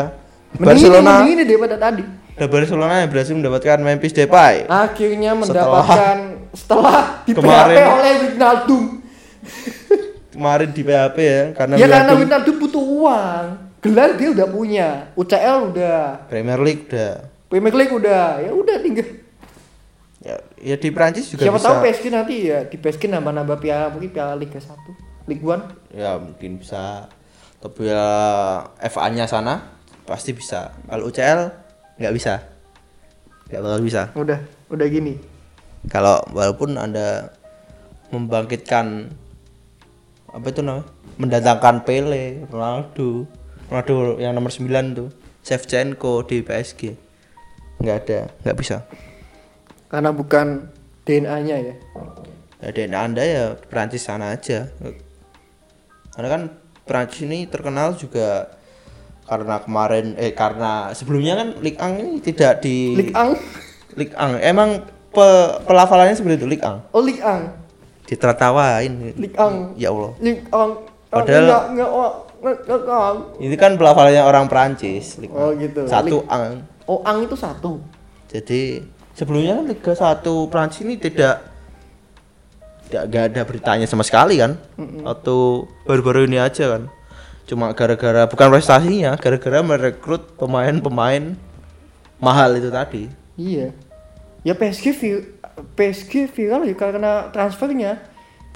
mending 0.54 0.64
Barcelona. 0.64 1.02
ini, 1.02 1.12
mending 1.12 1.34
ini 1.34 1.44
daripada 1.44 1.76
tadi. 1.76 2.04
Ada 2.32 2.48
Barcelona 2.48 2.94
yang 2.98 3.10
berhasil 3.10 3.34
mendapatkan 3.34 3.78
Memphis 3.78 4.14
Depay. 4.14 4.64
Akhirnya 4.66 5.36
Setelah- 5.36 5.42
mendapatkan 5.44 6.18
setelah, 6.54 6.98
di 7.28 7.32
Kemarin- 7.34 7.78
PHP 7.78 7.92
oleh 7.92 8.14
Wijnaldum. 8.22 8.84
Kemarin 10.32 10.70
di 10.72 10.82
PHP 10.82 11.18
ya 11.20 11.44
karena 11.52 11.74
ya 11.76 11.88
karena 11.90 12.14
Wijnaldum 12.16 12.56
butuh 12.58 12.80
uang 12.82 13.46
gelar 13.82 14.14
dia 14.16 14.30
udah 14.30 14.48
punya 14.48 14.88
UCL 15.18 15.74
udah. 15.74 16.30
Premier 16.30 16.62
League 16.62 16.86
udah. 16.88 17.14
Premier 17.50 17.76
League 17.76 17.94
udah 17.94 18.40
ya 18.40 18.52
udah 18.54 18.78
tinggal. 18.80 19.08
Ya, 20.22 20.38
ya 20.62 20.76
di 20.78 20.94
Prancis 20.94 21.34
juga 21.34 21.50
siapa 21.50 21.58
bisa. 21.58 21.66
tahu 21.66 21.76
PSG 21.82 22.06
nanti 22.14 22.36
ya 22.46 22.62
di 22.70 22.78
PSG 22.78 23.10
nambah-nambah 23.10 23.58
piala 23.58 23.90
mungkin 23.90 24.14
piala 24.14 24.38
Liga 24.38 24.62
1 24.62 25.26
Ligue 25.26 25.42
1 25.42 25.98
ya 25.98 26.22
mungkin 26.22 26.62
bisa. 26.62 27.10
Tapi 27.58 27.90
ya 27.90 28.06
FA 28.86 29.10
nya 29.10 29.26
sana 29.26 29.82
pasti 30.06 30.34
bisa. 30.38 30.78
Kalau 30.86 31.10
UCL 31.10 31.50
nggak 31.98 32.14
bisa. 32.14 32.42
Nggak 33.50 33.62
bakal 33.66 33.82
bisa. 33.82 34.02
Udah 34.14 34.40
udah 34.70 34.88
gini. 34.90 35.18
Kalau 35.90 36.22
walaupun 36.30 36.78
anda 36.78 37.34
membangkitkan 38.14 39.10
apa 40.30 40.46
itu 40.54 40.62
namanya? 40.62 40.86
Mendatangkan 41.18 41.82
Pele 41.82 42.46
Ronaldo 42.46 43.26
Ronaldo 43.72 44.20
yang 44.20 44.36
nomor 44.36 44.52
9 44.52 44.68
tuh. 44.92 45.10
Shevchenko 45.42 46.28
di 46.28 46.44
PSG 46.44 46.82
nggak 47.82 47.98
ada 48.06 48.20
nggak 48.46 48.58
bisa. 48.60 48.86
Karena 49.90 50.14
bukan 50.14 50.70
DNA-nya 51.02 51.58
ya? 51.58 51.76
Ya 52.62 52.70
DNA 52.70 53.00
anda 53.02 53.24
ya 53.26 53.58
Prancis 53.58 54.06
sana 54.06 54.38
aja. 54.38 54.70
Karena 56.14 56.30
kan 56.30 56.42
Prancis 56.86 57.26
ini 57.26 57.50
terkenal 57.50 57.98
juga 57.98 58.54
karena 59.26 59.64
kemarin 59.64 60.14
eh 60.20 60.36
karena 60.36 60.92
sebelumnya 60.92 61.40
kan 61.40 61.48
Ligue 61.64 61.80
1 61.80 62.04
ini 62.04 62.20
tidak 62.20 62.60
di 62.62 63.00
Ligue 63.00 63.16
1 63.16 63.96
Ligue 63.98 64.12
1 64.14 64.44
emang 64.44 64.84
pe- 65.10 65.56
pelafalannya 65.64 66.20
seperti 66.20 66.44
itu 66.44 66.48
Ligue 66.52 66.62
1 66.68 66.92
oh 66.92 67.02
Ligue 67.02 67.24
1 67.24 68.12
ditertawain. 68.12 69.16
Ligue 69.16 69.32
1 69.34 69.80
ya 69.80 69.90
Allah. 69.90 70.12
Ligue 70.20 70.44
1 70.52 70.91
Padahal- 71.12 71.44
enggak 71.44 71.64
enggak 71.68 71.90
enggak, 71.92 72.56
enggak, 72.64 72.80
enggak. 72.80 73.14
ini 73.44 73.56
kan 73.60 73.72
pelafalannya 73.76 74.24
orang 74.24 74.46
1. 74.48 75.28
Oh, 75.30 75.52
gitu. 75.54 75.84
satu 75.86 76.24
Ligue- 76.24 76.30
ang 76.32 76.44
oh 76.88 77.00
ang 77.04 77.18
itu 77.22 77.36
satu? 77.36 77.84
Jadi 78.32 78.80
sebelumnya 79.12 79.60
kan 79.60 79.66
Liga 79.68 79.94
1 79.94 80.48
Prancis 80.48 80.88
ini 80.88 80.96
tidak 80.96 81.52
tidak 82.88 83.04
gak 83.08 83.24
ada 83.32 83.42
beritanya 83.44 83.88
sama 83.88 84.04
sekali 84.04 84.40
kan? 84.40 84.56
Atau 85.04 85.68
baru-baru 85.84 86.28
ini 86.28 86.40
aja 86.40 86.76
kan? 86.76 86.88
Cuma 87.48 87.76
gara-gara 87.76 88.28
bukan 88.28 88.48
prestasinya 88.48 89.16
gara-gara 89.16 89.60
merekrut 89.60 90.40
pemain-pemain 90.40 91.36
mahal 92.20 92.56
itu 92.56 92.72
tadi. 92.72 93.12
Iya. 93.36 93.76
Ya 94.44 94.54
PSG 94.56 94.96
PSG 95.76 96.32
viral 96.32 96.64
ya 96.64 96.76
karena 96.76 97.28
transfernya 97.30 98.00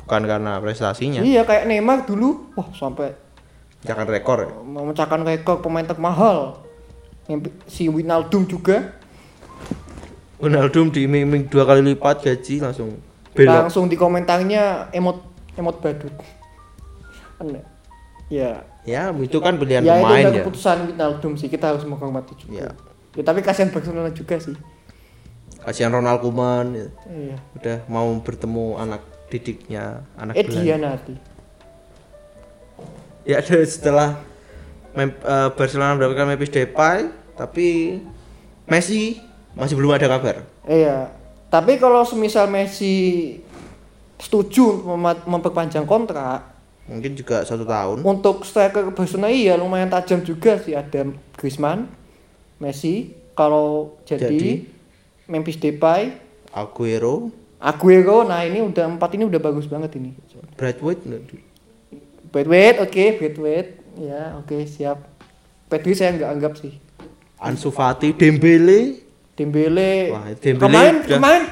bukan 0.06 0.22
karena 0.30 0.62
prestasinya. 0.62 1.26
Iya 1.26 1.43
kayak 1.43 1.66
Neymar 1.66 2.06
dulu 2.06 2.53
wah 2.53 2.70
sampai 2.78 3.18
jangan 3.82 4.06
rekor 4.06 4.38
ya. 4.45 4.49
memecahkan 4.62 5.22
rekor 5.26 5.62
pemain 5.66 5.86
termahal 5.86 6.62
si 7.66 7.89
Wijnaldum 7.89 8.45
juga. 8.45 9.01
Ronaldo 10.38 10.93
diiming-iming 10.93 11.49
dua 11.49 11.66
kali 11.66 11.82
lipat 11.82 12.22
gaji 12.22 12.62
langsung 12.62 13.01
belok. 13.34 13.66
Langsung 13.66 13.89
di 13.89 13.97
komentarnya 13.97 14.93
emot 14.93 15.26
emot 15.58 15.82
badut. 15.82 16.14
Aneh. 17.41 17.66
ya. 18.30 18.62
Ya 18.86 19.10
itu 19.10 19.41
kan 19.41 19.58
pilihan 19.58 19.82
ya 19.82 19.97
itu 19.97 20.06
pemain 20.06 20.22
udah 20.22 20.30
ya. 20.30 20.43
keputusan 20.45 20.78
Wijnaldum 20.93 21.34
sih 21.34 21.49
kita 21.49 21.74
harus 21.74 21.82
menghormati 21.89 22.38
juga. 22.38 22.70
Ya. 22.70 22.72
ya 23.18 23.24
tapi 23.26 23.41
kasihan 23.41 23.74
Barcelona 23.74 24.14
juga 24.14 24.38
sih. 24.38 24.53
Kasihan 25.66 25.89
Ronald 25.89 26.22
Koeman 26.22 26.78
ya. 26.78 26.88
iya. 27.10 27.38
Udah 27.58 27.78
mau 27.89 28.06
bertemu 28.22 28.78
anak 28.78 29.14
didiknya 29.36 29.83
anak 30.15 30.33
eh 30.33 30.43
Belanda. 30.43 30.61
dia 30.61 30.75
nanti 30.77 31.13
Ya 33.23 33.39
ada 33.39 33.57
setelah 33.61 34.09
Mem- 34.91 35.11
eh, 35.17 35.49
Barcelona 35.51 35.91
mendapatkan 35.93 36.23
Memphis 36.25 36.51
Depay, 36.51 36.99
tapi 37.33 37.99
Messi 38.65 39.17
masih 39.51 39.73
belum 39.73 39.91
ada 39.91 40.07
kabar. 40.07 40.45
iya 40.63 41.09
tapi 41.47 41.75
kalau 41.75 42.01
semisal 42.01 42.45
Messi 42.45 43.38
setuju 44.17 44.63
mema- 44.86 45.25
memperpanjang 45.25 45.83
kontrak 45.83 46.53
Mungkin 46.86 47.11
juga 47.13 47.41
satu 47.41 47.63
tahun. 47.63 48.01
untuk 48.01 48.41
striker 48.41 48.88
Barcelona 48.89 49.27
iya 49.27 49.53
lumayan 49.53 49.89
tajam 49.89 50.21
juga 50.21 50.55
sih 50.57 50.71
ada 50.71 51.03
Griezmann 51.33 51.89
Messi 52.55 53.09
kalau 53.33 53.97
jadi, 54.01 54.21
Jadi? 54.27 54.51
Memphis 55.25 55.57
Depay 55.57 56.13
Aguero, 56.51 57.33
Aguero 57.60 58.28
nah 58.28 58.43
ini 58.43 58.60
udah 58.62 58.86
empat 58.97 59.16
ini 59.16 59.24
udah 59.26 59.39
bagus 59.39 59.66
banget 59.66 59.95
ini 59.97 60.12
Bradwood 60.60 60.99
nggak? 61.03 61.22
Bradway 62.32 62.80
oke 62.84 63.03
Bradway 63.20 63.60
ya 63.99 64.36
oke 64.39 64.68
siap 64.68 65.08
Pedri 65.72 65.95
saya 65.95 66.14
nggak 66.14 66.30
anggap 66.30 66.53
sih 66.60 66.76
Ansu 67.36 67.68
Fati, 67.70 68.16
Dembele, 68.16 69.03
Dembele, 69.36 70.14
Wah, 70.16 70.32
Dembele 70.39 70.62
kemarin 70.62 70.95
udah- 71.03 71.20
kemarin 71.20 71.43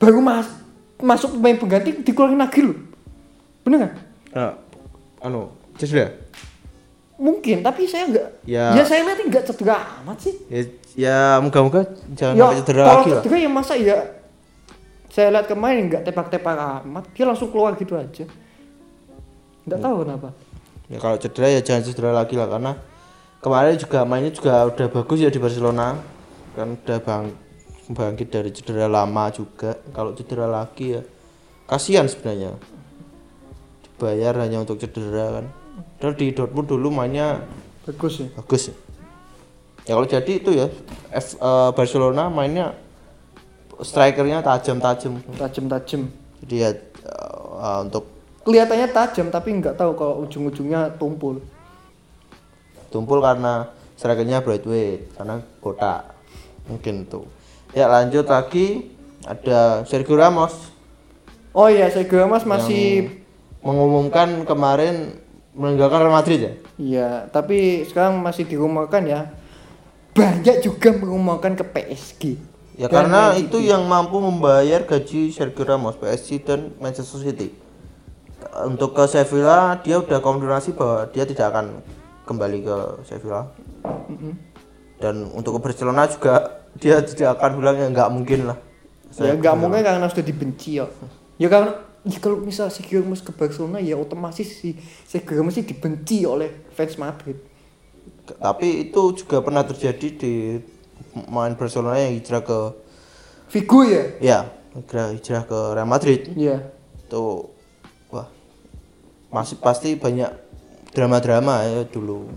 baru 0.00 0.18
mas 0.24 0.48
masuk 0.96 1.36
pemain 1.36 1.56
pengganti 1.60 1.90
dikeluarin 2.00 2.40
lagi 2.40 2.60
loh 2.64 2.78
bener 3.64 3.76
nggak 3.84 3.94
nah, 4.32 4.52
anu, 5.24 5.52
sudah. 5.76 6.26
Mungkin, 7.16 7.64
tapi 7.64 7.88
saya 7.88 8.12
enggak. 8.12 8.28
Ya. 8.44 8.76
Ya, 8.76 8.84
saya 8.84 9.00
lihat 9.00 9.24
enggak 9.24 9.48
cedera 9.48 10.04
amat 10.04 10.20
sih. 10.20 10.36
Ya, 10.52 10.60
ya 10.92 11.16
moga-moga 11.40 11.88
jangan 12.12 12.36
ya, 12.36 12.44
sampai 12.44 12.60
cedera 12.60 12.82
lagi 12.84 13.08
lah. 13.08 13.22
cedera 13.24 13.36
ya 13.40 13.48
masa 13.48 13.72
ya 13.72 13.96
saya 15.16 15.32
lihat 15.32 15.48
kemarin 15.48 15.88
enggak 15.88 16.04
tepak-tepak 16.04 16.84
amat, 16.84 17.08
dia 17.16 17.24
langsung 17.24 17.48
keluar 17.48 17.72
gitu 17.80 17.96
aja. 17.96 18.28
Enggak 19.64 19.80
tahu 19.80 19.96
kenapa. 20.04 20.28
Ya 20.92 21.00
kalau 21.00 21.16
cedera 21.16 21.48
ya 21.56 21.60
jangan 21.64 21.88
cedera 21.88 22.12
lagi 22.12 22.36
lah 22.36 22.52
karena 22.52 22.76
kemarin 23.40 23.80
juga 23.80 24.04
mainnya 24.04 24.28
juga 24.28 24.68
udah 24.68 24.86
bagus 24.92 25.24
ya 25.24 25.32
di 25.32 25.40
Barcelona. 25.40 25.96
Kan 26.52 26.76
udah 26.76 26.98
bang 27.00 27.24
bangkit 27.96 28.28
dari 28.28 28.52
cedera 28.52 28.92
lama 28.92 29.32
juga. 29.32 29.80
Kalau 29.96 30.12
cedera 30.12 30.44
lagi 30.52 31.00
ya 31.00 31.02
kasihan 31.64 32.04
sebenarnya. 32.04 32.52
Dibayar 33.88 34.36
hanya 34.44 34.68
untuk 34.68 34.76
cedera 34.76 35.40
kan. 35.40 35.46
Dan 35.96 36.12
di 36.12 36.28
Dortmund 36.36 36.68
dulu 36.68 36.92
mainnya 36.92 37.40
Bagus 37.88 38.20
ya. 38.20 38.28
bagus 38.36 38.68
ya. 38.68 38.76
Ya 39.88 39.92
kalau 39.96 40.04
jadi 40.04 40.32
itu 40.44 40.50
ya 40.52 40.68
F, 41.08 41.40
eh, 41.40 41.70
Barcelona 41.72 42.28
mainnya 42.28 42.76
strikernya 43.82 44.40
tajam-tajam. 44.40 45.20
Tajam-tajam. 45.36 46.08
Jadi 46.44 46.54
ya 46.56 46.70
eh, 46.76 47.78
untuk 47.82 48.04
Kelihatannya 48.46 48.88
tajam 48.94 49.26
tapi 49.34 49.58
nggak 49.58 49.74
tahu 49.74 49.98
kalau 49.98 50.22
ujung-ujungnya 50.22 50.94
tumpul. 51.02 51.42
tumpul 52.86 53.18
karena 53.18 53.66
strikernya 53.98 54.38
Brightweight 54.40 55.18
karena 55.18 55.42
kotak 55.58 56.14
mungkin 56.70 57.02
tuh 57.10 57.26
ya 57.74 57.90
lanjut 57.90 58.24
lagi 58.30 58.94
ada 59.26 59.82
Sergio 59.82 60.14
Ramos 60.14 60.54
Oh 61.56 61.66
iya, 61.72 61.88
kira 61.88 62.28
Mas 62.30 62.46
masih 62.46 63.10
mengumumkan 63.64 64.46
kemarin 64.46 65.18
meninggalkan 65.56 66.04
Real 66.04 66.14
Madrid 66.14 66.40
ya 66.40 66.52
Iya, 66.76 67.08
tapi 67.32 67.88
sekarang 67.88 68.20
masih 68.20 68.44
dirumorkan 68.44 69.08
ya. 69.08 69.32
Banyak 70.12 70.60
juga 70.60 70.92
merumorkan 70.92 71.56
ke 71.56 71.64
PSG. 71.64 72.22
Ya 72.76 72.86
Dan 72.88 72.94
karena 72.94 73.32
Man 73.32 73.40
itu 73.40 73.58
City. 73.58 73.72
yang 73.72 73.82
mampu 73.88 74.20
membayar 74.20 74.84
gaji 74.84 75.32
Sergio 75.32 75.64
Ramos 75.64 75.96
PSG 75.96 76.44
dan 76.44 76.76
Manchester 76.76 77.24
City 77.24 77.48
untuk 78.68 78.92
ke 78.92 79.04
Sevilla 79.08 79.80
dia 79.80 80.00
udah 80.00 80.20
konfirmasi 80.20 80.76
bahwa 80.76 81.08
dia 81.10 81.24
tidak 81.24 81.52
akan 81.52 81.80
kembali 82.28 82.58
ke 82.62 82.76
Sevilla 83.08 83.48
dan 85.00 85.28
untuk 85.32 85.56
ke 85.56 85.60
Barcelona 85.64 86.04
juga 86.08 86.34
dia 86.82 87.00
tidak 87.00 87.40
akan 87.40 87.50
bilang 87.60 87.76
ya 87.80 87.88
nggak 87.88 88.10
mungkin 88.12 88.40
lah 88.52 88.58
ya 89.16 89.32
nggak 89.32 89.56
mungkin 89.56 89.80
karena 89.80 90.06
sudah 90.12 90.26
dibenci 90.26 90.76
ya. 90.76 90.86
Ya 91.40 91.48
karena 91.48 91.72
ya 92.04 92.18
kalau 92.20 92.40
misal 92.40 92.68
Sergio 92.68 93.00
Ramos 93.00 93.24
ke 93.24 93.32
Barcelona 93.32 93.80
ya 93.80 93.96
otomatis 93.96 94.44
si 94.60 94.76
Sergio 95.08 95.40
Ramos 95.40 95.56
sih 95.56 95.64
dibenci 95.64 96.28
oleh 96.28 96.68
fans 96.76 97.00
Madrid. 97.00 97.40
tapi 98.26 98.90
itu 98.90 99.14
juga 99.22 99.38
pernah 99.38 99.62
terjadi 99.62 100.08
di 100.18 100.58
main 101.24 101.54
Barcelona 101.54 101.96
yang 101.98 102.14
hijrah 102.14 102.40
ke 102.40 102.58
Figo 103.46 103.80
ya? 103.82 104.02
ya 104.18 104.38
hijrah 104.74 105.10
hijrah 105.10 105.42
ke 105.42 105.58
Real 105.72 105.86
Madrid 105.86 106.28
Iya. 106.30 106.60
itu 107.00 107.48
wah 108.08 108.28
masih 109.28 109.56
pasti 109.56 109.94
banyak 109.94 110.28
drama-drama 110.92 111.60
ya 111.62 111.84
dulu 111.84 112.28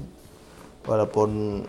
walaupun 0.84 1.62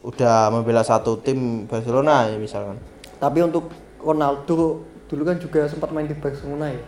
udah 0.00 0.48
membela 0.48 0.80
satu 0.80 1.18
tim 1.18 1.64
Barcelona 1.64 2.28
ya 2.28 2.36
misalkan 2.36 2.78
Tapi 3.18 3.42
untuk 3.42 3.66
Ronaldo 3.98 4.78
dulu 5.04 5.22
kan 5.24 5.36
juga 5.36 5.66
sempat 5.66 5.90
main 5.90 6.06
di 6.06 6.14
Barcelona 6.14 6.70
ya. 6.70 6.82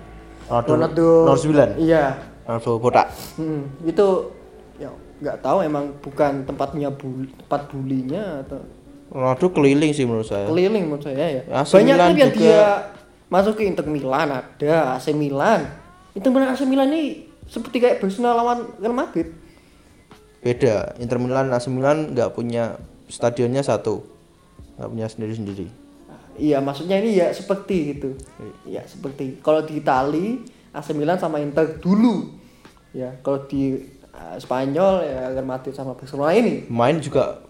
Ronaldo 0.49 1.27
nomor 1.27 1.39
9 1.39 1.79
Iya. 1.79 2.15
Ronaldo 2.45 2.71
botak 2.79 3.09
Hmm, 3.35 3.67
itu 3.83 4.07
ya 4.77 4.91
nggak 5.21 5.37
tahu 5.41 5.59
emang 5.61 5.91
bukan 5.99 6.43
tempatnya 6.45 6.89
bul 6.89 7.27
tempat 7.37 7.61
bulinya 7.69 8.41
atau 8.41 8.61
Ronaldo 9.11 9.47
keliling 9.51 9.91
sih 9.91 10.07
menurut 10.07 10.25
saya 10.25 10.47
keliling 10.47 10.87
menurut 10.87 11.03
saya 11.03 11.19
ya. 11.19 11.43
AC 11.51 11.75
Banyak 11.75 11.87
Milan 11.93 12.11
yang 12.15 12.31
juga- 12.31 12.39
dia 12.39 12.63
masuk 13.27 13.55
ke 13.55 13.63
Inter 13.65 13.85
Milan 13.85 14.29
ada, 14.31 14.75
AC 14.95 15.11
Milan. 15.13 15.67
Inter 16.13 16.31
Milan 16.31 16.49
AC 16.49 16.63
Milan 16.65 16.89
ini 16.89 17.03
seperti 17.45 17.77
kayak 17.79 17.99
Barcelona 17.99 18.33
lawan 18.37 18.59
Real 18.79 18.95
Madrid. 18.95 19.29
beda 20.41 20.97
Inter 20.97 21.19
Milan 21.19 21.51
AC 21.51 21.69
Milan 21.69 22.11
nggak 22.11 22.33
punya 22.33 22.79
stadionnya 23.07 23.61
satu 23.61 24.01
nggak 24.75 24.89
punya 24.89 25.07
sendiri-sendiri 25.07 25.69
Iya, 26.33 26.57
maksudnya 26.59 26.97
ini 26.97 27.13
ya 27.13 27.29
seperti 27.31 27.93
gitu. 27.93 28.17
Ya, 28.65 28.81
seperti 28.83 29.37
kalau 29.41 29.61
di 29.61 29.77
Itali 29.77 30.41
AC 30.73 30.97
Milan 30.97 31.21
sama 31.21 31.37
Inter 31.37 31.77
dulu. 31.77 32.33
Ya, 32.91 33.13
kalau 33.21 33.45
di 33.45 33.77
uh, 34.09 34.37
Spanyol 34.37 35.05
ya 35.05 35.29
Real 35.29 35.45
Madrid 35.45 35.77
sama 35.77 35.93
Barcelona 35.93 36.33
ini. 36.33 36.65
main 36.67 36.97
juga 36.97 37.45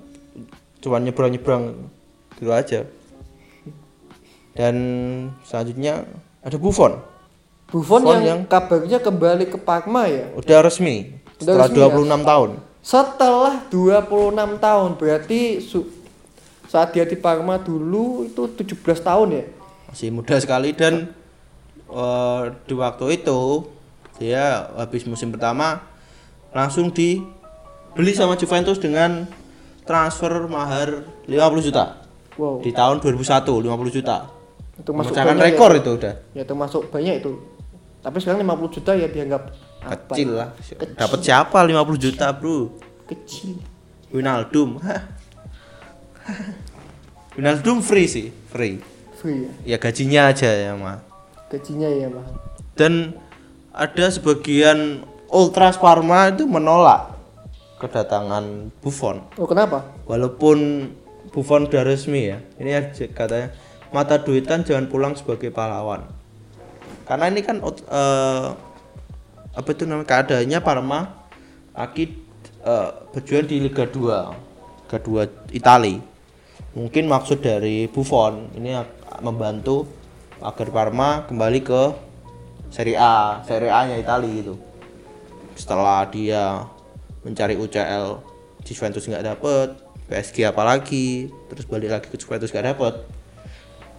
cuma 0.81 0.97
nyebrang-nyebrang 0.97 1.77
gitu 2.35 2.51
aja 2.51 2.81
dan 4.53 4.75
selanjutnya 5.43 6.05
ada 6.41 6.57
Buffon 6.57 6.99
Buffon 7.69 8.03
Buffon 8.03 8.19
yang, 8.19 8.23
yang- 8.25 8.43
kabarnya 8.45 8.99
kembali 8.99 9.45
ke 9.47 9.59
Parma 9.59 10.05
ya. 10.05 10.27
udah 10.35 10.59
resmi 10.61 11.15
Udah 11.39 11.65
setelah 11.65 11.69
resmi 11.69 11.79
ya? 11.79 12.19
26 12.19 12.25
tahun 12.27 12.51
Setelah 12.81 13.55
26 13.69 14.33
tahun 14.59 14.91
berarti 14.97 15.41
su- 15.61 15.91
saat 16.65 16.91
dia 16.91 17.05
di 17.05 17.15
Parma 17.15 17.57
dulu 17.57 18.25
itu 18.25 18.43
17 18.49 18.75
tahun 19.01 19.29
ya. 19.33 19.45
masih 19.87 20.09
muda 20.11 20.35
sekali 20.37 20.73
dan 20.73 21.13
eh, 21.87 22.43
di 22.65 22.75
waktu 22.75 23.05
itu 23.15 23.69
dia 24.17 24.69
habis 24.75 25.05
musim 25.05 25.29
pertama 25.29 25.81
langsung 26.51 26.89
dibeli 26.89 28.13
sama 28.13 28.35
Juventus 28.35 28.77
dengan 28.77 29.25
transfer 29.91 30.47
mahar 30.47 31.03
50 31.27 31.35
juta 31.65 31.99
Wow. 32.33 32.63
di 32.63 32.71
tahun 32.71 33.03
2001 33.03 33.43
50 33.43 33.67
juta 33.93 34.31
Itu 34.79 34.91
masuk 34.91 35.11
memecahkan 35.11 35.35
banyak 35.35 35.45
rekor 35.51 35.71
ya. 35.71 35.77
itu 35.77 35.91
udah 35.93 36.15
Ya 36.33 36.43
termasuk 36.45 36.83
banyak 36.89 37.15
itu. 37.19 37.33
Tapi 38.01 38.17
sekarang 38.17 38.41
50 38.41 38.71
juta 38.73 38.93
ya 38.95 39.07
dianggap 39.07 39.43
apa? 39.83 39.93
kecil 40.09 40.31
lah 40.35 40.49
Kecil. 40.55 40.77
dapat 40.95 41.19
siapa 41.21 41.59
50 41.61 41.75
juta 42.01 42.27
bro 42.31 42.71
Kecil. 43.07 43.59
Winaldum. 44.09 44.79
Winaldum 47.33 47.81
free 47.81 48.07
sih 48.07 48.29
free 48.47 48.79
Free 49.15 49.45
ya. 49.45 49.51
ya 49.67 49.79
gajinya 49.79 50.21
aja 50.27 50.49
ya 50.49 50.73
mah 50.73 50.99
Gajinya 51.49 51.89
ya 51.89 52.09
mahal. 52.09 52.35
dan 52.73 53.13
ada 53.71 54.07
sebagian 54.07 55.03
ultras 55.27 55.77
Parma 55.77 56.31
itu 56.31 56.43
menolak 56.45 57.20
kedatangan 57.81 58.69
Buffon. 58.85 59.25
Oh 59.41 59.49
kenapa? 59.49 59.97
walaupun 60.05 60.91
Buffon 61.33 61.71
udah 61.71 61.83
resmi 61.87 62.29
ya 62.29 62.39
ini 62.61 62.77
aja 62.77 63.07
katanya 63.09 63.55
mata 63.95 64.19
duitan 64.21 64.63
jangan 64.63 64.87
pulang 64.87 65.15
sebagai 65.17 65.51
pahlawan. 65.51 66.07
Karena 67.09 67.27
ini 67.27 67.43
kan 67.43 67.59
eh, 67.65 68.47
apa 69.51 69.69
itu 69.75 69.83
namanya 69.83 70.07
keadaannya 70.07 70.59
Parma 70.63 71.01
lagi 71.75 72.15
eh, 72.63 72.89
berjuang 73.11 73.47
di 73.51 73.57
Liga 73.67 73.89
2 73.89 74.87
Liga 74.87 74.99
2 74.99 75.57
Itali. 75.57 75.97
Mungkin 76.71 77.11
maksud 77.11 77.43
dari 77.43 77.91
Buffon 77.91 78.55
ini 78.55 78.79
membantu 79.19 79.91
agar 80.39 80.71
Parma 80.71 81.27
kembali 81.27 81.61
ke 81.67 81.83
Serie 82.71 82.95
A 82.95 83.43
Serie 83.43 83.75
A 83.75 83.91
nya 83.91 83.99
Itali 83.99 84.31
gitu. 84.39 84.55
Setelah 85.59 86.07
dia 86.07 86.63
mencari 87.27 87.55
UCL 87.57 88.07
di 88.65 88.73
Juventus 88.73 89.09
nggak 89.09 89.25
dapet 89.25 89.69
PSG 90.09 90.45
apalagi 90.49 91.29
terus 91.49 91.65
balik 91.69 91.91
lagi 91.93 92.07
ke 92.09 92.17
Juventus 92.17 92.53
nggak 92.53 92.77
dapet 92.77 92.95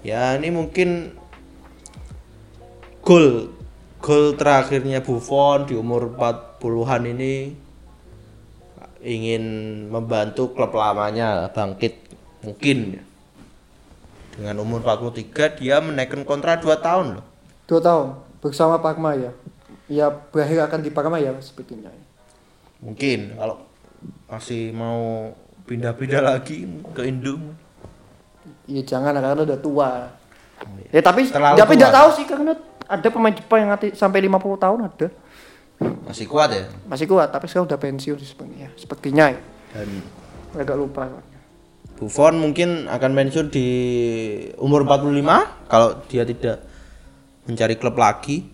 ya 0.05 0.37
ini 0.37 0.49
mungkin 0.53 1.15
gol 3.01 3.53
gol 4.01 4.33
terakhirnya 4.37 5.01
Buffon 5.01 5.69
di 5.69 5.77
umur 5.77 6.13
40-an 6.13 7.03
ini 7.09 7.33
ingin 9.01 9.43
membantu 9.89 10.53
klub 10.53 10.73
lamanya 10.77 11.49
bangkit 11.49 11.97
mungkin 12.45 13.01
dengan 14.37 14.55
umur 14.61 14.81
43 14.85 15.57
dia 15.61 15.81
menaikkan 15.81 16.21
kontrak 16.25 16.61
2 16.61 16.77
tahun 16.81 17.07
loh 17.17 17.31
Dua 17.71 17.79
tahun 17.79 18.19
bersama 18.43 18.83
Parma 18.83 19.15
ya. 19.15 19.31
Ya 19.87 20.11
berakhir 20.11 20.67
akan 20.67 20.83
di 20.83 20.91
Parma 20.91 21.23
ya 21.23 21.31
sepertinya. 21.39 21.87
Mungkin 22.81 23.37
kalau 23.37 23.61
masih 24.25 24.73
mau 24.73 25.31
pindah-pindah 25.69 26.21
lagi 26.25 26.65
ke 26.91 27.05
Indo 27.05 27.37
Iya 28.69 28.81
jangan 28.85 29.17
karena 29.17 29.43
udah 29.43 29.59
tua. 29.59 29.89
Ya 30.93 31.01
tapi 31.01 31.25
Terlalu 31.27 31.57
tapi 31.57 31.73
nggak 31.77 31.93
tahu 31.93 32.09
sih 32.13 32.25
karena 32.29 32.53
ada 32.85 33.07
pemain 33.07 33.33
Jepang 33.33 33.59
yang 33.65 33.71
nanti 33.73 33.87
sampai 33.95 34.19
50 34.25 34.63
tahun 34.63 34.79
ada. 34.87 35.07
masih 35.81 36.29
kuat 36.29 36.53
ya 36.53 36.69
Masih 36.85 37.09
kuat 37.09 37.33
tapi 37.33 37.49
sekarang 37.49 37.65
udah 37.65 37.79
pensiun 37.81 38.17
sih 38.21 38.29
sepertinya. 38.29 38.69
Sepertinya 38.77 39.25
ya. 39.33 39.41
dan 39.73 39.89
Agak 40.53 40.77
lupa. 40.77 41.09
Buffon 41.97 42.37
mungkin 42.37 42.89
akan 42.89 43.11
pensiun 43.13 43.47
di 43.49 43.67
umur 44.61 44.85
45 44.85 45.69
kalau 45.69 45.89
dia 46.05 46.23
tidak 46.25 46.57
mencari 47.49 47.75
klub 47.77 47.97
lagi. 47.97 48.45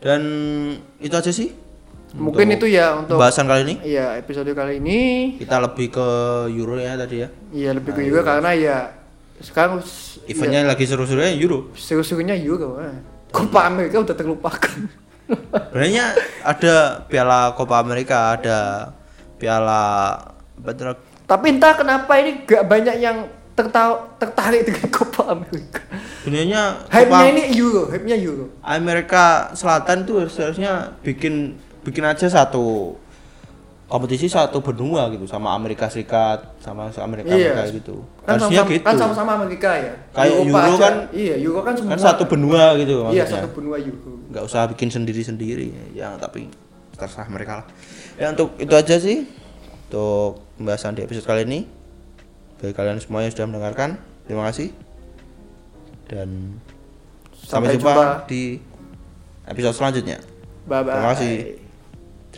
Dan 0.00 0.22
itu 1.00 1.12
aja 1.12 1.32
sih. 1.32 1.52
Mungkin 2.10 2.50
itu 2.50 2.66
ya 2.66 2.98
untuk 2.98 3.14
Pembahasan 3.16 3.46
kali 3.46 3.60
ini 3.70 3.74
Iya, 3.86 4.18
episode 4.18 4.50
kali 4.50 4.82
ini 4.82 4.98
kita 5.38 5.62
lebih 5.62 5.94
ke 5.94 6.06
Euro 6.50 6.74
ya 6.74 6.98
tadi 6.98 7.22
ya. 7.22 7.28
iya 7.54 7.70
lebih 7.70 7.94
ke 7.94 8.02
Euro 8.02 8.26
karena 8.26 8.50
ya 8.50 8.76
sekarang 9.38 9.78
Eventnya 10.26 10.66
lagi 10.66 10.84
seru-serunya 10.84 11.32
Euro. 11.32 11.70
ya, 11.70 11.78
seru-serunya 11.78 12.34
Euro. 12.36 12.82
eh. 12.82 12.98
Copa 13.30 13.70
Amerika 13.70 14.02
udah 14.02 14.16
terlupakan. 14.18 14.74
Sebenarnya 15.70 16.18
ada 16.42 17.06
Piala 17.06 17.54
Copa 17.54 17.78
Amerika, 17.78 18.34
ada 18.34 18.90
Piala 19.38 20.18
itu? 20.58 20.98
Tapi 21.24 21.46
entah 21.54 21.78
kenapa 21.78 22.10
ini 22.18 22.42
gak 22.42 22.66
banyak 22.66 22.96
yang 22.98 23.30
tertarik 23.54 24.18
tertarik 24.18 24.66
dengan 24.66 24.86
Copa 24.90 25.30
Amerika. 25.30 25.80
Sebenarnya 26.26 26.84
Hype-nya 26.90 27.26
ini 27.30 27.42
Euro, 27.54 27.86
hype-nya 27.86 28.16
Euro. 28.18 28.44
Amerika 28.60 29.54
Selatan 29.54 30.04
tuh 30.04 30.26
seharusnya 30.26 30.90
bikin 31.00 31.54
bikin 31.80 32.04
aja 32.04 32.26
satu 32.26 32.96
kompetisi 33.86 34.30
satu 34.30 34.62
benua 34.62 35.10
gitu 35.10 35.26
sama 35.26 35.50
Amerika 35.50 35.90
Serikat 35.90 36.46
sama 36.58 36.94
Amerika 36.94 37.26
Iya. 37.28 37.58
Amerika 37.58 37.62
gitu. 37.74 37.96
Kan 38.22 38.38
Harusnya 38.38 38.62
sama, 38.62 38.70
gitu. 38.70 38.84
kan 38.84 38.94
sama-sama 38.94 39.30
Amerika 39.34 39.70
ya. 39.74 39.94
Kayak 40.12 40.30
Euro 40.40 40.54
aja. 40.56 40.78
kan- 40.78 41.00
iya, 41.10 41.34
Euro 41.36 41.60
kan 41.60 41.74
semua 41.74 41.90
kan 41.90 41.98
satu 42.00 42.22
benua 42.24 42.64
gitu 42.76 42.94
Iya, 43.02 43.26
maksudnya. 43.26 43.42
satu 43.42 43.48
benua 43.52 43.76
Euro. 43.76 44.12
nggak 44.30 44.44
usah 44.44 44.62
bikin 44.68 44.88
sendiri-sendiri 44.88 45.66
ya 45.90 46.14
tapi 46.16 46.46
terserah 46.94 47.26
mereka 47.26 47.52
lah 47.58 47.66
ya 48.14 48.30
untuk 48.30 48.54
itu 48.56 48.70
aja 48.70 48.94
sih 48.94 49.26
untuk 49.88 50.38
pembahasan 50.54 50.94
di 50.94 51.02
episode 51.02 51.24
kali 51.24 51.42
ini 51.42 51.60
bagi 52.56 52.70
kalian 52.70 53.00
semua 53.00 53.24
yang 53.24 53.32
sudah 53.32 53.48
mendengarkan 53.48 53.98
terima 54.22 54.46
kasih 54.46 54.70
dan 56.06 56.60
sampai, 57.34 57.66
Sampai 57.66 57.74
jumpa 57.74 57.90
jumpa. 57.90 58.06
di 58.28 58.42
episode 59.46 59.74
selanjutnya 59.74 60.18
Bye 60.62 60.84
bye. 60.84 60.92
Terima 60.92 61.10
kasih. 61.10 61.59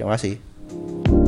Terima 0.03 0.19
kasih. 0.19 1.22